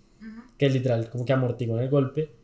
que 0.58 0.68
literal 0.68 1.08
como 1.08 1.24
que 1.24 1.32
amortiguan 1.32 1.82
el 1.82 1.88
golpe. 1.88 2.34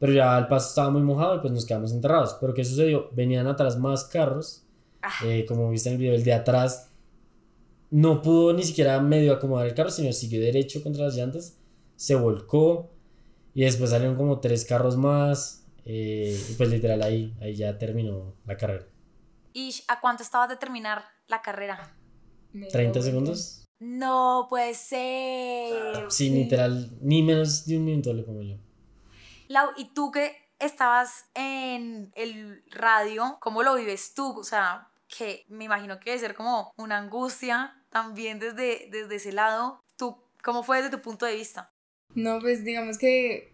Pero 0.00 0.12
ya 0.12 0.36
el 0.36 0.48
paso 0.48 0.70
estaba 0.70 0.90
muy 0.90 1.02
mojado 1.02 1.36
y 1.36 1.38
pues 1.38 1.52
nos 1.52 1.64
quedamos 1.64 1.92
enterrados. 1.92 2.36
Pero 2.40 2.54
¿qué 2.54 2.64
sucedió? 2.64 3.10
Venían 3.12 3.46
atrás 3.46 3.78
más 3.78 4.04
carros. 4.04 4.64
Ah. 5.02 5.12
Eh, 5.24 5.44
como 5.46 5.70
viste 5.70 5.88
en 5.88 5.94
el 5.94 6.00
video, 6.00 6.14
el 6.16 6.24
de 6.24 6.32
atrás 6.32 6.90
no 7.92 8.22
pudo 8.22 8.52
ni 8.54 8.64
siquiera 8.64 9.00
medio 9.00 9.32
acomodar 9.32 9.68
el 9.68 9.74
carro, 9.74 9.90
sino 9.90 10.12
siguió 10.12 10.40
derecho 10.40 10.82
contra 10.82 11.04
las 11.04 11.14
llantas. 11.14 11.56
Se 11.94 12.16
volcó. 12.16 12.97
Y 13.58 13.62
después 13.62 13.90
salieron 13.90 14.14
como 14.14 14.38
tres 14.38 14.64
carros 14.64 14.96
más. 14.96 15.66
Eh, 15.84 16.40
y 16.48 16.54
pues 16.54 16.70
literal 16.70 17.02
ahí, 17.02 17.36
ahí 17.40 17.56
ya 17.56 17.76
terminó 17.76 18.36
la 18.46 18.56
carrera. 18.56 18.86
¿Y 19.52 19.74
a 19.88 20.00
cuánto 20.00 20.22
estabas 20.22 20.48
de 20.48 20.56
terminar 20.56 21.04
la 21.26 21.42
carrera? 21.42 21.92
¿30 22.54 23.02
segundos? 23.02 23.64
No 23.80 24.46
puede 24.48 24.74
ser. 24.74 26.08
Sí, 26.08 26.30
literal, 26.30 26.88
ni 27.00 27.24
menos 27.24 27.66
de 27.66 27.78
un 27.78 27.86
minuto 27.86 28.14
le 28.14 28.22
pongo 28.22 28.42
yo. 28.42 28.58
Lau, 29.48 29.70
¿y 29.76 29.86
tú 29.86 30.12
que 30.12 30.36
estabas 30.60 31.24
en 31.34 32.12
el 32.14 32.62
radio, 32.70 33.38
cómo 33.40 33.64
lo 33.64 33.74
vives 33.74 34.14
tú? 34.14 34.38
O 34.38 34.44
sea, 34.44 34.88
que 35.08 35.46
me 35.48 35.64
imagino 35.64 35.98
que 35.98 36.10
debe 36.10 36.20
ser 36.20 36.36
como 36.36 36.72
una 36.76 36.98
angustia 36.98 37.82
también 37.90 38.38
desde, 38.38 38.88
desde 38.92 39.16
ese 39.16 39.32
lado. 39.32 39.82
¿Tú, 39.96 40.16
¿Cómo 40.44 40.62
fue 40.62 40.76
desde 40.76 40.96
tu 40.96 41.02
punto 41.02 41.26
de 41.26 41.34
vista? 41.34 41.72
No, 42.14 42.40
pues 42.40 42.64
digamos 42.64 42.98
que 42.98 43.48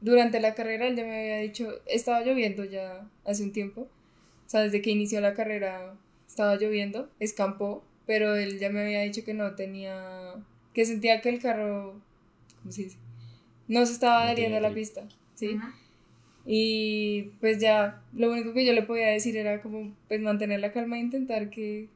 durante 0.00 0.40
la 0.40 0.54
carrera 0.54 0.86
él 0.86 0.96
ya 0.96 1.04
me 1.04 1.20
había 1.20 1.36
dicho, 1.38 1.80
estaba 1.86 2.22
lloviendo 2.22 2.64
ya 2.64 3.06
hace 3.24 3.42
un 3.42 3.52
tiempo. 3.52 3.82
O 4.46 4.50
sea, 4.50 4.60
desde 4.62 4.80
que 4.80 4.90
inició 4.90 5.20
la 5.20 5.34
carrera 5.34 5.94
estaba 6.26 6.56
lloviendo, 6.56 7.10
escampó, 7.20 7.84
pero 8.06 8.34
él 8.34 8.58
ya 8.58 8.70
me 8.70 8.80
había 8.80 9.02
dicho 9.02 9.24
que 9.24 9.34
no 9.34 9.54
tenía, 9.54 10.34
que 10.72 10.86
sentía 10.86 11.20
que 11.20 11.28
el 11.28 11.40
carro, 11.40 12.00
¿cómo 12.60 12.72
se 12.72 12.84
dice? 12.84 12.96
No 13.66 13.84
se 13.84 13.92
estaba 13.92 14.24
adheriendo 14.24 14.56
a 14.56 14.60
la 14.62 14.72
pista. 14.72 15.06
¿sí? 15.34 15.58
Y 16.46 17.24
pues 17.40 17.58
ya, 17.58 18.02
lo 18.14 18.32
único 18.32 18.54
que 18.54 18.64
yo 18.64 18.72
le 18.72 18.82
podía 18.84 19.08
decir 19.08 19.36
era 19.36 19.60
como, 19.60 19.94
pues 20.08 20.20
mantener 20.20 20.60
la 20.60 20.72
calma 20.72 20.96
e 20.96 21.00
intentar 21.00 21.50
que, 21.50 21.88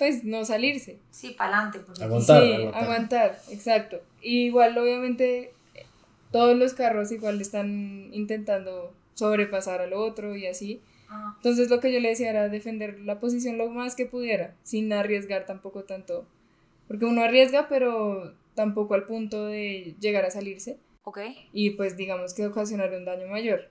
pues 0.00 0.24
no 0.24 0.46
salirse. 0.46 0.98
Sí, 1.10 1.34
para 1.36 1.58
adelante. 1.58 2.02
Aguantar, 2.02 2.42
sí, 2.42 2.52
aguantar. 2.72 3.38
exacto. 3.50 4.00
igual, 4.22 4.78
obviamente, 4.78 5.52
todos 6.32 6.56
los 6.56 6.72
carros 6.72 7.12
igual 7.12 7.38
están 7.38 8.08
intentando 8.14 8.94
sobrepasar 9.12 9.82
al 9.82 9.92
otro 9.92 10.34
y 10.36 10.46
así. 10.46 10.80
Ah. 11.10 11.34
Entonces 11.36 11.68
lo 11.68 11.80
que 11.80 11.92
yo 11.92 12.00
le 12.00 12.08
decía 12.08 12.30
era 12.30 12.48
defender 12.48 12.98
la 13.00 13.20
posición 13.20 13.58
lo 13.58 13.68
más 13.68 13.94
que 13.94 14.06
pudiera, 14.06 14.54
sin 14.62 14.90
arriesgar 14.90 15.44
tampoco 15.44 15.84
tanto. 15.84 16.24
Porque 16.88 17.04
uno 17.04 17.20
arriesga, 17.20 17.68
pero 17.68 18.32
tampoco 18.54 18.94
al 18.94 19.04
punto 19.04 19.44
de 19.44 19.96
llegar 20.00 20.24
a 20.24 20.30
salirse. 20.30 20.78
Y 21.52 21.70
pues 21.72 21.98
digamos 21.98 22.32
que 22.32 22.46
ocasionar 22.46 22.94
un 22.94 23.04
daño 23.04 23.26
mayor. 23.26 23.68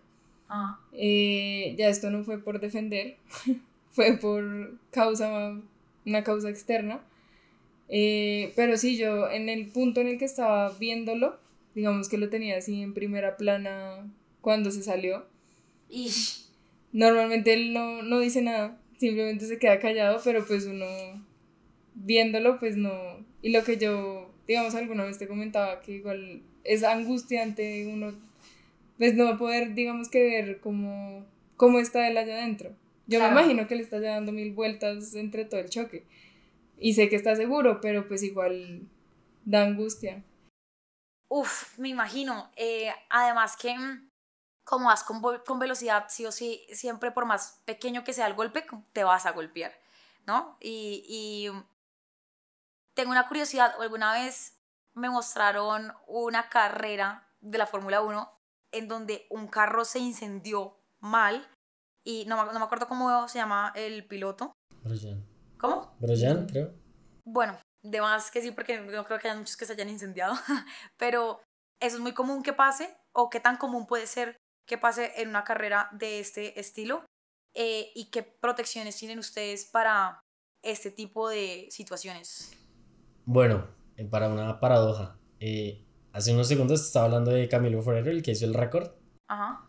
Ah. 0.48 0.80
Eh, 0.94 1.74
ya 1.76 1.88
esto 1.88 2.12
no 2.12 2.24
fue 2.24 2.38
por 2.38 2.60
defender, 2.60 3.18
fue 3.90 4.18
por 4.18 4.76
causa, 4.92 5.60
una 6.06 6.24
causa 6.24 6.50
externa. 6.50 7.02
Eh, 7.90 8.54
pero 8.56 8.78
sí, 8.78 8.98
yo 8.98 9.30
en 9.30 9.50
el 9.50 9.68
punto 9.68 10.02
en 10.02 10.08
el 10.08 10.18
que 10.18 10.26
estaba 10.26 10.70
viéndolo, 10.78 11.40
digamos 11.76 12.10
que 12.10 12.18
lo 12.18 12.30
tenía 12.30 12.58
así 12.58 12.82
en 12.82 12.94
primera 12.94 13.38
plana 13.38 14.12
cuando 14.42 14.72
se 14.72 14.84
salió. 14.84 15.26
Y 15.90 16.12
normalmente 16.92 17.54
él 17.54 17.74
no, 17.74 18.04
no 18.04 18.20
dice 18.20 18.42
nada, 18.42 18.78
simplemente 18.98 19.48
se 19.48 19.58
queda 19.58 19.80
callado, 19.80 20.22
pero 20.24 20.46
pues 20.46 20.66
uno 20.66 20.86
viéndolo, 21.96 22.60
pues 22.60 22.78
no. 22.78 22.94
Y 23.42 23.52
lo 23.52 23.64
que 23.64 23.78
yo, 23.78 24.32
digamos, 24.48 24.76
alguna 24.76 25.06
vez 25.06 25.18
te 25.18 25.28
comentaba 25.28 25.82
que 25.82 25.94
igual 25.94 26.44
es 26.64 26.84
angustiante 26.84 27.88
uno, 27.88 28.14
pues 28.98 29.16
no 29.16 29.38
poder, 29.38 29.74
digamos 29.74 30.10
que 30.10 30.24
ver 30.24 30.60
cómo, 30.60 31.26
cómo 31.58 31.80
está 31.80 32.08
él 32.08 32.18
allá 32.18 32.36
adentro. 32.36 32.72
Yo 33.10 33.20
me 33.20 33.28
imagino 33.28 33.66
que 33.66 33.76
le 33.76 33.82
está 33.82 34.00
dando 34.00 34.32
mil 34.32 34.54
vueltas 34.54 35.16
entre 35.16 35.44
todo 35.44 35.60
el 35.60 35.70
choque. 35.70 36.06
Y 36.78 36.94
sé 36.94 37.10
que 37.10 37.16
está 37.16 37.36
seguro, 37.36 37.82
pero 37.82 38.08
pues 38.08 38.22
igual 38.22 38.88
da 39.46 39.64
angustia. 39.64 40.24
Uf, 41.28 41.78
me 41.80 41.90
imagino. 41.90 42.52
Eh, 42.56 42.94
además 43.10 43.58
que 43.58 43.76
mm, 43.76 44.12
como 44.64 44.86
vas 44.86 45.04
con, 45.04 45.24
con, 45.44 45.58
velocidad, 45.58 46.06
sí 46.10 46.28
o 46.28 46.32
sí, 46.32 46.68
siempre 46.72 47.10
por 47.10 47.26
más 47.26 47.64
pequeño 47.66 48.04
que 48.04 48.14
sea 48.14 48.28
el 48.28 48.36
golpe, 48.36 48.64
te 48.94 49.04
vas 49.04 49.26
a 49.26 49.32
golpear, 49.32 49.74
¿no? 50.28 50.58
Y, 50.62 51.04
y 51.08 51.50
tengo 52.94 53.10
una 53.10 53.28
curiosidad, 53.28 53.74
alguna 53.80 54.14
vez 54.14 54.60
me 54.94 55.10
mostraron 55.10 55.94
una 56.06 56.48
carrera 56.50 57.28
de 57.42 57.58
la 57.58 57.66
Fórmula 57.66 58.02
1 58.02 58.32
en 58.72 58.88
donde 58.88 59.26
un 59.32 59.48
carro 59.48 59.84
se 59.84 59.98
incendió 59.98 60.78
mal 61.00 61.48
y 62.06 62.26
no, 62.26 62.52
no 62.52 62.60
me 62.60 62.66
acuerdo 62.66 62.88
cómo 62.88 63.28
se 63.28 63.40
llama 63.40 63.74
el 63.76 64.06
piloto. 64.08 64.54
Brian. 64.84 65.26
¿Cómo? 65.58 65.96
Brian, 66.00 66.48
creo. 66.48 66.74
Bueno, 67.26 67.58
de 67.84 68.02
más 68.02 68.32
que 68.32 68.42
sí, 68.42 68.52
porque 68.52 68.80
no 68.80 69.04
creo 69.04 69.20
que 69.20 69.28
haya 69.28 69.38
muchos 69.38 69.58
que 69.58 69.66
se 69.66 69.74
hayan 69.74 69.90
incendiado, 69.90 70.34
pero 70.98 71.42
eso 71.82 71.98
es 71.98 72.02
muy 72.02 72.14
común 72.14 72.44
que 72.44 72.54
pase, 72.54 72.96
o 73.14 73.30
qué 73.30 73.40
tan 73.40 73.58
común 73.58 73.86
puede 73.86 74.08
ser 74.08 74.38
que 74.68 74.78
pase 74.78 75.22
en 75.22 75.30
una 75.30 75.44
carrera 75.44 75.90
de 75.92 76.20
este 76.20 76.60
estilo, 76.60 77.06
eh, 77.56 77.92
y 77.96 78.12
qué 78.12 78.24
protecciones 78.24 78.96
tienen 78.96 79.20
ustedes 79.20 79.66
para 79.66 80.20
este 80.64 80.92
tipo 80.92 81.30
de 81.30 81.68
situaciones. 81.72 82.52
Bueno, 83.26 83.68
eh, 83.96 84.06
para 84.06 84.30
una 84.30 84.60
paradoja. 84.60 85.18
Eh, 85.40 85.86
hace 86.14 86.34
unos 86.34 86.48
segundos 86.48 86.86
estaba 86.86 87.06
hablando 87.06 87.32
de 87.32 87.48
Camilo 87.48 87.82
Ferrero, 87.82 88.12
el 88.12 88.22
que 88.22 88.32
hizo 88.32 88.46
el 88.46 88.54
récord. 88.54 88.92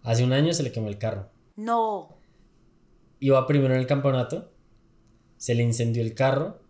Hace 0.03 0.25
un 0.25 0.33
año 0.33 0.55
se 0.55 0.63
le 0.63 0.73
quemó 0.73 0.89
el 0.89 0.99
carro. 0.99 1.31
No. 1.57 2.20
Iba 3.21 3.47
primero 3.47 3.75
en 3.75 3.81
el 3.81 3.87
campeonato, 3.87 4.51
se 5.37 5.55
le 5.55 5.63
incendió 5.63 6.03
el 6.03 6.15
carro, 6.15 6.61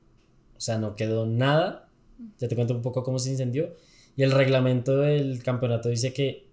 o 0.56 0.60
sea, 0.60 0.78
no 0.78 0.94
quedó 0.94 1.26
nada. 1.26 1.88
Ya 2.38 2.48
te 2.48 2.54
cuento 2.54 2.74
un 2.74 2.82
poco 2.82 3.02
cómo 3.02 3.18
se 3.18 3.30
incendió. 3.30 3.74
Y 4.16 4.22
el 4.22 4.32
reglamento 4.32 4.98
del 4.98 5.42
campeonato 5.42 5.88
dice 5.88 6.12
que 6.12 6.50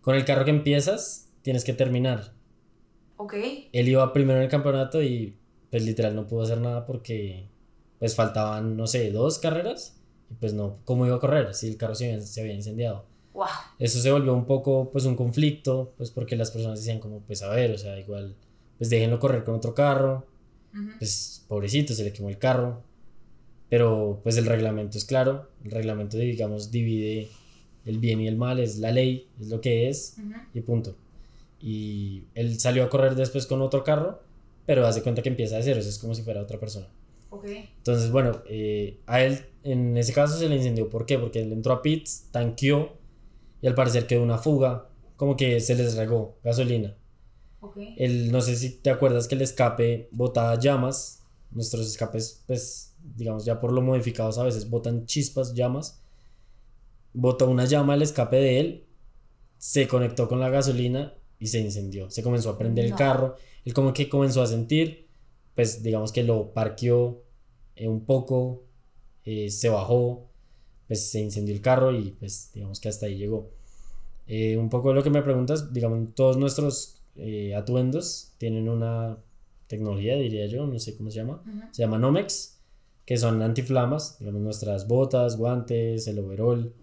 con 0.00 0.14
el 0.14 0.24
carro 0.24 0.44
que 0.44 0.50
empiezas, 0.50 1.28
tienes 1.42 1.64
que 1.64 1.72
terminar. 1.72 2.32
Ok. 3.16 3.34
Él 3.72 3.88
iba 3.88 4.12
primero 4.12 4.38
en 4.38 4.44
el 4.44 4.50
campeonato 4.50 5.02
y 5.02 5.36
pues 5.70 5.82
literal 5.82 6.14
no 6.14 6.26
pudo 6.26 6.42
hacer 6.42 6.60
nada 6.60 6.86
porque 6.86 7.48
pues 7.98 8.14
faltaban, 8.14 8.76
no 8.76 8.86
sé, 8.86 9.10
dos 9.10 9.38
carreras 9.38 10.00
y 10.30 10.34
pues 10.34 10.54
no, 10.54 10.78
¿cómo 10.84 11.06
iba 11.06 11.16
a 11.16 11.20
correr 11.20 11.54
si 11.54 11.68
el 11.68 11.76
carro 11.76 11.94
se 11.94 12.12
había, 12.40 12.54
incendiado? 12.54 13.06
Wow. 13.34 13.46
Eso 13.78 14.00
se 14.00 14.10
volvió 14.10 14.34
un 14.34 14.46
poco 14.46 14.90
pues 14.90 15.04
un 15.04 15.16
conflicto, 15.16 15.94
pues 15.96 16.10
porque 16.10 16.36
las 16.36 16.50
personas 16.50 16.78
decían 16.78 17.00
como 17.00 17.20
pues 17.20 17.42
a 17.42 17.50
ver, 17.50 17.72
o 17.72 17.78
sea, 17.78 17.98
igual 17.98 18.36
pues 18.78 18.90
déjenlo 18.90 19.18
correr 19.18 19.44
con 19.44 19.54
otro 19.54 19.74
carro, 19.74 20.26
pues 20.98 21.44
pobrecito, 21.48 21.94
se 21.94 22.04
le 22.04 22.12
quemó 22.12 22.28
el 22.28 22.38
carro. 22.38 22.82
pero 23.68 24.20
pues 24.22 24.36
el 24.36 24.46
reglamento 24.46 24.96
es 24.96 25.04
claro, 25.04 25.50
el 25.64 25.70
reglamento 25.70 26.16
digamos 26.16 26.70
divide 26.70 27.28
el 27.84 27.98
bien 27.98 28.20
y 28.20 28.28
el 28.28 28.36
mal, 28.36 28.60
es 28.60 28.78
la 28.78 28.92
ley, 28.92 29.28
es 29.40 29.48
lo 29.48 29.60
que 29.60 29.88
es 29.88 30.16
y 30.54 30.60
punto. 30.60 30.96
Y 31.60 32.24
él 32.34 32.58
salió 32.60 32.84
a 32.84 32.88
correr 32.88 33.14
después 33.14 33.46
con 33.46 33.60
otro 33.62 33.82
carro, 33.82 34.22
pero 34.66 34.86
hace 34.86 35.02
cuenta 35.02 35.22
que 35.22 35.28
empieza 35.28 35.56
de 35.56 35.62
cero, 35.62 35.80
es 35.80 35.98
como 35.98 36.14
si 36.14 36.22
fuera 36.22 36.40
otra 36.40 36.60
persona. 36.60 36.86
Okay. 37.30 37.68
Entonces, 37.78 38.10
bueno, 38.10 38.42
eh, 38.48 39.00
a 39.06 39.22
él 39.22 39.40
en 39.62 39.96
ese 39.96 40.12
caso 40.12 40.38
se 40.38 40.48
le 40.48 40.56
incendió. 40.56 40.88
¿Por 40.88 41.04
qué? 41.04 41.18
Porque 41.18 41.42
él 41.42 41.52
entró 41.52 41.72
a 41.72 41.82
pits, 41.82 42.28
tanqueó 42.30 42.96
y 43.60 43.66
al 43.66 43.74
parecer 43.74 44.06
quedó 44.06 44.22
una 44.22 44.38
fuga, 44.38 44.88
como 45.16 45.36
que 45.36 45.60
se 45.60 45.74
les 45.74 45.96
regó 45.96 46.36
gasolina. 46.42 46.94
Okay. 47.60 47.94
El, 47.98 48.30
no 48.30 48.40
sé 48.40 48.56
si 48.56 48.70
te 48.78 48.90
acuerdas 48.90 49.26
que 49.28 49.34
el 49.34 49.42
escape 49.42 50.08
botaba 50.12 50.58
llamas. 50.58 51.24
Nuestros 51.50 51.86
escapes, 51.86 52.42
pues, 52.46 52.94
digamos, 53.16 53.44
ya 53.44 53.58
por 53.58 53.72
lo 53.72 53.80
modificados 53.80 54.38
a 54.38 54.44
veces 54.44 54.68
botan 54.68 55.06
chispas, 55.06 55.54
llamas. 55.54 56.00
Botó 57.12 57.48
una 57.48 57.64
llama 57.64 57.94
al 57.94 58.02
escape 58.02 58.36
de 58.36 58.60
él, 58.60 58.86
se 59.56 59.88
conectó 59.88 60.28
con 60.28 60.40
la 60.40 60.50
gasolina 60.50 61.14
y 61.38 61.46
se 61.46 61.58
incendió. 61.58 62.10
Se 62.10 62.22
comenzó 62.22 62.50
a 62.50 62.58
prender 62.58 62.84
el 62.84 62.94
carro. 62.94 63.36
Él 63.64 63.72
como 63.72 63.92
que 63.92 64.08
comenzó 64.08 64.42
a 64.42 64.46
sentir, 64.46 65.08
pues, 65.54 65.82
digamos 65.82 66.12
que 66.12 66.22
lo 66.22 66.52
parqueó 66.52 67.22
eh, 67.78 67.88
un 67.88 68.04
poco, 68.04 68.64
eh, 69.24 69.50
se 69.50 69.68
bajó, 69.68 70.28
pues 70.88 71.10
se 71.10 71.20
incendió 71.20 71.54
el 71.54 71.60
carro 71.60 71.92
y 71.92 72.10
pues 72.12 72.50
digamos 72.52 72.80
que 72.80 72.88
hasta 72.88 73.06
ahí 73.06 73.16
llegó. 73.16 73.50
Eh, 74.26 74.56
un 74.56 74.68
poco 74.68 74.92
lo 74.92 75.02
que 75.02 75.10
me 75.10 75.22
preguntas, 75.22 75.72
digamos, 75.72 76.14
todos 76.14 76.36
nuestros 76.36 76.97
atuendos 77.56 78.34
tienen 78.38 78.68
una 78.68 79.18
tecnología, 79.66 80.16
diría 80.16 80.46
yo, 80.46 80.66
no 80.66 80.78
sé 80.78 80.96
cómo 80.96 81.10
se 81.10 81.18
llama, 81.18 81.42
se 81.72 81.82
llama 81.82 81.98
Nomex, 81.98 82.60
que 83.04 83.16
son 83.16 83.42
antiflamas, 83.42 84.18
digamos, 84.18 84.40
nuestras 84.40 84.88
botas, 84.88 85.36
guantes, 85.36 86.06
el 86.06 86.18
overall, 86.18 86.74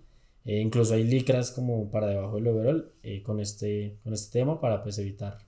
incluso 0.43 0.93
hay 0.93 1.03
licras 1.03 1.51
como 1.51 1.89
para 1.89 2.07
debajo 2.07 2.35
del 2.35 2.47
overall 2.47 2.91
con, 3.23 3.39
este, 3.39 3.97
con 4.03 4.13
este 4.13 4.39
tema 4.39 4.59
para 4.59 4.83
pues 4.83 4.97
evitar 4.99 5.39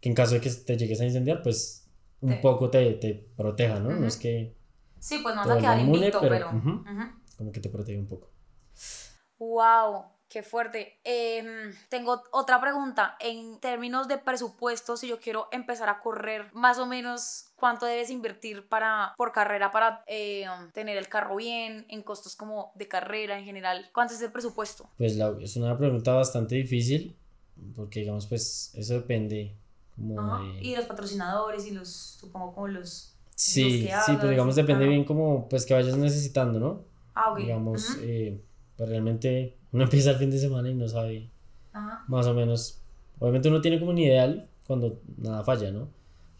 que 0.00 0.08
en 0.08 0.14
caso 0.14 0.34
de 0.34 0.40
que 0.40 0.50
te 0.50 0.76
llegues 0.76 1.00
a 1.00 1.04
incendiar, 1.04 1.42
pues 1.42 1.88
un 2.20 2.40
poco 2.40 2.70
te, 2.70 2.92
te 2.94 3.14
proteja, 3.36 3.80
¿no? 3.80 3.90
No 3.90 4.06
es 4.06 4.16
que 4.16 4.54
Sí, 4.98 5.20
pues 5.22 5.34
no 5.34 5.42
vas 5.42 5.50
a 5.50 5.58
quedar 5.58 5.78
invicto, 5.78 6.20
pero... 6.20 6.50
Como 7.36 7.52
que 7.52 7.60
te 7.60 7.68
protege 7.68 7.98
un 7.98 8.08
poco. 8.08 8.30
Wow, 9.38 10.06
qué 10.28 10.42
fuerte. 10.42 10.98
Em, 11.04 11.72
tengo 11.88 12.22
otra 12.32 12.60
pregunta. 12.60 13.16
En 13.20 13.58
términos 13.60 14.08
de 14.08 14.18
presupuesto, 14.18 14.96
si 14.96 15.08
yo 15.08 15.20
quiero 15.20 15.48
empezar 15.52 15.88
a 15.88 16.00
correr, 16.00 16.50
más 16.52 16.78
o 16.78 16.86
menos, 16.86 17.46
¿cuánto 17.56 17.86
debes 17.86 18.10
invertir 18.10 18.68
para, 18.68 19.14
por 19.16 19.32
carrera 19.32 19.70
para 19.70 20.02
em, 20.06 20.70
tener 20.72 20.96
el 20.96 21.08
carro 21.08 21.36
bien, 21.36 21.86
en 21.88 22.02
costos 22.02 22.36
como 22.36 22.72
de 22.74 22.88
carrera 22.88 23.38
en 23.38 23.44
general? 23.44 23.90
¿Cuánto 23.92 24.14
es 24.14 24.22
el 24.22 24.32
presupuesto? 24.32 24.88
Pues 24.98 25.16
es 25.40 25.56
una 25.56 25.76
pregunta 25.76 26.12
bastante 26.12 26.54
difícil, 26.54 27.16
porque 27.74 28.00
digamos, 28.00 28.26
pues 28.26 28.72
eso 28.74 28.94
depende. 28.94 29.54
Como 29.96 30.42
Y 30.60 30.76
los 30.76 30.84
patrocinadores 30.84 31.66
y 31.66 31.70
los, 31.70 31.88
supongo, 31.88 32.54
como 32.54 32.68
los 32.68 33.16
Sí, 33.36 33.86
sí, 34.06 34.12
pero 34.18 34.30
digamos 34.30 34.56
depende 34.56 34.88
bien 34.88 35.04
como 35.04 35.46
pues 35.46 35.66
que 35.66 35.74
vayas 35.74 35.96
necesitando, 35.98 36.58
¿no? 36.58 36.84
Ah, 37.14 37.32
ok. 37.32 37.38
Digamos, 37.38 37.98
eh, 38.00 38.42
pues 38.76 38.88
realmente 38.88 39.58
uno 39.76 39.84
empieza 39.84 40.10
el 40.10 40.16
fin 40.16 40.30
de 40.30 40.38
semana 40.38 40.70
y 40.70 40.74
no 40.74 40.88
sabe 40.88 41.28
más 42.08 42.26
o 42.26 42.32
menos, 42.32 42.80
obviamente 43.18 43.50
uno 43.50 43.60
tiene 43.60 43.78
como 43.78 43.90
un 43.90 43.98
ideal 43.98 44.48
cuando 44.66 45.02
nada 45.18 45.44
falla, 45.44 45.70
¿no? 45.70 45.88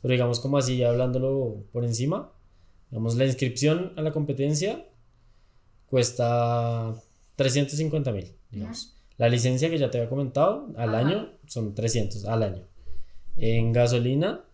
Pero 0.01 0.13
digamos 0.13 0.41
como 0.41 0.57
así, 0.57 0.83
hablándolo 0.83 1.65
por 1.71 1.85
encima, 1.85 2.33
digamos 2.91 3.17
la 3.17 3.27
inscripción 3.27 3.93
a 3.97 4.01
la 4.01 4.13
competencia 4.13 4.87
cuesta 5.91 6.95
350 7.37 8.13
mil, 8.13 8.33
digamos. 8.51 8.95
La 9.19 9.29
licencia 9.29 9.69
que 9.69 9.77
ya 9.77 9.91
te 9.91 9.99
había 9.99 10.09
comentado 10.09 10.69
al 10.77 10.95
año 10.95 11.29
son 11.47 11.75
300 11.75 12.25
al 12.25 12.43
año. 12.43 12.63
En 13.37 13.73
gasolina 13.73 14.45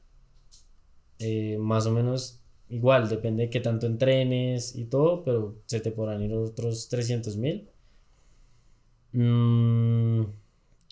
eh, 1.20 1.56
más 1.58 1.86
o 1.86 1.92
menos 1.92 2.40
igual, 2.68 3.08
depende 3.08 3.44
de 3.44 3.50
qué 3.50 3.60
tanto 3.60 3.86
entrenes 3.86 4.74
y 4.74 4.86
todo, 4.86 5.22
pero 5.22 5.62
se 5.66 5.78
te 5.78 5.92
podrán 5.92 6.20
ir 6.22 6.34
otros 6.34 6.88
300 6.88 7.36
mil. 7.36 7.68
Mm, 9.12 10.22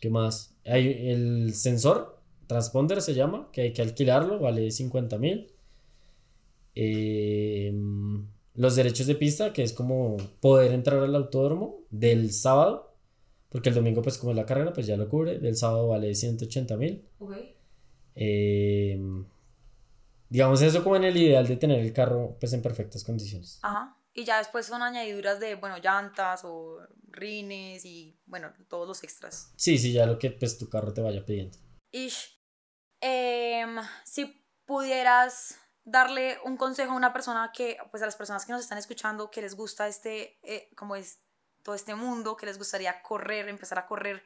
¿Qué 0.01 0.11
más? 0.11 0.55
Hay 0.67 1.11
el 1.11 1.55
sensor, 1.55 2.19
transponder 2.47 3.03
se 3.03 3.15
llama, 3.15 3.49
que 3.53 3.63
hay 3.63 3.73
que 3.73 3.83
alquilarlo, 3.83 4.39
vale 4.39 4.71
50 4.71 5.19
mil. 5.19 5.53
Eh, 6.75 7.73
los 8.55 8.77
derechos 8.77 9.07
de 9.07 9.15
pista, 9.15 9.53
que 9.53 9.63
es 9.63 9.73
como 9.73 10.17
poder 10.41 10.73
entrar 10.73 11.03
al 11.03 11.15
autódromo 11.15 11.81
del 11.91 12.33
sábado, 12.33 12.95
porque 13.49 13.69
el 13.71 13.75
domingo 13.75 14.03
pues 14.03 14.19
como 14.19 14.33
es 14.33 14.37
la 14.37 14.47
carrera 14.47 14.73
pues 14.73 14.87
ya 14.87 14.97
lo 14.97 15.09
cubre, 15.09 15.39
del 15.39 15.57
sábado 15.57 15.89
vale 15.89 16.15
180 16.15 16.77
mil. 16.77 17.05
Eh, 18.15 19.01
Digamos 20.31 20.63
eso 20.63 20.85
como 20.85 20.95
en 20.95 21.05
el 21.05 21.17
ideal 21.17 21.47
de 21.47 21.57
tener 21.57 21.81
el 21.81 21.93
carro 21.93 22.37
pues 22.39 22.53
en 22.53 22.63
perfectas 22.63 23.03
condiciones. 23.03 23.59
Ajá. 23.63 23.97
Y 24.13 24.25
ya 24.25 24.39
después 24.39 24.67
son 24.67 24.83
añadiduras 24.83 25.39
de, 25.41 25.55
bueno, 25.55 25.79
llantas 25.79 26.43
o 26.45 26.79
rines 27.09 27.85
y, 27.85 28.19
bueno, 28.27 28.53
todos 28.69 28.87
los 28.87 29.03
extras. 29.05 29.53
Sí, 29.57 29.79
sí, 29.79 29.93
ya 29.93 30.07
lo 30.07 30.19
que 30.19 30.31
pues 30.31 30.59
tu 30.59 30.69
carro 30.69 30.93
te 30.93 31.01
vaya 31.01 31.25
pidiendo. 31.25 31.59
Ish. 31.93 32.39
Em, 33.01 33.77
si 34.05 34.45
pudieras 34.67 35.57
darle 35.85 36.37
un 36.45 36.57
consejo 36.57 36.93
a 36.93 36.97
una 36.97 37.13
persona 37.13 37.51
que, 37.55 37.77
pues 37.91 38.03
a 38.03 38.07
las 38.07 38.17
personas 38.17 38.45
que 38.45 38.53
nos 38.53 38.63
están 38.63 38.79
escuchando, 38.79 39.31
que 39.31 39.43
les 39.43 39.55
gusta 39.55 39.89
este, 39.89 40.39
eh, 40.43 40.69
como 40.77 40.97
es 40.97 41.21
todo 41.63 41.75
este 41.75 41.95
mundo, 41.95 42.37
que 42.37 42.47
les 42.47 42.59
gustaría 42.59 43.03
correr, 43.03 43.49
empezar 43.49 43.79
a 43.79 43.87
correr, 43.87 44.23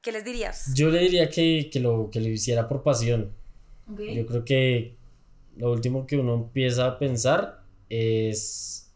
¿qué 0.00 0.12
les 0.12 0.24
dirías? 0.24 0.72
Yo 0.74 0.90
le 0.90 1.00
diría 1.00 1.28
que, 1.28 1.68
que 1.72 1.80
lo, 1.80 2.10
que 2.10 2.20
lo 2.20 2.28
hiciera 2.28 2.68
por 2.68 2.82
pasión. 2.82 3.34
Yo 3.86 4.24
creo 4.26 4.44
que 4.44 4.96
lo 5.56 5.72
último 5.72 6.06
que 6.06 6.16
uno 6.16 6.34
empieza 6.34 6.86
a 6.86 6.98
pensar 6.98 7.64
es, 7.88 8.89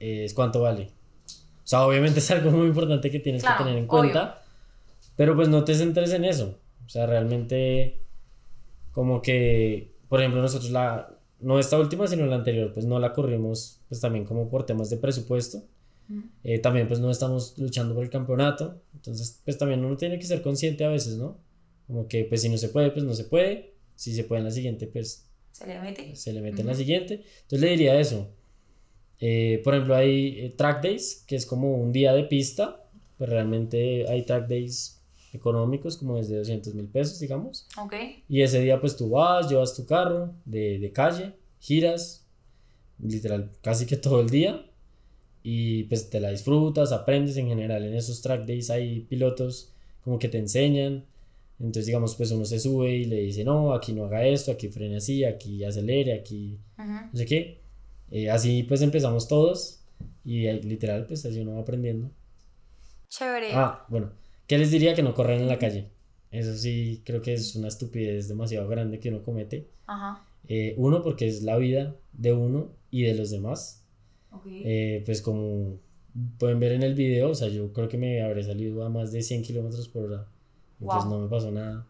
es 0.00 0.34
cuánto 0.34 0.60
vale. 0.60 0.90
O 1.26 1.66
sea, 1.66 1.86
obviamente 1.86 2.18
es 2.20 2.30
algo 2.30 2.50
muy 2.50 2.66
importante 2.66 3.10
que 3.10 3.20
tienes 3.20 3.42
que 3.42 3.50
tener 3.56 3.76
en 3.76 3.86
cuenta, 3.86 4.42
pero 5.16 5.34
pues 5.34 5.48
no 5.48 5.64
te 5.64 5.74
centres 5.74 6.12
en 6.12 6.24
eso. 6.24 6.58
O 6.86 6.88
sea, 6.88 7.06
realmente 7.06 8.00
como 8.92 9.22
que, 9.22 9.94
por 10.08 10.20
ejemplo, 10.20 10.42
nosotros 10.42 10.70
la, 10.70 11.16
no 11.40 11.58
esta 11.58 11.78
última, 11.78 12.06
sino 12.06 12.26
la 12.26 12.36
anterior, 12.36 12.72
pues 12.72 12.86
no 12.86 12.98
la 12.98 13.12
corrimos 13.12 13.80
pues 13.88 14.00
también 14.00 14.24
como 14.24 14.48
por 14.48 14.66
temas 14.66 14.90
de 14.90 14.96
presupuesto. 14.96 15.62
Eh, 16.42 16.58
también 16.58 16.86
pues 16.86 17.00
no 17.00 17.10
estamos 17.10 17.56
luchando 17.56 17.94
por 17.94 18.04
el 18.04 18.10
campeonato, 18.10 18.82
entonces 18.92 19.40
pues 19.42 19.56
también 19.56 19.82
uno 19.82 19.96
tiene 19.96 20.18
que 20.18 20.26
ser 20.26 20.42
consciente 20.42 20.84
a 20.84 20.90
veces, 20.90 21.16
¿no? 21.16 21.38
Como 21.86 22.08
que 22.08 22.24
pues 22.24 22.42
si 22.42 22.50
no 22.50 22.58
se 22.58 22.68
puede, 22.68 22.90
pues 22.90 23.06
no 23.06 23.14
se 23.14 23.24
puede, 23.24 23.72
si 23.94 24.14
se 24.14 24.24
puede 24.24 24.40
en 24.40 24.44
la 24.44 24.50
siguiente, 24.50 24.86
pues 24.86 25.24
se 25.54 25.66
le 25.66 25.80
mete. 25.80 26.16
Se 26.16 26.32
le 26.32 26.40
mete 26.40 26.62
en 26.62 26.66
la 26.66 26.74
siguiente. 26.74 27.22
Entonces 27.42 27.60
le 27.60 27.70
diría 27.70 27.98
eso. 27.98 28.28
Eh, 29.26 29.62
por 29.64 29.72
ejemplo, 29.72 29.94
hay 29.94 30.38
eh, 30.38 30.54
track 30.54 30.82
days, 30.82 31.24
que 31.26 31.34
es 31.36 31.46
como 31.46 31.76
un 31.76 31.92
día 31.92 32.12
de 32.12 32.24
pista. 32.24 32.82
Pero 33.16 33.32
realmente 33.32 34.06
hay 34.06 34.22
track 34.22 34.48
days 34.48 35.00
económicos, 35.32 35.96
como 35.96 36.16
desde 36.18 36.36
200 36.36 36.74
mil 36.74 36.88
pesos, 36.88 37.20
digamos. 37.20 37.66
Ok. 37.82 37.94
Y 38.28 38.42
ese 38.42 38.60
día, 38.60 38.78
pues 38.80 38.96
tú 38.96 39.08
vas, 39.08 39.48
llevas 39.48 39.74
tu 39.74 39.86
carro 39.86 40.34
de, 40.44 40.78
de 40.78 40.92
calle, 40.92 41.32
giras, 41.58 42.26
literal, 42.98 43.50
casi 43.62 43.86
que 43.86 43.96
todo 43.96 44.20
el 44.20 44.28
día. 44.28 44.66
Y 45.42 45.84
pues 45.84 46.10
te 46.10 46.20
la 46.20 46.30
disfrutas, 46.30 46.92
aprendes 46.92 47.38
en 47.38 47.48
general. 47.48 47.82
En 47.84 47.94
esos 47.94 48.20
track 48.20 48.44
days 48.44 48.68
hay 48.68 49.00
pilotos 49.00 49.72
como 50.02 50.18
que 50.18 50.28
te 50.28 50.38
enseñan 50.38 51.04
entonces, 51.58 51.86
digamos, 51.86 52.16
pues 52.16 52.30
uno 52.32 52.44
se 52.44 52.58
sube 52.58 52.90
y 52.94 53.04
le 53.04 53.20
dice, 53.20 53.44
no, 53.44 53.74
aquí 53.74 53.92
no 53.92 54.04
haga 54.04 54.26
esto, 54.26 54.50
aquí 54.50 54.68
frene 54.68 54.96
así, 54.96 55.24
aquí 55.24 55.64
acelere, 55.64 56.12
aquí 56.12 56.58
no 56.76 57.10
sé 57.16 57.26
qué. 57.26 57.63
Eh, 58.14 58.30
así 58.30 58.62
pues 58.62 58.80
empezamos 58.80 59.26
todos 59.26 59.80
y 60.24 60.50
literal, 60.62 61.06
pues 61.06 61.26
así 61.26 61.40
uno 61.40 61.54
va 61.54 61.62
aprendiendo. 61.62 62.10
Chévere. 63.08 63.50
Ah, 63.52 63.84
bueno, 63.88 64.12
¿qué 64.46 64.56
les 64.56 64.70
diría 64.70 64.94
que 64.94 65.02
no 65.02 65.14
corran 65.14 65.40
en 65.40 65.48
la 65.48 65.58
calle? 65.58 65.88
Eso 66.30 66.54
sí, 66.56 67.02
creo 67.04 67.20
que 67.20 67.34
es 67.34 67.56
una 67.56 67.68
estupidez 67.68 68.28
demasiado 68.28 68.68
grande 68.68 69.00
que 69.00 69.08
uno 69.08 69.22
comete. 69.22 69.68
Ajá. 69.86 70.24
Eh, 70.46 70.74
uno, 70.78 71.02
porque 71.02 71.26
es 71.26 71.42
la 71.42 71.56
vida 71.56 71.96
de 72.12 72.32
uno 72.32 72.70
y 72.90 73.02
de 73.02 73.14
los 73.14 73.30
demás. 73.30 73.82
Okay. 74.30 74.62
Eh, 74.64 75.02
pues 75.04 75.20
como 75.20 75.78
pueden 76.38 76.60
ver 76.60 76.72
en 76.72 76.82
el 76.82 76.94
video, 76.94 77.30
o 77.30 77.34
sea, 77.34 77.48
yo 77.48 77.72
creo 77.72 77.88
que 77.88 77.98
me 77.98 78.22
habré 78.22 78.42
salido 78.44 78.84
a 78.84 78.88
más 78.88 79.10
de 79.10 79.22
100 79.22 79.42
kilómetros 79.42 79.88
por 79.88 80.04
hora 80.04 80.26
pues 80.84 81.04
no 81.06 81.18
me 81.18 81.28
pasó 81.28 81.50
nada. 81.50 81.86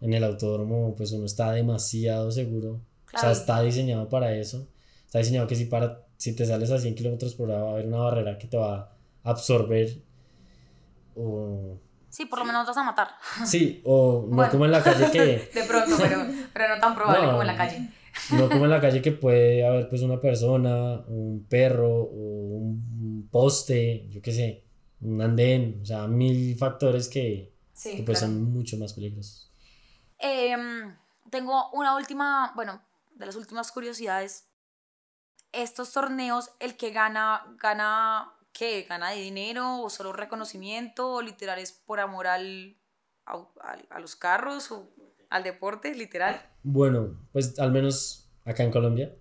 En 0.00 0.12
el 0.14 0.24
autódromo, 0.24 0.94
pues 0.96 1.12
uno 1.12 1.26
está 1.26 1.52
demasiado 1.52 2.30
seguro. 2.30 2.80
O 3.14 3.18
sea, 3.18 3.30
está 3.30 3.60
diseñado 3.62 4.08
para 4.08 4.34
eso. 4.34 4.66
Está 5.12 5.18
diseñado 5.18 5.46
que 5.46 5.56
si, 5.56 5.66
para, 5.66 6.06
si 6.16 6.34
te 6.34 6.46
sales 6.46 6.70
a 6.70 6.78
100 6.78 6.94
kilómetros 6.94 7.34
por 7.34 7.50
hora 7.50 7.60
va 7.60 7.68
a 7.68 7.72
haber 7.72 7.86
una 7.86 7.98
barrera 7.98 8.38
que 8.38 8.46
te 8.46 8.56
va 8.56 8.96
a 9.22 9.30
absorber. 9.30 10.02
O... 11.14 11.76
Sí, 12.08 12.24
por 12.24 12.38
lo 12.38 12.46
menos 12.46 12.66
vas 12.66 12.78
a 12.78 12.82
matar. 12.82 13.08
Sí, 13.44 13.82
o 13.84 14.26
no 14.26 14.48
como 14.48 14.64
en 14.64 14.70
la 14.70 14.82
calle 14.82 15.10
que... 15.10 15.18
de 15.54 15.64
pronto, 15.68 15.96
pero, 16.00 16.24
pero 16.54 16.74
no 16.74 16.80
tan 16.80 16.94
probable 16.94 17.26
como 17.26 17.42
en 17.42 17.46
la 17.46 17.56
calle. 17.58 17.90
No 18.30 18.48
como 18.48 18.64
en 18.64 18.70
la 18.70 18.80
calle 18.80 19.02
que 19.02 19.12
puede 19.12 19.66
haber 19.66 19.90
pues 19.90 20.00
una 20.00 20.18
persona, 20.18 21.04
un 21.06 21.46
perro 21.46 21.92
o 21.92 22.56
un 22.56 23.28
poste, 23.30 24.08
yo 24.08 24.22
qué 24.22 24.32
sé, 24.32 24.64
un 25.02 25.20
andén, 25.20 25.80
o 25.82 25.84
sea, 25.84 26.06
mil 26.06 26.56
factores 26.56 27.10
que, 27.10 27.52
que 27.82 28.02
pues 28.02 28.18
son 28.18 28.50
mucho 28.50 28.78
más 28.78 28.94
peligrosos. 28.94 29.52
Em, 30.18 30.96
tengo 31.30 31.70
una 31.74 31.96
última, 31.96 32.54
bueno, 32.56 32.80
de 33.14 33.26
las 33.26 33.36
últimas 33.36 33.70
curiosidades. 33.72 34.48
Estos 35.52 35.92
torneos, 35.92 36.50
el 36.60 36.76
que 36.76 36.90
gana, 36.90 37.56
gana, 37.60 38.32
¿qué? 38.52 38.84
¿Gana 38.88 39.10
de 39.10 39.20
dinero 39.20 39.82
o 39.82 39.90
solo 39.90 40.12
reconocimiento 40.12 41.14
o 41.14 41.22
literal 41.22 41.58
es 41.58 41.72
por 41.72 42.00
amor 42.00 42.26
al, 42.26 42.76
a, 43.26 44.00
los 44.00 44.16
carros 44.16 44.70
o 44.72 44.90
al 45.30 45.42
deporte, 45.42 45.94
literal? 45.94 46.40
Bueno, 46.62 47.18
pues 47.32 47.58
al 47.58 47.72
menos 47.72 48.30
acá 48.44 48.62
en 48.62 48.70
Colombia. 48.70 49.14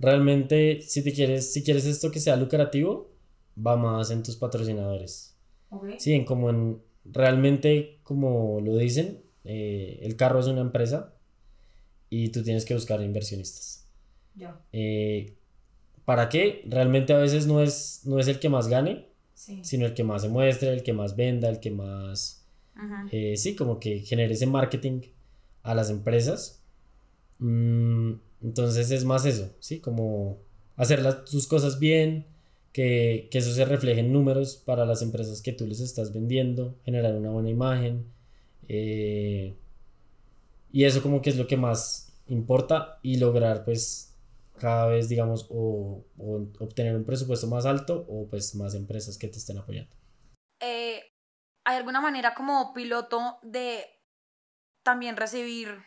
Realmente, 0.00 0.80
si 0.82 1.04
te 1.04 1.12
quieres, 1.12 1.52
si 1.52 1.62
quieres 1.62 1.86
esto 1.86 2.10
que 2.10 2.18
sea 2.18 2.34
lucrativo, 2.34 3.12
va 3.56 3.76
más 3.76 4.10
en 4.10 4.24
tus 4.24 4.34
patrocinadores. 4.34 5.36
Sí, 5.98 6.14
en 6.14 6.24
como 6.24 6.50
en, 6.50 6.82
realmente, 7.04 8.00
como 8.02 8.60
lo 8.60 8.76
dicen, 8.76 9.22
eh, 9.44 10.00
el 10.02 10.16
carro 10.16 10.40
es 10.40 10.46
una 10.46 10.60
empresa 10.60 11.14
y 12.10 12.30
tú 12.30 12.42
tienes 12.42 12.64
que 12.64 12.74
buscar 12.74 13.00
inversionistas. 13.02 13.88
Ya. 14.34 14.60
Eh, 14.72 15.36
¿Para 16.04 16.28
qué? 16.28 16.62
Realmente 16.66 17.12
a 17.12 17.18
veces 17.18 17.46
no 17.46 17.60
es, 17.60 18.02
no 18.04 18.18
es 18.18 18.28
el 18.28 18.38
que 18.40 18.48
más 18.48 18.68
gane, 18.68 19.06
sino 19.34 19.86
el 19.86 19.94
que 19.94 20.04
más 20.04 20.22
se 20.22 20.28
muestre, 20.28 20.72
el 20.72 20.82
que 20.82 20.92
más 20.92 21.16
venda, 21.16 21.48
el 21.48 21.60
que 21.60 21.70
más... 21.70 22.44
Eh, 23.10 23.36
sí, 23.36 23.54
como 23.54 23.78
que 23.78 24.00
genere 24.00 24.34
ese 24.34 24.46
marketing 24.46 25.02
a 25.62 25.74
las 25.74 25.90
empresas. 25.90 26.62
Mm, 27.38 28.14
entonces 28.42 28.90
es 28.90 29.04
más 29.04 29.24
eso, 29.24 29.54
¿sí? 29.60 29.78
Como 29.78 30.38
hacer 30.76 31.02
las, 31.02 31.28
sus 31.28 31.46
cosas 31.46 31.78
bien, 31.78 32.26
que, 32.72 33.28
que, 33.30 33.38
eso 33.38 33.52
se 33.52 33.64
refleje 33.64 34.00
en 34.00 34.12
números 34.12 34.56
para 34.56 34.86
las 34.86 35.02
empresas 35.02 35.42
que 35.42 35.52
tú 35.52 35.66
les 35.66 35.80
estás 35.80 36.12
vendiendo, 36.12 36.76
generar 36.84 37.14
una 37.14 37.30
buena 37.30 37.50
imagen. 37.50 38.06
Eh, 38.68 39.54
y 40.72 40.84
eso 40.84 41.02
como 41.02 41.20
que 41.20 41.30
es 41.30 41.36
lo 41.36 41.46
que 41.46 41.56
más 41.56 42.12
importa 42.28 42.98
y 43.02 43.18
lograr 43.18 43.64
pues 43.64 44.11
cada 44.62 44.86
vez 44.86 45.08
digamos 45.08 45.48
o, 45.50 46.06
obtener 46.60 46.94
un 46.94 47.04
presupuesto 47.04 47.48
más 47.48 47.66
alto 47.66 48.06
o 48.08 48.28
pues 48.30 48.54
más 48.54 48.76
empresas 48.76 49.18
que 49.18 49.26
te 49.26 49.38
estén 49.38 49.58
apoyando. 49.58 49.92
Eh, 50.60 51.02
¿Hay 51.66 51.76
alguna 51.76 52.00
manera 52.00 52.32
como 52.32 52.72
piloto 52.72 53.40
de 53.42 53.84
también 54.84 55.16
recibir 55.16 55.84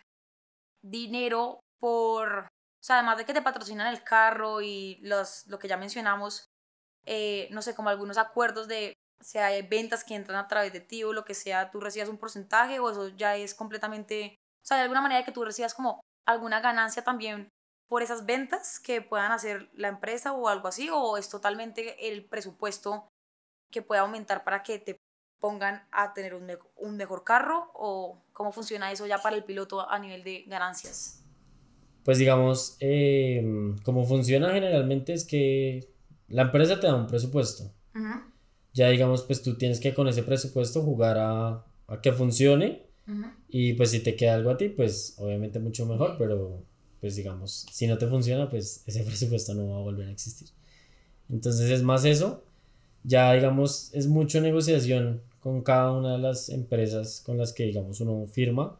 dinero 0.84 1.62
por, 1.80 2.48
o 2.48 2.84
sea, 2.84 2.98
además 2.98 3.18
de 3.18 3.26
que 3.26 3.34
te 3.34 3.42
patrocinan 3.42 3.88
el 3.88 4.04
carro 4.04 4.62
y 4.62 5.00
los, 5.04 5.48
lo 5.48 5.58
que 5.58 5.70
ya 5.70 5.78
mencionamos, 5.78 6.50
eh, 7.06 7.48
no 7.52 7.62
sé, 7.62 7.76
como 7.76 7.88
algunos 7.88 8.18
acuerdos 8.18 8.68
de 8.68 8.94
si 9.22 9.38
hay 9.38 9.62
ventas 9.62 10.04
que 10.04 10.16
entran 10.16 10.38
a 10.38 10.50
través 10.50 10.74
de 10.74 10.82
ti 10.82 11.06
o 11.06 11.14
lo 11.14 11.24
que 11.24 11.34
sea, 11.34 11.72
tú 11.72 11.80
recibas 11.80 12.10
un 12.10 12.18
porcentaje 12.18 12.80
o 12.80 12.90
eso 12.90 13.08
ya 13.08 13.38
es 13.38 13.56
completamente, 13.56 14.36
o 14.38 14.66
sea, 14.66 14.78
de 14.78 14.84
alguna 14.84 15.02
manera 15.02 15.24
que 15.24 15.32
tú 15.32 15.46
recibas 15.46 15.74
como 15.74 16.02
alguna 16.28 16.60
ganancia 16.60 17.06
también 17.06 17.48
por 17.88 18.02
esas 18.02 18.26
ventas 18.26 18.80
que 18.80 19.02
puedan 19.02 19.32
hacer 19.32 19.70
la 19.74 19.88
empresa 19.88 20.34
o 20.34 20.48
algo 20.48 20.68
así, 20.68 20.90
o 20.92 21.18
es 21.18 21.30
totalmente 21.30 22.10
el 22.10 22.26
presupuesto 22.26 23.08
que 23.72 23.82
puede 23.82 24.02
aumentar 24.02 24.44
para 24.44 24.64
que 24.64 24.80
te 24.80 25.00
pongan 25.40 25.84
a 25.92 26.14
tener 26.14 26.34
un, 26.34 26.50
un 26.78 26.98
mejor 26.98 27.24
carro 27.24 27.70
o 27.74 28.24
cómo 28.34 28.52
funciona 28.52 28.92
eso 28.92 29.06
ya 29.06 29.20
para 29.20 29.36
el 29.36 29.44
piloto 29.44 29.88
a 29.90 30.00
nivel 30.00 30.24
de 30.24 30.44
ganancias. 30.48 31.24
Pues 32.04 32.18
digamos, 32.18 32.78
eh, 32.80 33.44
cómo 33.84 34.06
funciona 34.06 34.52
generalmente 34.54 35.14
es 35.14 35.26
que 35.26 35.92
la 36.28 36.44
empresa 36.44 36.80
te 36.80 36.88
da 36.88 36.96
un 36.96 37.08
presupuesto. 37.08 37.72
Ya 38.74 38.90
digamos, 38.90 39.24
pues 39.24 39.42
tú 39.42 39.58
tienes 39.58 39.80
que 39.80 39.94
con 39.94 40.08
ese 40.08 40.22
presupuesto 40.24 40.82
jugar 40.82 41.18
a, 41.18 41.66
a 41.88 42.02
que 42.02 42.12
funcione. 42.12 42.86
Y 43.48 43.74
pues 43.74 43.92
si 43.92 44.02
te 44.02 44.16
queda 44.16 44.34
algo 44.34 44.50
a 44.50 44.58
ti, 44.58 44.70
pues 44.70 45.16
obviamente 45.20 45.60
mucho 45.60 45.86
mejor, 45.86 46.16
pero 46.18 46.64
pues 47.06 47.18
digamos, 47.18 47.68
si 47.72 47.86
no 47.86 48.00
te 48.00 48.08
funciona, 48.08 48.50
pues 48.50 48.82
ese 48.88 49.04
presupuesto 49.04 49.54
no 49.54 49.68
va 49.68 49.76
a 49.76 49.82
volver 49.82 50.08
a 50.08 50.12
existir. 50.12 50.48
Entonces 51.30 51.70
es 51.70 51.84
más 51.84 52.04
eso. 52.04 52.44
Ya 53.04 53.32
digamos, 53.34 53.92
es 53.94 54.08
mucho 54.08 54.42
negociación 54.42 55.22
con 55.40 55.62
cada 55.62 55.92
una 55.92 56.14
de 56.14 56.18
las 56.18 56.50
empresas 56.50 57.22
con 57.24 57.38
las 57.38 57.54
que 57.54 57.66
digamos 57.66 58.02
uno 58.02 58.26
firma. 58.26 58.80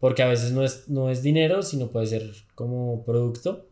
Porque 0.00 0.22
a 0.22 0.28
veces 0.28 0.52
no 0.52 0.64
es, 0.64 0.88
no 0.88 1.10
es 1.10 1.22
dinero, 1.22 1.60
sino 1.60 1.90
puede 1.90 2.06
ser 2.06 2.32
como 2.54 3.04
producto. 3.04 3.68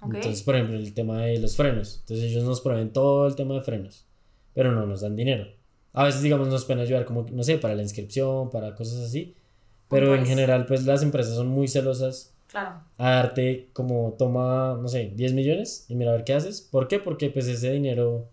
Entonces, 0.00 0.44
por 0.44 0.54
ejemplo, 0.54 0.76
el 0.76 0.94
tema 0.94 1.22
de 1.24 1.40
los 1.40 1.56
frenos. 1.56 2.02
Entonces 2.02 2.30
ellos 2.30 2.44
nos 2.44 2.60
proveen 2.60 2.92
todo 2.92 3.26
el 3.26 3.34
tema 3.34 3.54
de 3.54 3.62
frenos, 3.62 4.06
pero 4.54 4.70
no 4.70 4.86
nos 4.86 5.00
dan 5.00 5.16
dinero. 5.16 5.48
A 5.92 6.04
veces, 6.04 6.22
digamos, 6.22 6.46
nos 6.46 6.64
pueden 6.64 6.82
ayudar 6.84 7.04
como, 7.04 7.26
no 7.32 7.42
sé, 7.42 7.58
para 7.58 7.74
la 7.74 7.82
inscripción, 7.82 8.48
para 8.48 8.76
cosas 8.76 9.00
así. 9.00 9.34
Pero 9.88 10.14
en 10.14 10.24
general, 10.24 10.66
pues 10.66 10.86
las 10.86 11.02
empresas 11.02 11.34
son 11.34 11.48
muy 11.48 11.66
celosas 11.66 12.35
claro. 12.60 12.84
a 12.98 13.10
darte 13.10 13.70
como 13.72 14.14
toma, 14.18 14.78
no 14.80 14.88
sé, 14.88 15.12
10 15.14 15.32
millones 15.34 15.86
y 15.88 15.94
mira 15.94 16.10
a 16.10 16.14
ver 16.14 16.24
qué 16.24 16.34
haces. 16.34 16.60
¿Por 16.60 16.88
qué? 16.88 16.98
Porque 16.98 17.30
pues 17.30 17.46
ese 17.46 17.72
dinero, 17.72 18.28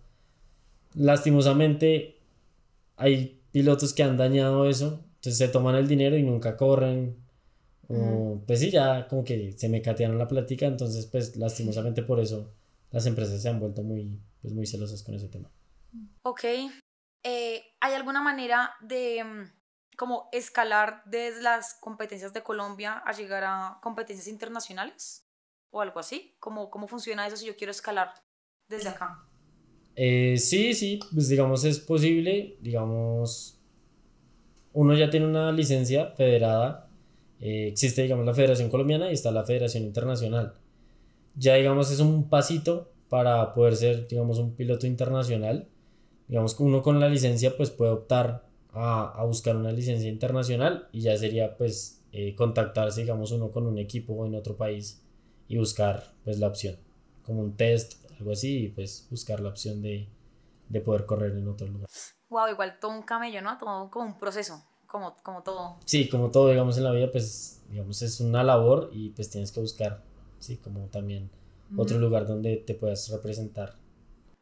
lastimosamente, 0.94 2.18
hay 2.96 3.40
pilotos 3.52 3.92
que 3.92 4.02
han 4.02 4.16
dañado 4.16 4.68
eso. 4.68 5.04
Entonces 5.16 5.38
se 5.38 5.48
toman 5.48 5.74
el 5.76 5.88
dinero 5.88 6.16
y 6.16 6.22
nunca 6.22 6.56
corren, 6.56 7.16
pues 8.46 8.60
sí, 8.60 8.70
ya 8.70 9.06
como 9.08 9.24
que 9.24 9.52
se 9.52 9.68
me 9.68 9.82
catearon 9.82 10.18
la 10.18 10.28
plática, 10.28 10.66
entonces 10.66 11.06
pues 11.06 11.36
lastimosamente 11.36 12.02
por 12.02 12.20
eso 12.20 12.52
las 12.90 13.06
empresas 13.06 13.40
se 13.42 13.48
han 13.48 13.58
vuelto 13.58 13.82
muy, 13.82 14.18
pues, 14.40 14.54
muy 14.54 14.66
celosas 14.66 15.02
con 15.02 15.14
ese 15.14 15.28
tema. 15.28 15.50
Ok. 16.22 16.44
Eh, 17.22 17.62
¿Hay 17.80 17.94
alguna 17.94 18.20
manera 18.20 18.70
de 18.80 19.24
mm, 19.24 19.44
como 19.96 20.28
escalar 20.32 21.02
desde 21.06 21.42
las 21.42 21.74
competencias 21.74 22.32
de 22.32 22.42
Colombia 22.42 23.02
a 23.04 23.12
llegar 23.12 23.44
a 23.44 23.78
competencias 23.82 24.28
internacionales? 24.28 25.26
¿O 25.70 25.80
algo 25.80 25.98
así? 25.98 26.36
¿Cómo, 26.38 26.70
cómo 26.70 26.86
funciona 26.86 27.26
eso 27.26 27.36
si 27.36 27.46
yo 27.46 27.56
quiero 27.56 27.70
escalar 27.70 28.14
desde 28.68 28.90
acá? 28.90 29.26
Eh, 29.96 30.36
sí, 30.38 30.74
sí, 30.74 31.00
pues 31.12 31.28
digamos 31.28 31.64
es 31.64 31.78
posible, 31.78 32.56
digamos, 32.60 33.60
uno 34.72 34.94
ya 34.94 35.10
tiene 35.10 35.26
una 35.26 35.52
licencia 35.52 36.12
federada 36.12 36.84
eh, 37.40 37.68
existe, 37.68 38.02
digamos, 38.02 38.24
la 38.24 38.32
Federación 38.32 38.70
Colombiana 38.70 39.10
y 39.10 39.12
está 39.12 39.30
la 39.30 39.44
Federación 39.44 39.84
Internacional. 39.84 40.54
Ya, 41.36 41.54
digamos, 41.56 41.90
es 41.90 42.00
un 42.00 42.30
pasito 42.30 42.92
para 43.10 43.52
poder 43.52 43.76
ser, 43.76 44.08
digamos, 44.08 44.38
un 44.38 44.54
piloto 44.54 44.86
internacional. 44.86 45.68
Digamos 46.26 46.54
que 46.54 46.62
uno 46.62 46.80
con 46.80 47.00
la 47.00 47.08
licencia, 47.08 47.54
pues 47.56 47.70
puede 47.70 47.92
optar 47.92 48.46
a, 48.74 49.12
a 49.14 49.24
buscar 49.24 49.56
una 49.56 49.72
licencia 49.72 50.08
internacional 50.08 50.88
y 50.92 51.00
ya 51.00 51.16
sería, 51.16 51.56
pues, 51.56 52.02
eh, 52.12 52.34
contactarse, 52.34 53.02
digamos, 53.02 53.32
uno 53.32 53.50
con 53.50 53.66
un 53.66 53.78
equipo 53.78 54.24
en 54.26 54.34
otro 54.34 54.56
país 54.56 55.02
y 55.48 55.58
buscar, 55.58 56.14
pues, 56.24 56.38
la 56.38 56.48
opción, 56.48 56.76
como 57.24 57.40
un 57.40 57.56
test, 57.56 58.04
algo 58.18 58.32
así, 58.32 58.64
y 58.64 58.68
pues 58.68 59.06
buscar 59.10 59.40
la 59.40 59.48
opción 59.48 59.82
de, 59.82 60.08
de 60.68 60.80
poder 60.80 61.06
correr 61.06 61.36
en 61.36 61.48
otro 61.48 61.66
lugar. 61.66 61.88
Wow, 62.28 62.48
igual 62.48 62.78
todo 62.80 62.92
un 62.92 63.02
camello, 63.02 63.42
¿no? 63.42 63.58
Todo 63.58 63.90
como 63.90 64.06
un 64.06 64.18
proceso 64.18 64.62
como, 64.94 65.16
como 65.24 65.42
todo. 65.42 65.76
Sí, 65.86 66.08
como 66.08 66.30
todo, 66.30 66.50
digamos, 66.50 66.78
en 66.78 66.84
la 66.84 66.92
vida, 66.92 67.10
pues, 67.10 67.64
digamos, 67.68 68.00
es 68.02 68.20
una 68.20 68.44
labor 68.44 68.90
y 68.92 69.10
pues 69.10 69.28
tienes 69.28 69.50
que 69.50 69.58
buscar, 69.58 70.04
sí, 70.38 70.56
como 70.58 70.86
también 70.86 71.30
otro 71.76 71.98
lugar 71.98 72.28
donde 72.28 72.58
te 72.58 72.74
puedas 72.76 73.08
representar. 73.10 73.74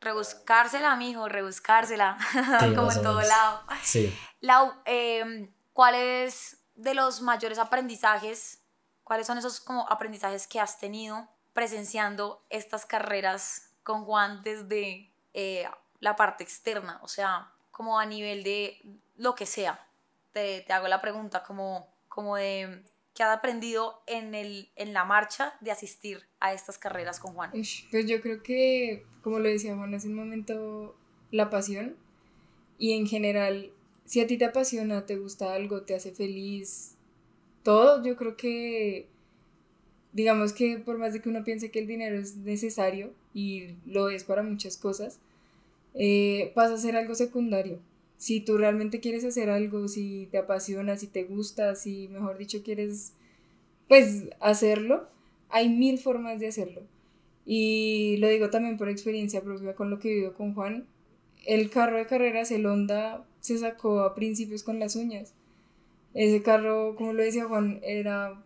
Rebuscársela, 0.02 0.96
mijo, 0.96 1.28
rebuscársela, 1.28 2.18
como 2.74 2.90
en 2.90 3.02
todo 3.02 3.20
lado. 3.22 3.62
Sí. 3.82 4.12
Lau, 4.40 4.74
eh, 4.84 5.48
¿cuáles 5.72 6.58
de 6.74 6.94
los 6.94 7.20
mayores 7.20 7.58
aprendizajes, 7.58 8.64
cuáles 9.04 9.28
son 9.28 9.38
esos 9.38 9.60
como 9.60 9.88
aprendizajes 9.88 10.48
que 10.48 10.58
has 10.58 10.78
tenido 10.78 11.28
presenciando 11.52 12.44
estas 12.50 12.84
carreras 12.84 13.70
con 13.84 14.04
Juan 14.04 14.42
desde 14.42 15.14
eh, 15.34 15.68
la 16.00 16.16
parte 16.16 16.42
externa? 16.42 16.98
O 17.02 17.08
sea, 17.08 17.52
como 17.70 18.00
a 18.00 18.04
nivel 18.04 18.42
de 18.42 18.80
lo 19.16 19.36
que 19.36 19.46
sea, 19.46 19.86
te, 20.32 20.66
hago 20.72 20.88
la 20.88 21.00
pregunta 21.00 21.44
como, 21.44 21.94
como 22.08 22.36
de 22.36 22.84
qué 23.14 23.22
has 23.22 23.36
aprendido 23.36 24.02
en, 24.06 24.34
el, 24.34 24.70
en 24.76 24.92
la 24.92 25.04
marcha 25.04 25.54
de 25.60 25.70
asistir 25.70 26.22
a 26.40 26.52
estas 26.52 26.78
carreras 26.78 27.20
con 27.20 27.34
Juan. 27.34 27.50
Pues 27.50 28.06
yo 28.06 28.20
creo 28.20 28.42
que, 28.42 29.04
como 29.22 29.38
lo 29.38 29.48
decía 29.48 29.76
Juan 29.76 29.94
hace 29.94 30.08
un 30.08 30.14
momento, 30.14 30.96
la 31.30 31.50
pasión 31.50 31.96
y 32.78 32.92
en 32.92 33.06
general, 33.06 33.70
si 34.04 34.20
a 34.20 34.26
ti 34.26 34.38
te 34.38 34.44
apasiona, 34.44 35.06
te 35.06 35.16
gusta 35.16 35.54
algo, 35.54 35.82
te 35.82 35.94
hace 35.94 36.12
feliz, 36.12 36.96
todo, 37.62 38.02
yo 38.02 38.16
creo 38.16 38.36
que, 38.36 39.08
digamos 40.12 40.52
que 40.52 40.78
por 40.78 40.98
más 40.98 41.12
de 41.12 41.20
que 41.20 41.28
uno 41.28 41.44
piense 41.44 41.70
que 41.70 41.78
el 41.78 41.86
dinero 41.86 42.18
es 42.18 42.36
necesario 42.36 43.12
y 43.34 43.76
lo 43.86 44.08
es 44.08 44.24
para 44.24 44.42
muchas 44.42 44.76
cosas, 44.76 45.20
eh, 45.94 46.52
pasa 46.54 46.74
a 46.74 46.78
ser 46.78 46.96
algo 46.96 47.14
secundario 47.14 47.78
si 48.22 48.40
tú 48.40 48.56
realmente 48.56 49.00
quieres 49.00 49.24
hacer 49.24 49.50
algo, 49.50 49.88
si 49.88 50.28
te 50.30 50.38
apasiona, 50.38 50.96
si 50.96 51.08
te 51.08 51.24
gusta, 51.24 51.74
si 51.74 52.06
mejor 52.06 52.38
dicho 52.38 52.62
quieres 52.62 53.14
pues 53.88 54.30
hacerlo, 54.38 55.08
hay 55.48 55.68
mil 55.68 55.98
formas 55.98 56.38
de 56.38 56.46
hacerlo. 56.46 56.82
Y 57.44 58.18
lo 58.18 58.28
digo 58.28 58.48
también 58.48 58.76
por 58.76 58.88
experiencia 58.88 59.42
propia 59.42 59.74
con 59.74 59.90
lo 59.90 59.98
que 59.98 60.14
vivo 60.14 60.34
con 60.34 60.54
Juan. 60.54 60.86
El 61.46 61.68
carro 61.68 61.96
de 61.96 62.06
carreras, 62.06 62.52
el 62.52 62.64
Honda, 62.64 63.26
se 63.40 63.58
sacó 63.58 64.02
a 64.02 64.14
principios 64.14 64.62
con 64.62 64.78
las 64.78 64.94
uñas. 64.94 65.34
Ese 66.14 66.42
carro, 66.42 66.94
como 66.94 67.14
lo 67.14 67.24
decía 67.24 67.46
Juan, 67.46 67.80
era... 67.82 68.40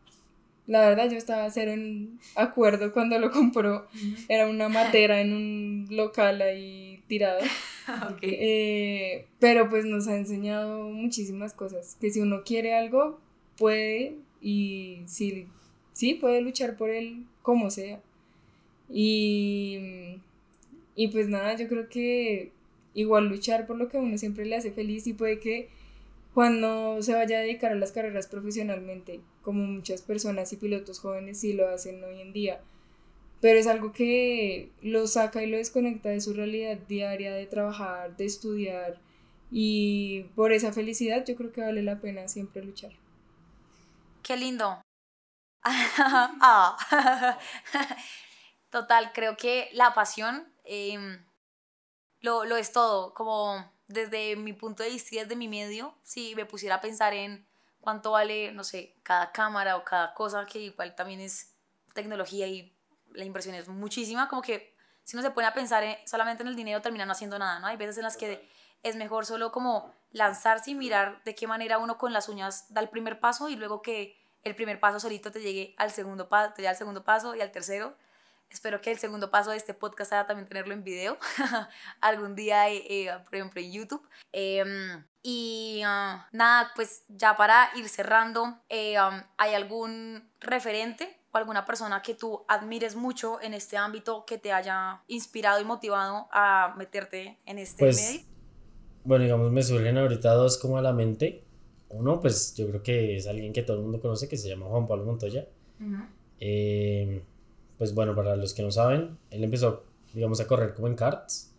La 0.67 0.89
verdad, 0.89 1.11
yo 1.11 1.19
estaba 1.19 1.51
cero 1.51 1.73
en 1.73 2.19
acuerdo 2.35 2.95
cuando 2.95 3.19
lo 3.19 3.31
compró. 3.31 3.89
Era 4.31 4.49
una 4.49 4.71
matera 4.71 5.21
en 5.21 5.35
un 5.35 5.87
local 5.91 6.41
ahí 6.41 7.05
tirado. 7.09 7.41
Eh, 8.23 9.27
pero 9.39 9.69
pues 9.69 9.85
nos 9.85 10.09
ha 10.09 10.17
enseñado 10.17 10.89
muchísimas 10.89 11.53
cosas. 11.53 11.97
Que 12.01 12.11
si 12.11 12.21
uno 12.21 12.43
quiere 12.45 12.75
algo, 12.75 13.21
puede 13.57 14.17
y 14.41 15.03
sí, 15.07 15.47
sí 15.93 16.15
puede 16.15 16.41
luchar 16.41 16.77
por 16.77 16.91
él 16.91 17.27
como 17.43 17.71
sea. 17.71 18.01
Y, 18.89 19.79
y 20.95 21.09
pues 21.09 21.29
nada, 21.29 21.55
yo 21.57 21.69
creo 21.69 21.89
que 21.89 22.53
igual 22.95 23.29
luchar 23.29 23.67
por 23.67 23.77
lo 23.77 23.89
que 23.89 23.99
a 23.99 24.01
uno 24.01 24.17
siempre 24.19 24.47
le 24.47 24.57
hace 24.57 24.73
feliz 24.73 25.07
y 25.07 25.13
puede 25.13 25.39
que 25.39 25.69
cuando 26.35 27.03
se 27.03 27.15
vaya 27.15 27.39
a 27.39 27.41
dedicar 27.43 27.73
a 27.73 27.77
las 27.77 27.93
carreras 27.93 28.27
profesionalmente, 28.27 29.21
como 29.43 29.65
muchas 29.65 30.03
personas 30.03 30.53
y 30.53 30.57
pilotos 30.57 30.99
jóvenes 31.01 31.41
sí 31.41 31.53
lo 31.55 31.69
hacen 31.69 32.03
hoy 32.05 32.21
en 32.21 32.33
día, 32.33 32.61
pero 33.41 33.59
es 33.59 33.67
algo 33.67 33.93
que 33.93 34.71
lo 34.83 35.07
saca 35.07 35.43
y 35.43 35.47
lo 35.47 35.57
desconecta 35.57 36.09
de 36.09 36.21
su 36.21 36.33
realidad 36.33 36.79
diaria 36.89 37.35
de 37.35 37.47
trabajar, 37.47 38.17
de 38.17 38.25
estudiar 38.25 39.01
y 39.51 40.25
por 40.35 40.53
esa 40.53 40.73
felicidad 40.73 41.25
yo 41.25 41.37
creo 41.37 41.53
que 41.53 41.61
vale 41.61 41.83
la 41.83 42.01
pena 42.01 42.29
siempre 42.29 42.65
luchar. 42.65 42.93
Qué 44.23 44.37
lindo. 44.37 44.81
Ah. 45.65 46.77
Total, 48.71 49.13
creo 49.13 49.37
que 49.37 49.69
la 49.73 49.95
pasión 49.95 50.53
em, 50.65 51.25
lo, 52.21 52.45
lo, 52.45 52.57
es 52.57 52.73
todo, 52.73 53.15
como 53.15 53.73
desde 53.89 54.37
mi 54.37 54.53
punto 54.53 54.83
de 54.83 54.91
vista 54.91 55.15
y 55.15 55.19
desde 55.19 55.37
mi 55.37 55.49
medio, 55.49 55.97
si 56.03 56.35
me 56.35 56.45
pusiera 56.47 56.77
a 56.77 56.81
pensar 56.81 57.15
en 57.15 57.47
cuánto 57.81 58.11
vale, 58.11 58.53
no 58.53 58.65
sé, 58.65 58.97
cada 59.03 59.33
cámara 59.33 59.77
o 59.77 59.85
cada 59.85 60.13
cosa, 60.15 60.45
que 60.45 60.59
igual 60.59 60.95
también 60.95 61.21
es 61.21 61.55
tecnología 61.95 62.47
y 62.49 62.76
la 63.17 63.25
inversión 63.25 63.55
es 63.55 63.69
muchísima, 63.69 64.29
como 64.29 64.43
que 64.43 64.75
si 65.05 65.17
uno 65.17 65.23
se 65.23 65.31
pone 65.31 65.47
a 65.47 65.55
pensar 65.55 65.85
solamente 66.07 66.43
en 66.43 66.49
el 66.49 66.57
dinero 66.57 66.83
termina 66.83 67.07
no 67.07 67.13
haciendo 67.13 67.39
nada, 67.39 67.61
¿no? 67.61 67.67
Hay 67.67 67.77
veces 67.77 67.97
en 67.99 68.05
las 68.05 68.17
que 68.17 68.49
es 68.83 68.97
mejor 68.97 69.27
solo 69.27 69.53
como 69.53 69.93
lanzarse 70.11 70.71
y 70.71 70.75
mirar 70.75 71.23
de 71.25 71.35
qué 71.35 71.47
manera 71.47 71.79
uno 71.79 71.99
con 71.99 72.13
las 72.13 72.29
uñas 72.29 72.73
da 72.73 72.81
el 72.81 72.89
primer 72.89 73.21
paso 73.21 73.49
y 73.49 73.57
luego 73.57 73.83
que 73.83 74.17
el 74.43 74.55
primer 74.55 74.79
paso 74.79 75.01
solito 75.01 75.33
te 75.33 75.41
llegue 75.41 75.75
al 75.77 75.91
segundo 75.91 76.29
paso, 76.29 76.53
te 76.55 76.63
llegue 76.63 76.69
al 76.69 76.77
segundo 76.77 77.05
paso 77.05 77.35
y 77.35 77.41
al 77.41 77.51
tercero. 77.51 77.97
Espero 78.49 78.81
que 78.81 78.93
el 78.93 78.99
segundo 78.99 79.31
paso 79.31 79.51
de 79.51 79.57
este 79.57 79.75
podcast 79.75 80.11
sea 80.11 80.27
también 80.27 80.49
tenerlo 80.49 80.73
en 80.73 80.85
video, 80.85 81.19
algún 82.01 82.37
día, 82.37 82.69
eh, 82.69 82.85
eh, 82.89 83.19
por 83.25 83.35
ejemplo, 83.35 83.61
en 83.61 83.73
YouTube. 83.73 84.09
Em, 84.31 85.05
y 85.23 85.83
ah, 85.85 86.29
nada, 86.31 86.71
pues 86.77 87.03
ya 87.09 87.37
para 87.37 87.71
ir 87.75 87.89
cerrando, 87.89 88.61
eh, 88.69 89.01
um, 89.01 89.21
¿hay 89.37 89.55
algún 89.55 90.31
referente 90.39 91.19
o 91.37 91.39
alguna 91.39 91.65
persona 91.65 92.03
que 92.03 92.15
tú 92.15 92.45
admires 92.49 92.97
mucho 92.97 93.41
en 93.43 93.55
este 93.55 93.77
ámbito 93.77 94.25
que 94.27 94.39
te 94.39 94.53
haya 94.53 95.03
inspirado 95.07 95.61
y 95.61 95.65
motivado 95.65 96.29
a 96.33 96.75
meterte 96.77 97.39
en 97.45 97.59
este 97.59 97.79
pues, 97.79 97.97
medio? 97.97 98.27
Bueno, 99.05 99.25
digamos, 99.25 99.53
me 99.53 99.63
surgen 99.63 99.99
ahorita 99.99 100.33
dos 100.35 100.59
como 100.59 100.79
a 100.79 100.83
la 100.83 100.93
mente. 100.93 101.45
Uno, 101.91 102.21
pues 102.21 102.55
yo 102.57 102.67
creo 102.69 102.83
que 102.83 103.17
es 103.17 103.27
alguien 103.27 103.53
que 103.53 103.63
todo 103.63 103.77
el 103.77 103.83
mundo 103.83 104.01
conoce, 104.01 104.29
que 104.29 104.37
se 104.37 104.49
llama 104.49 104.67
Juan 104.67 104.87
Pablo 104.87 105.05
Montoya. 105.05 105.47
Eh, 106.41 107.23
pues 107.79 107.95
bueno, 107.95 108.15
para 108.15 108.35
los 108.37 108.55
que 108.55 108.63
no 108.63 108.71
saben, 108.71 109.19
él 109.31 109.45
empezó, 109.45 109.85
digamos, 110.13 110.41
a 110.41 110.47
correr 110.47 110.75
como 110.75 110.89
en 110.89 110.97
karts, 110.97 111.55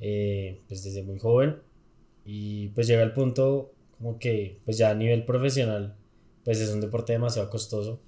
eh, 0.00 0.60
pues 0.68 0.84
desde 0.84 1.02
muy 1.02 1.18
joven. 1.18 1.60
Y 2.24 2.68
pues 2.68 2.86
llega 2.86 3.02
al 3.02 3.14
punto 3.14 3.72
como 3.96 4.18
que, 4.18 4.60
pues 4.64 4.78
ya 4.78 4.90
a 4.90 4.94
nivel 4.94 5.24
profesional, 5.24 5.96
pues 6.44 6.60
es 6.60 6.70
un 6.70 6.80
deporte 6.80 7.14
demasiado 7.14 7.50
costoso. 7.50 8.00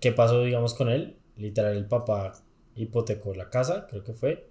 ¿Qué 0.00 0.12
pasó, 0.12 0.42
digamos, 0.42 0.74
con 0.74 0.88
él? 0.88 1.16
Literal, 1.36 1.76
el 1.76 1.86
papá 1.86 2.32
hipotecó 2.74 3.34
la 3.34 3.50
casa, 3.50 3.86
creo 3.88 4.02
que 4.02 4.14
fue, 4.14 4.50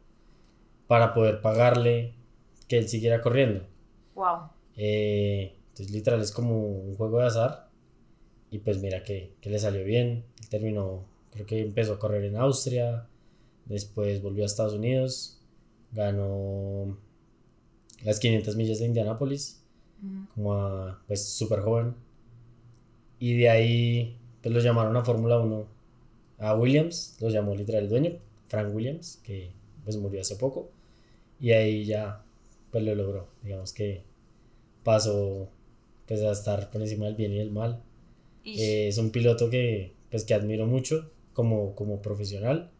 para 0.87 1.13
poder 1.13 1.41
pagarle 1.41 2.15
que 2.67 2.77
él 2.77 2.87
siguiera 2.87 3.21
corriendo. 3.21 3.65
Wow. 4.15 4.51
Eh, 4.75 5.57
entonces, 5.69 5.91
literal, 5.91 6.21
es 6.21 6.31
como 6.31 6.67
un 6.67 6.95
juego 6.95 7.19
de 7.19 7.25
azar. 7.25 7.69
Y 8.51 8.59
pues 8.59 8.81
mira 8.81 9.03
que, 9.03 9.35
que, 9.41 9.49
le 9.49 9.59
salió 9.59 9.83
bien. 9.83 10.25
Él 10.39 10.49
terminó, 10.49 11.05
creo 11.31 11.45
que 11.45 11.61
empezó 11.61 11.93
a 11.93 11.99
correr 11.99 12.23
en 12.23 12.37
Austria. 12.37 13.07
Después 13.65 14.21
volvió 14.21 14.43
a 14.43 14.45
Estados 14.45 14.73
Unidos. 14.73 15.41
Ganó 15.91 16.97
las 18.03 18.19
500 18.19 18.55
millas 18.55 18.79
de 18.79 18.85
Indianápolis. 18.85 19.63
Como 20.33 20.53
a, 20.53 21.01
pues 21.07 21.27
súper 21.29 21.61
joven. 21.61 21.95
Y 23.19 23.37
de 23.37 23.49
ahí, 23.49 24.18
pues 24.41 24.53
lo 24.53 24.59
llamaron 24.59 24.95
a 24.97 25.03
Fórmula 25.03 25.39
1 25.39 25.67
a 26.39 26.55
Williams. 26.55 27.17
Lo 27.19 27.29
llamó 27.29 27.55
literal 27.55 27.83
el 27.83 27.89
dueño, 27.89 28.11
Frank 28.47 28.73
Williams, 28.73 29.19
que 29.23 29.51
pues 29.83 29.97
murió 29.97 30.21
hace 30.21 30.35
poco. 30.35 30.71
Y 31.39 31.51
ahí 31.51 31.85
ya, 31.85 32.23
pues 32.71 32.83
lo 32.83 32.95
logró. 32.95 33.27
Digamos 33.43 33.73
que 33.73 34.03
pasó 34.83 35.49
pues 36.07 36.21
a 36.21 36.31
estar 36.31 36.71
por 36.71 36.81
encima 36.81 37.05
del 37.05 37.15
bien 37.15 37.33
y 37.33 37.37
del 37.37 37.51
mal. 37.51 37.83
Eh, 38.43 38.87
es 38.87 38.97
un 38.97 39.11
piloto 39.11 39.49
que, 39.49 39.93
pues, 40.09 40.23
que 40.23 40.33
admiro 40.33 40.65
mucho 40.65 41.11
como, 41.33 41.75
como 41.75 42.01
profesional. 42.01 42.71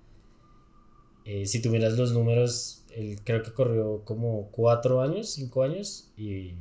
Eh, 1.26 1.46
si 1.46 1.62
tú 1.62 1.70
miras 1.70 1.96
los 1.96 2.12
números, 2.12 2.86
él 2.96 3.20
creo 3.24 3.44
que 3.44 3.54
corrió 3.54 4.04
como 4.04 4.50
cuatro 4.52 5.02
años, 5.02 5.30
cinco 5.30 5.62
años, 5.62 6.10
y 6.18 6.54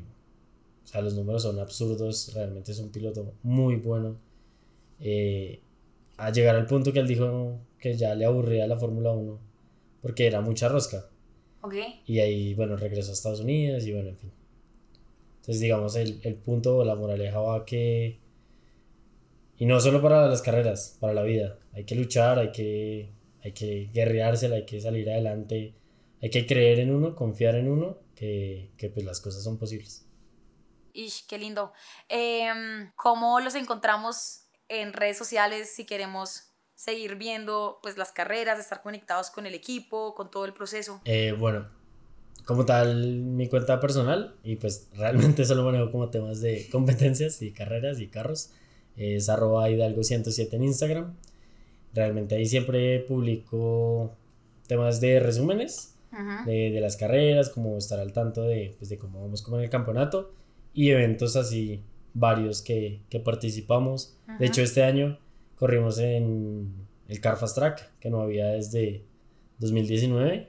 o 0.85 0.87
sea, 0.87 1.01
los 1.01 1.15
números 1.15 1.43
son 1.43 1.59
absurdos, 1.59 2.33
realmente 2.35 2.73
es 2.73 2.79
un 2.79 2.91
piloto 2.91 3.33
muy 3.43 3.77
bueno. 3.77 4.17
Eh, 5.01 5.61
a 6.17 6.31
llegar 6.31 6.57
al 6.57 6.67
punto 6.67 6.93
que 6.93 6.99
él 6.99 7.07
dijo 7.07 7.61
que 7.79 7.97
ya 7.97 8.15
le 8.15 8.25
aburría 8.25 8.67
la 8.67 8.77
Fórmula 8.77 9.13
1 9.13 9.49
porque 10.03 10.27
era 10.27 10.41
mucha 10.41 10.69
rosca. 10.69 11.07
Okay. 11.61 12.03
Y 12.07 12.21
ahí, 12.21 12.55
bueno, 12.55 12.77
regresó 12.77 13.11
a 13.11 13.15
Estados 13.15 13.41
Unidos 13.41 13.85
y 13.85 13.93
bueno, 13.93 14.11
en 14.11 14.17
fin. 14.17 14.33
Entonces, 15.41 15.61
digamos, 15.61 15.97
el, 15.97 16.21
el 16.23 16.35
punto 16.37 16.79
o 16.79 16.85
la 16.85 16.95
moraleja 16.95 17.41
va 17.41 17.65
que... 17.65 18.19
Y 19.59 19.67
no 19.67 19.81
solo 19.81 20.01
para 20.01 20.29
las 20.29 20.41
carreras, 20.41 20.97
para 21.01 21.15
la 21.15 21.23
vida. 21.23 21.59
Hay 21.73 21.85
que 21.85 21.97
luchar, 21.97 22.39
hay 22.39 22.53
que, 22.53 23.11
hay 23.43 23.53
que 23.53 23.91
guerreársela, 23.93 24.57
hay 24.57 24.67
que 24.67 24.81
salir 24.81 25.11
adelante, 25.11 25.75
hay 26.23 26.31
que 26.31 26.47
creer 26.47 26.79
en 26.79 26.95
uno, 26.95 27.17
confiar 27.17 27.57
en 27.57 27.69
uno, 27.69 27.99
que, 28.15 28.71
que 28.77 28.89
pues 28.89 29.05
las 29.05 29.21
cosas 29.21 29.43
son 29.43 29.59
posibles. 29.59 30.07
Ish, 30.93 31.27
qué 31.27 31.39
lindo. 31.39 31.73
Eh, 32.09 32.49
¿Cómo 32.95 33.41
los 33.41 33.57
encontramos 33.57 34.48
en 34.69 34.93
redes 34.93 35.17
sociales 35.17 35.71
si 35.71 35.85
queremos 35.85 36.49
seguir 36.75 37.17
viendo 37.17 37.81
pues 37.83 37.99
las 37.99 38.13
carreras, 38.13 38.59
estar 38.59 38.83
conectados 38.83 39.31
con 39.31 39.47
el 39.47 39.55
equipo, 39.55 40.15
con 40.15 40.31
todo 40.31 40.45
el 40.45 40.53
proceso? 40.53 41.01
Eh, 41.05 41.35
bueno, 41.39 41.67
como 42.45 42.65
tal 42.65 43.17
mi 43.17 43.49
cuenta 43.49 43.81
personal 43.81 44.37
y 44.45 44.57
pues 44.57 44.89
realmente 44.97 45.45
solo 45.45 45.65
manejo 45.65 45.91
como 45.91 46.09
temas 46.11 46.41
de 46.41 46.69
competencias 46.71 47.43
y 47.43 47.53
carreras 47.53 48.01
y 48.01 48.09
carros. 48.09 48.51
Es 48.97 49.29
arroba 49.29 49.71
hidalgo 49.71 50.03
107 50.03 50.57
en 50.57 50.65
Instagram. 50.65 51.15
Realmente 51.95 52.35
ahí 52.35 52.47
siempre 52.47 53.01
publico 53.01 54.13
temas 54.67 55.01
de 55.01 55.21
resúmenes 55.21 55.95
de, 56.47 56.71
de, 56.71 56.81
las 56.81 56.97
carreras, 56.97 57.51
como 57.51 57.77
estar 57.77 58.01
al 58.01 58.13
tanto 58.13 58.43
de, 58.43 58.75
pues, 58.79 58.89
de 58.89 58.99
cómo 58.99 59.21
vamos 59.21 59.43
como 59.43 59.59
en 59.59 59.65
el 59.65 59.71
campeonato 59.71 60.33
y 60.73 60.91
eventos 60.91 61.37
así 61.37 61.83
varios 62.19 62.63
que, 62.63 63.01
que 63.09 63.21
participamos. 63.21 64.17
De 64.39 64.47
hecho 64.47 64.63
este 64.63 64.83
año 64.83 65.19
corrimos 65.57 65.99
en 65.99 66.73
el 67.09 67.21
Car 67.21 67.37
Fast 67.37 67.57
Track 67.57 67.99
que 67.99 68.11
no 68.11 68.21
había 68.21 68.49
desde 68.49 69.05
2019. 69.59 70.49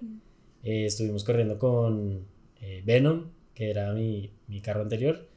Eh, 0.64 0.86
estuvimos 0.86 1.24
corriendo 1.24 1.58
con 1.58 2.26
eh, 2.62 2.84
Venom, 2.86 3.30
que 3.54 3.70
era 3.70 3.94
mi, 3.94 4.32
mi, 4.48 4.62
carro 4.62 4.82
anterior, 4.82 5.28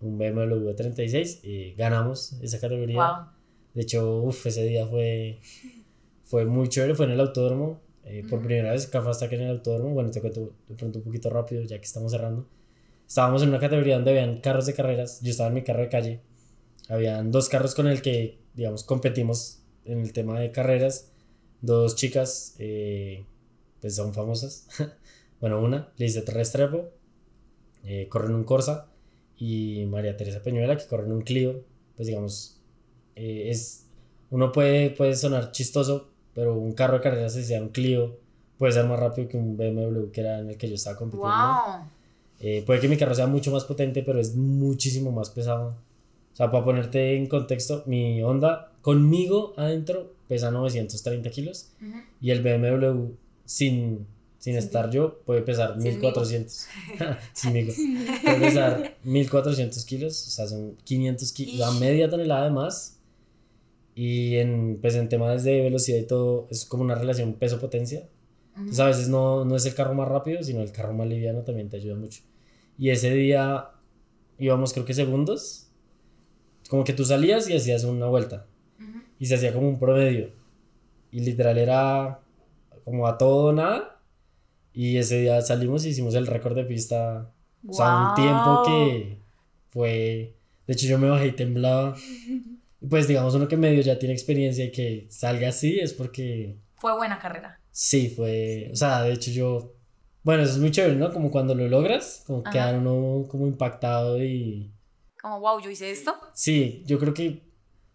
un 0.00 0.18
BMW 0.18 0.70
36 0.74 1.40
y 1.44 1.74
ganamos 1.74 2.34
esa 2.40 2.60
categoría. 2.60 3.28
De 3.74 3.82
hecho, 3.82 4.22
uf, 4.22 4.46
ese 4.46 4.64
día 4.64 4.86
fue, 4.86 5.40
fue 6.22 6.44
muy 6.44 6.68
chévere, 6.68 6.94
fue 6.94 7.06
en 7.06 7.12
el 7.12 7.20
autódromo, 7.20 7.80
eh, 8.04 8.22
por 8.28 8.40
primera 8.40 8.70
vez, 8.70 8.92
hasta 8.94 9.28
que 9.28 9.34
en 9.34 9.42
el 9.42 9.50
autódromo, 9.50 9.90
bueno, 9.90 10.10
te 10.10 10.20
cuento 10.20 10.52
de 10.68 10.74
pronto 10.76 10.98
un 10.98 11.04
poquito 11.04 11.30
rápido, 11.30 11.62
ya 11.62 11.78
que 11.78 11.84
estamos 11.84 12.12
cerrando. 12.12 12.46
Estábamos 13.06 13.42
en 13.42 13.50
una 13.50 13.60
categoría 13.60 13.96
donde 13.96 14.10
habían 14.10 14.40
carros 14.40 14.66
de 14.66 14.74
carreras, 14.74 15.20
yo 15.22 15.30
estaba 15.30 15.48
en 15.48 15.54
mi 15.54 15.62
carro 15.62 15.82
de 15.82 15.88
calle, 15.88 16.20
habían 16.88 17.30
dos 17.30 17.48
carros 17.48 17.74
con 17.74 17.86
el 17.86 18.02
que, 18.02 18.38
digamos, 18.54 18.84
competimos 18.84 19.60
en 19.84 20.00
el 20.00 20.12
tema 20.12 20.38
de 20.40 20.50
carreras, 20.50 21.12
dos 21.60 21.96
chicas, 21.96 22.54
eh, 22.58 23.24
pues 23.80 23.96
son 23.96 24.14
famosas. 24.14 24.66
bueno, 25.40 25.60
una, 25.60 25.92
Lizette 25.96 26.30
Restrepo, 26.30 26.90
eh, 27.84 28.08
un 28.12 28.44
Corsa, 28.44 28.88
y 29.36 29.84
María 29.86 30.16
Teresa 30.16 30.42
Peñuela, 30.42 30.76
que 30.76 30.86
corre 30.86 31.04
en 31.04 31.12
un 31.12 31.22
Clio, 31.22 31.64
pues 31.96 32.08
digamos, 32.08 32.60
eh, 33.16 33.50
es 33.50 33.86
uno 34.30 34.52
puede, 34.52 34.90
puede 34.90 35.14
sonar 35.14 35.52
chistoso, 35.52 36.10
pero 36.34 36.54
un 36.54 36.72
carro 36.72 36.94
de 36.94 37.02
carreras, 37.02 37.34
si 37.34 37.44
sea 37.44 37.60
un 37.60 37.68
Clio, 37.68 38.18
puede 38.58 38.72
ser 38.72 38.86
más 38.86 38.98
rápido 38.98 39.28
que 39.28 39.36
un 39.36 39.56
BMW 39.56 40.10
que 40.10 40.20
era 40.20 40.38
en 40.38 40.50
el 40.50 40.56
que 40.56 40.68
yo 40.68 40.74
estaba 40.74 40.96
compitiendo. 40.96 41.28
Wow. 41.28 41.86
Eh, 42.46 42.62
puede 42.66 42.78
que 42.78 42.88
mi 42.88 42.98
carro 42.98 43.14
sea 43.14 43.26
mucho 43.26 43.50
más 43.50 43.64
potente, 43.64 44.02
pero 44.02 44.20
es 44.20 44.36
muchísimo 44.36 45.10
más 45.12 45.30
pesado. 45.30 45.76
O 46.34 46.36
sea, 46.36 46.50
para 46.50 46.62
ponerte 46.62 47.16
en 47.16 47.26
contexto, 47.26 47.84
mi 47.86 48.22
Honda 48.22 48.70
conmigo 48.82 49.54
adentro 49.56 50.12
pesa 50.28 50.50
930 50.50 51.30
kilos 51.30 51.70
Ujú. 51.80 52.00
y 52.20 52.30
el 52.32 52.42
BMW 52.42 53.12
sin, 53.46 54.06
sin 54.38 54.56
estar 54.56 54.90
yo 54.90 55.20
puede 55.24 55.40
pesar 55.40 55.72
Sinmigo. 55.80 55.96
1400. 56.02 56.66
Sinmigo. 57.32 57.72
Puede 58.22 58.40
pesar 58.40 58.96
1400 59.04 59.84
kilos, 59.86 60.26
o 60.26 60.30
sea, 60.30 60.46
son 60.46 60.76
500 60.84 61.32
kilos, 61.32 61.54
la 61.54 61.70
media 61.70 62.10
tonelada 62.10 62.44
de 62.44 62.50
más. 62.50 62.98
Y 63.94 64.36
en, 64.36 64.78
pues 64.82 64.96
en 64.96 65.08
temas 65.08 65.44
de 65.44 65.62
velocidad 65.62 65.98
y 65.98 66.06
todo, 66.06 66.46
es 66.50 66.66
como 66.66 66.82
una 66.82 66.94
relación 66.96 67.34
peso-potencia. 67.34 68.06
Entonces 68.56 68.80
a 68.80 68.86
veces 68.86 69.08
no, 69.08 69.44
no 69.46 69.56
es 69.56 69.64
el 69.66 69.74
carro 69.74 69.94
más 69.94 70.08
rápido, 70.08 70.42
sino 70.42 70.60
el 70.62 70.72
carro 70.72 70.92
más 70.92 71.06
liviano 71.08 71.40
también 71.42 71.70
te 71.70 71.76
ayuda 71.76 71.94
mucho. 71.94 72.20
Y 72.78 72.90
ese 72.90 73.12
día 73.12 73.70
íbamos 74.38 74.72
creo 74.72 74.84
que 74.84 74.94
segundos. 74.94 75.70
Como 76.68 76.84
que 76.84 76.92
tú 76.92 77.04
salías 77.04 77.48
y 77.48 77.56
hacías 77.56 77.84
una 77.84 78.06
vuelta. 78.06 78.46
Ujú. 78.80 79.00
Y 79.18 79.26
se 79.26 79.34
hacía 79.34 79.52
como 79.52 79.68
un 79.68 79.78
promedio. 79.78 80.32
Y 81.10 81.20
literal 81.20 81.58
era 81.58 82.20
como 82.84 83.06
a 83.06 83.18
todo 83.18 83.46
o 83.46 83.52
nada. 83.52 84.00
Y 84.72 84.96
ese 84.96 85.20
día 85.20 85.40
salimos 85.40 85.84
y 85.84 85.90
hicimos 85.90 86.14
el 86.14 86.26
récord 86.26 86.56
de 86.56 86.64
pista. 86.64 87.30
O 87.66 87.72
sea, 87.72 88.08
un 88.08 88.14
tiempo 88.14 88.62
que 88.66 89.18
fue... 89.68 90.36
De 90.66 90.72
hecho 90.72 90.86
yo 90.86 90.98
me 90.98 91.08
bajé 91.08 91.28
y 91.28 91.32
temblaba. 91.32 91.94
Pues 92.88 93.08
digamos 93.08 93.34
uno 93.34 93.48
que 93.48 93.56
medio 93.56 93.82
ya 93.82 93.98
tiene 93.98 94.14
experiencia 94.14 94.64
y 94.64 94.72
que 94.72 95.06
salga 95.10 95.48
así 95.48 95.78
es 95.78 95.94
porque... 95.94 96.58
Fue 96.76 96.94
buena 96.96 97.18
carrera. 97.18 97.60
Sí, 97.70 98.08
fue, 98.08 98.68
o 98.72 98.76
sea, 98.76 99.02
de 99.02 99.12
hecho 99.12 99.30
yo, 99.30 99.73
bueno, 100.24 100.42
eso 100.42 100.54
es 100.54 100.58
muy 100.58 100.70
chévere, 100.72 100.96
¿no? 100.96 101.12
Como 101.12 101.30
cuando 101.30 101.54
lo 101.54 101.68
logras, 101.68 102.24
como 102.26 102.40
Ajá. 102.40 102.50
quedar 102.50 102.78
uno 102.78 103.28
como 103.28 103.46
impactado 103.46 104.22
y 104.24 104.72
Como, 105.20 105.38
wow, 105.40 105.60
yo 105.60 105.70
hice 105.70 105.90
esto. 105.90 106.14
sí, 106.34 106.82
yo 106.86 106.98
creo 106.98 107.14
que 107.14 107.42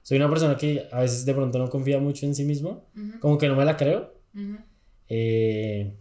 soy 0.01 0.17
una 0.17 0.29
persona 0.29 0.55
que 0.55 0.87
a 0.91 1.01
veces 1.01 1.25
de 1.25 1.33
pronto 1.33 1.59
no 1.59 1.69
confía 1.69 1.99
mucho 1.99 2.25
en 2.25 2.33
sí 2.35 2.45
mismo, 2.45 2.87
Ujú, 2.95 3.19
como 3.19 3.37
que 3.37 3.47
no 3.49 3.55
me 3.55 3.65
la 3.65 3.75
creo. 3.75 4.13
ujú. 4.33 4.57
eh, 5.09 5.95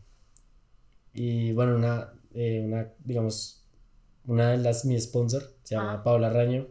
y 1.13 1.53
bueno, 1.53 1.75
una, 1.77 2.13
eh, 2.35 2.63
una, 2.65 2.93
digamos, 3.05 3.65
una 4.27 4.51
de 4.53 4.59
las, 4.59 4.85
mi 4.85 4.99
sponsor, 5.01 5.43
se 5.63 5.75
llama 5.75 5.95
Ah. 5.95 6.03
Paula 6.05 6.31
Raño, 6.31 6.67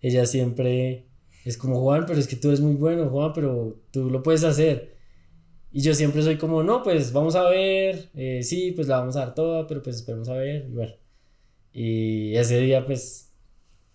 ella 0.00 0.24
siempre 0.26 1.06
es 1.44 1.58
como, 1.58 1.80
Juan, 1.82 2.04
pero 2.06 2.18
es 2.18 2.26
que 2.28 2.36
tú 2.36 2.48
eres 2.48 2.60
muy 2.60 2.74
bueno, 2.74 3.08
Juan, 3.10 3.32
pero 3.34 3.80
tú 3.90 4.10
lo 4.10 4.22
puedes 4.22 4.44
hacer. 4.44 4.93
Y 5.76 5.82
yo 5.82 5.92
siempre 5.92 6.22
soy 6.22 6.38
como, 6.38 6.62
no, 6.62 6.84
pues 6.84 7.12
vamos 7.12 7.34
a 7.34 7.42
ver, 7.50 8.08
eh, 8.14 8.44
sí, 8.44 8.70
pues 8.70 8.86
la 8.86 9.00
vamos 9.00 9.16
a 9.16 9.20
dar 9.26 9.34
toda, 9.34 9.66
pero 9.66 9.82
pues 9.82 9.96
esperemos 9.96 10.28
a 10.28 10.34
ver, 10.34 10.66
y 10.68 10.72
bueno. 10.72 10.94
Y 11.72 12.36
ese 12.36 12.58
día, 12.60 12.86
pues, 12.86 13.32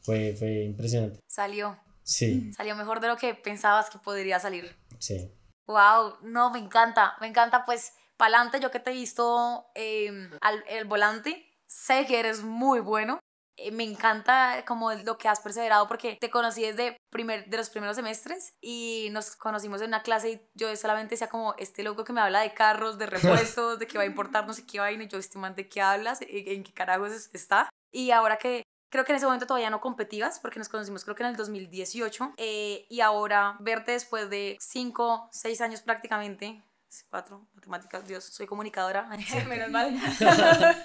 fue, 0.02 0.36
fue 0.38 0.66
impresionante. 0.66 1.22
Salió. 1.30 1.80
Sí, 2.04 2.52
Salió 2.52 2.76
mejor 2.76 3.00
de 3.00 3.08
lo 3.08 3.16
que 3.16 3.34
pensabas 3.34 3.90
que 3.90 3.98
podría 3.98 4.40
salir. 4.40 4.76
sí. 5.00 5.32
Wow, 5.68 6.16
no, 6.24 6.52
me 6.52 6.60
encanta, 6.60 7.14
me 7.22 7.28
encanta, 7.28 7.64
pues, 7.64 7.94
pa'lante, 8.18 8.60
yo 8.60 8.72
que 8.72 8.80
te 8.82 8.90
he 8.92 8.94
visto 8.94 9.68
eh, 9.76 10.12
al 10.42 10.64
el 10.68 10.84
volante, 10.84 11.46
sé 11.66 12.06
que 12.08 12.20
eres 12.20 12.44
muy 12.44 12.82
bueno. 12.82 13.20
Eh, 13.62 13.72
me 13.72 13.84
encanta 13.84 14.64
como 14.66 14.92
lo 14.94 15.18
que 15.18 15.28
has 15.28 15.40
perseverado 15.42 15.88
porque 15.88 16.18
te 16.20 16.30
conocí 16.30 16.62
desde 16.62 16.98
primer, 17.10 17.46
de 17.50 17.58
los 17.58 17.70
primeros 17.70 17.96
semestres 17.96 18.54
y 18.62 19.10
nos 19.12 19.36
conocimos 19.36 19.82
en 19.82 19.88
una 19.90 20.02
clase 20.04 20.30
y 20.32 20.42
yo 20.56 20.76
solamente 20.76 21.16
decía 21.16 21.28
como 21.30 21.56
este 21.58 21.84
loco 21.84 22.04
que 22.04 22.14
me 22.14 22.22
habla 22.22 22.42
de 22.42 22.54
carros, 22.54 22.98
de 22.98 23.06
repuestos, 23.56 23.80
de 23.80 23.88
que 23.88 23.98
va 23.98 24.04
a 24.04 24.08
importar 24.08 24.48
no 24.48 24.54
sé 24.54 24.66
qué 24.66 24.80
vaina 24.80 25.04
y 25.04 25.08
yo 25.08 25.18
este 25.18 25.38
man 25.40 25.56
de 25.56 25.68
qué 25.68 25.82
hablas, 25.82 26.22
en, 26.22 26.28
en 26.30 26.64
qué 26.64 26.74
carajos 26.74 27.12
es- 27.12 27.30
está. 27.34 27.70
Y 27.92 28.12
ahora 28.12 28.38
que 28.38 28.64
creo 28.92 29.04
que 29.06 29.12
en 29.12 29.18
ese 29.18 29.26
momento 29.26 29.46
todavía 29.46 29.70
no 29.70 29.82
competías 29.82 30.40
porque 30.40 30.58
nos 30.60 30.70
conocimos 30.70 31.04
creo 31.04 31.16
que 31.16 31.24
en 31.24 31.30
el 31.30 31.36
2018 31.36 32.34
eh, 32.38 32.86
y 32.90 33.02
ahora 33.02 33.56
verte 33.60 33.92
después 33.92 34.30
de 34.30 34.58
5, 34.60 35.30
6 35.32 35.62
años 35.62 35.82
prácticamente, 35.82 36.64
4, 37.10 37.48
matemáticas, 37.54 38.08
Dios, 38.08 38.24
soy 38.24 38.48
comunicadora, 38.48 39.10
menos 39.48 39.70
mal. 39.70 39.96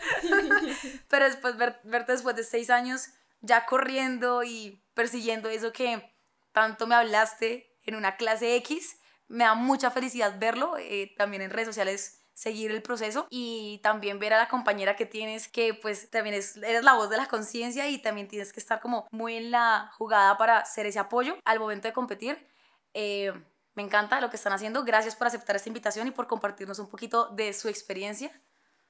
Pero 1.08 1.24
después 1.24 1.56
ver- 1.56 1.80
verte 1.84 2.12
después 2.12 2.36
de 2.36 2.44
6 2.44 2.70
años 2.70 3.08
ya 3.40 3.66
corriendo 3.66 4.42
y 4.42 4.82
persiguiendo 4.94 5.48
eso 5.48 5.72
que 5.72 6.12
tanto 6.52 6.86
me 6.86 6.94
hablaste 6.94 7.76
en 7.82 7.94
una 7.96 8.16
clase 8.16 8.56
X, 8.56 8.96
me 9.28 9.44
da 9.44 9.54
mucha 9.54 9.90
felicidad 9.90 10.38
verlo, 10.38 10.76
eh, 10.78 11.12
también 11.18 11.42
en 11.42 11.50
redes 11.50 11.68
sociales 11.68 12.20
seguir 12.32 12.70
el 12.72 12.82
proceso 12.82 13.26
y 13.30 13.78
también 13.82 14.18
ver 14.18 14.32
a 14.34 14.38
la 14.38 14.48
compañera 14.48 14.96
que 14.96 15.06
tienes 15.06 15.46
que 15.46 15.72
pues 15.74 16.10
también 16.10 16.34
es, 16.34 16.56
eres 16.56 16.82
la 16.82 16.94
voz 16.94 17.08
de 17.08 17.16
la 17.16 17.26
conciencia 17.26 17.88
y 17.88 17.98
también 17.98 18.26
tienes 18.28 18.52
que 18.52 18.58
estar 18.60 18.80
como 18.80 19.06
muy 19.12 19.36
en 19.36 19.50
la 19.52 19.90
jugada 19.96 20.36
para 20.36 20.64
ser 20.64 20.86
ese 20.86 20.98
apoyo 20.98 21.36
al 21.44 21.60
momento 21.60 21.86
de 21.86 21.92
competir. 21.94 22.48
Eh, 22.92 23.32
me 23.74 23.82
encanta 23.82 24.20
lo 24.20 24.30
que 24.30 24.36
están 24.36 24.52
haciendo. 24.52 24.84
Gracias 24.84 25.16
por 25.16 25.26
aceptar 25.26 25.56
esta 25.56 25.68
invitación 25.68 26.06
y 26.08 26.10
por 26.10 26.26
compartirnos 26.26 26.78
un 26.78 26.88
poquito 26.88 27.28
de 27.34 27.52
su 27.52 27.68
experiencia. 27.68 28.30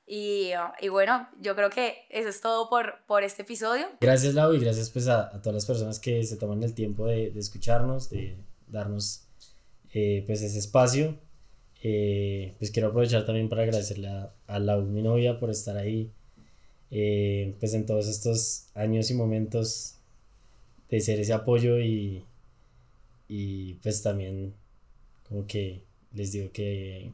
Y, 0.07 0.53
bueno, 0.91 1.29
yo 1.41 1.57
creo 1.57 1.71
que 1.71 2.07
eso 2.11 2.29
es 2.29 2.41
todo 2.41 2.69
por, 2.69 3.05
por 3.07 3.23
este 3.23 3.43
episodio. 3.43 3.87
Gracias, 4.01 4.35
Lau, 4.35 4.53
y 4.53 4.59
gracias 4.59 4.91
pues 4.91 5.09
a, 5.09 5.31
todas 5.41 5.55
las 5.55 5.67
personas 5.67 5.99
que 5.99 6.23
se 6.25 6.37
toman 6.37 6.63
el 6.63 6.75
tiempo 6.75 7.07
de, 7.07 7.31
de 7.31 7.41
escucharnos, 7.41 8.11
de 8.11 8.37
darnos 8.67 9.25
eh, 9.95 10.23
pues 10.27 10.43
ese 10.43 10.59
espacio. 10.59 11.19
Eh, 11.83 12.55
pues 12.59 12.71
quiero 12.71 12.89
aprovechar 12.89 13.25
también 13.25 13.49
para 13.49 13.63
agradecerle 13.63 14.09
a, 14.09 14.33
a 14.47 14.59
Lau, 14.59 14.83
mi 14.83 15.03
novia, 15.03 15.39
por 15.39 15.51
estar 15.51 15.77
ahí 15.77 16.13
eh, 16.91 17.57
pues 17.59 17.75
en 17.75 17.87
todos 17.87 18.07
estos 18.09 18.67
años 18.75 19.11
y 19.11 19.15
momentos 19.15 19.97
de 20.89 21.01
ser 21.01 21.19
ese 21.19 21.33
apoyo 21.33 21.81
y, 21.81 22.25
y 23.27 23.75
pues 23.75 24.03
también 24.03 24.55
como 25.29 25.47
que 25.47 25.85
les 26.13 26.33
digo 26.33 26.51
que 26.53 27.13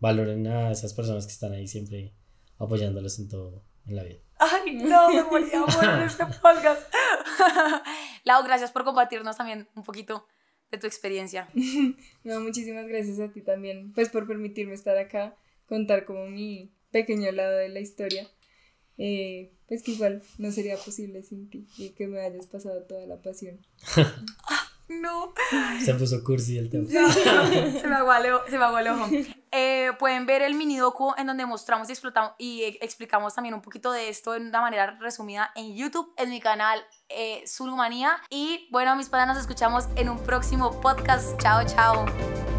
valoren 0.00 0.46
a 0.46 0.72
esas 0.72 0.94
personas 0.94 1.26
que 1.26 1.32
están 1.32 1.52
ahí 1.52 1.68
siempre 1.68 2.12
apoyándolos 2.58 3.18
en 3.18 3.28
todo 3.28 3.64
en 3.86 3.96
la 3.96 4.02
vida. 4.02 4.18
Ay, 4.38 4.74
no, 4.74 5.08
me 5.08 5.46
de 5.46 5.56
amor 5.56 5.84
en 5.84 6.02
este 6.02 6.26
podcast. 6.42 6.92
Lau, 8.24 8.42
gracias 8.44 8.72
por 8.72 8.84
compartirnos 8.84 9.36
también 9.36 9.68
un 9.74 9.82
poquito 9.82 10.26
de 10.70 10.78
tu 10.78 10.86
experiencia. 10.86 11.48
No, 12.24 12.40
muchísimas 12.40 12.86
gracias 12.86 13.20
a 13.20 13.30
ti 13.30 13.42
también, 13.42 13.92
pues 13.92 14.08
por 14.08 14.26
permitirme 14.26 14.72
estar 14.72 14.96
acá, 14.96 15.36
contar 15.66 16.06
como 16.06 16.26
mi 16.26 16.72
pequeño 16.90 17.30
lado 17.32 17.58
de 17.58 17.68
la 17.68 17.80
historia. 17.80 18.26
Eh, 18.96 19.52
pues 19.68 19.82
que 19.82 19.92
igual 19.92 20.22
no 20.38 20.52
sería 20.52 20.76
posible 20.76 21.22
sin 21.22 21.50
ti 21.50 21.66
y 21.76 21.90
que 21.90 22.06
me 22.06 22.20
hayas 22.20 22.46
pasado 22.46 22.84
toda 22.84 23.06
la 23.06 23.20
pasión. 23.20 23.60
No. 25.00 25.32
Se 25.84 25.94
puso 25.94 26.22
cursi 26.22 26.58
el 26.58 26.70
tema. 26.70 26.88
se 27.12 27.86
me 27.86 27.94
aguó 27.94 28.14
el 28.14 28.32
ojo. 28.32 28.44
Se 28.48 28.58
me 28.58 28.64
aguó 28.64 28.78
el 28.78 28.88
ojo. 28.88 29.08
Eh, 29.52 29.92
pueden 29.98 30.26
ver 30.26 30.42
el 30.42 30.54
mini 30.54 30.78
docu 30.78 31.14
en 31.16 31.26
donde 31.26 31.46
mostramos 31.46 31.88
y, 31.88 31.92
explotamos, 31.92 32.32
y 32.38 32.62
eh, 32.62 32.78
explicamos 32.80 33.34
también 33.34 33.54
un 33.54 33.62
poquito 33.62 33.92
de 33.92 34.08
esto 34.08 34.32
de 34.32 34.40
una 34.40 34.60
manera 34.60 34.98
resumida 35.00 35.52
en 35.54 35.76
YouTube, 35.76 36.12
en 36.16 36.30
mi 36.30 36.40
canal 36.40 36.84
eh, 37.08 37.44
Zulumanía. 37.46 38.16
Y 38.30 38.68
bueno, 38.70 38.96
mis 38.96 39.08
padres, 39.08 39.28
nos 39.28 39.38
escuchamos 39.38 39.84
en 39.96 40.08
un 40.08 40.18
próximo 40.18 40.80
podcast. 40.80 41.40
Chao, 41.40 41.64
chao. 41.66 42.53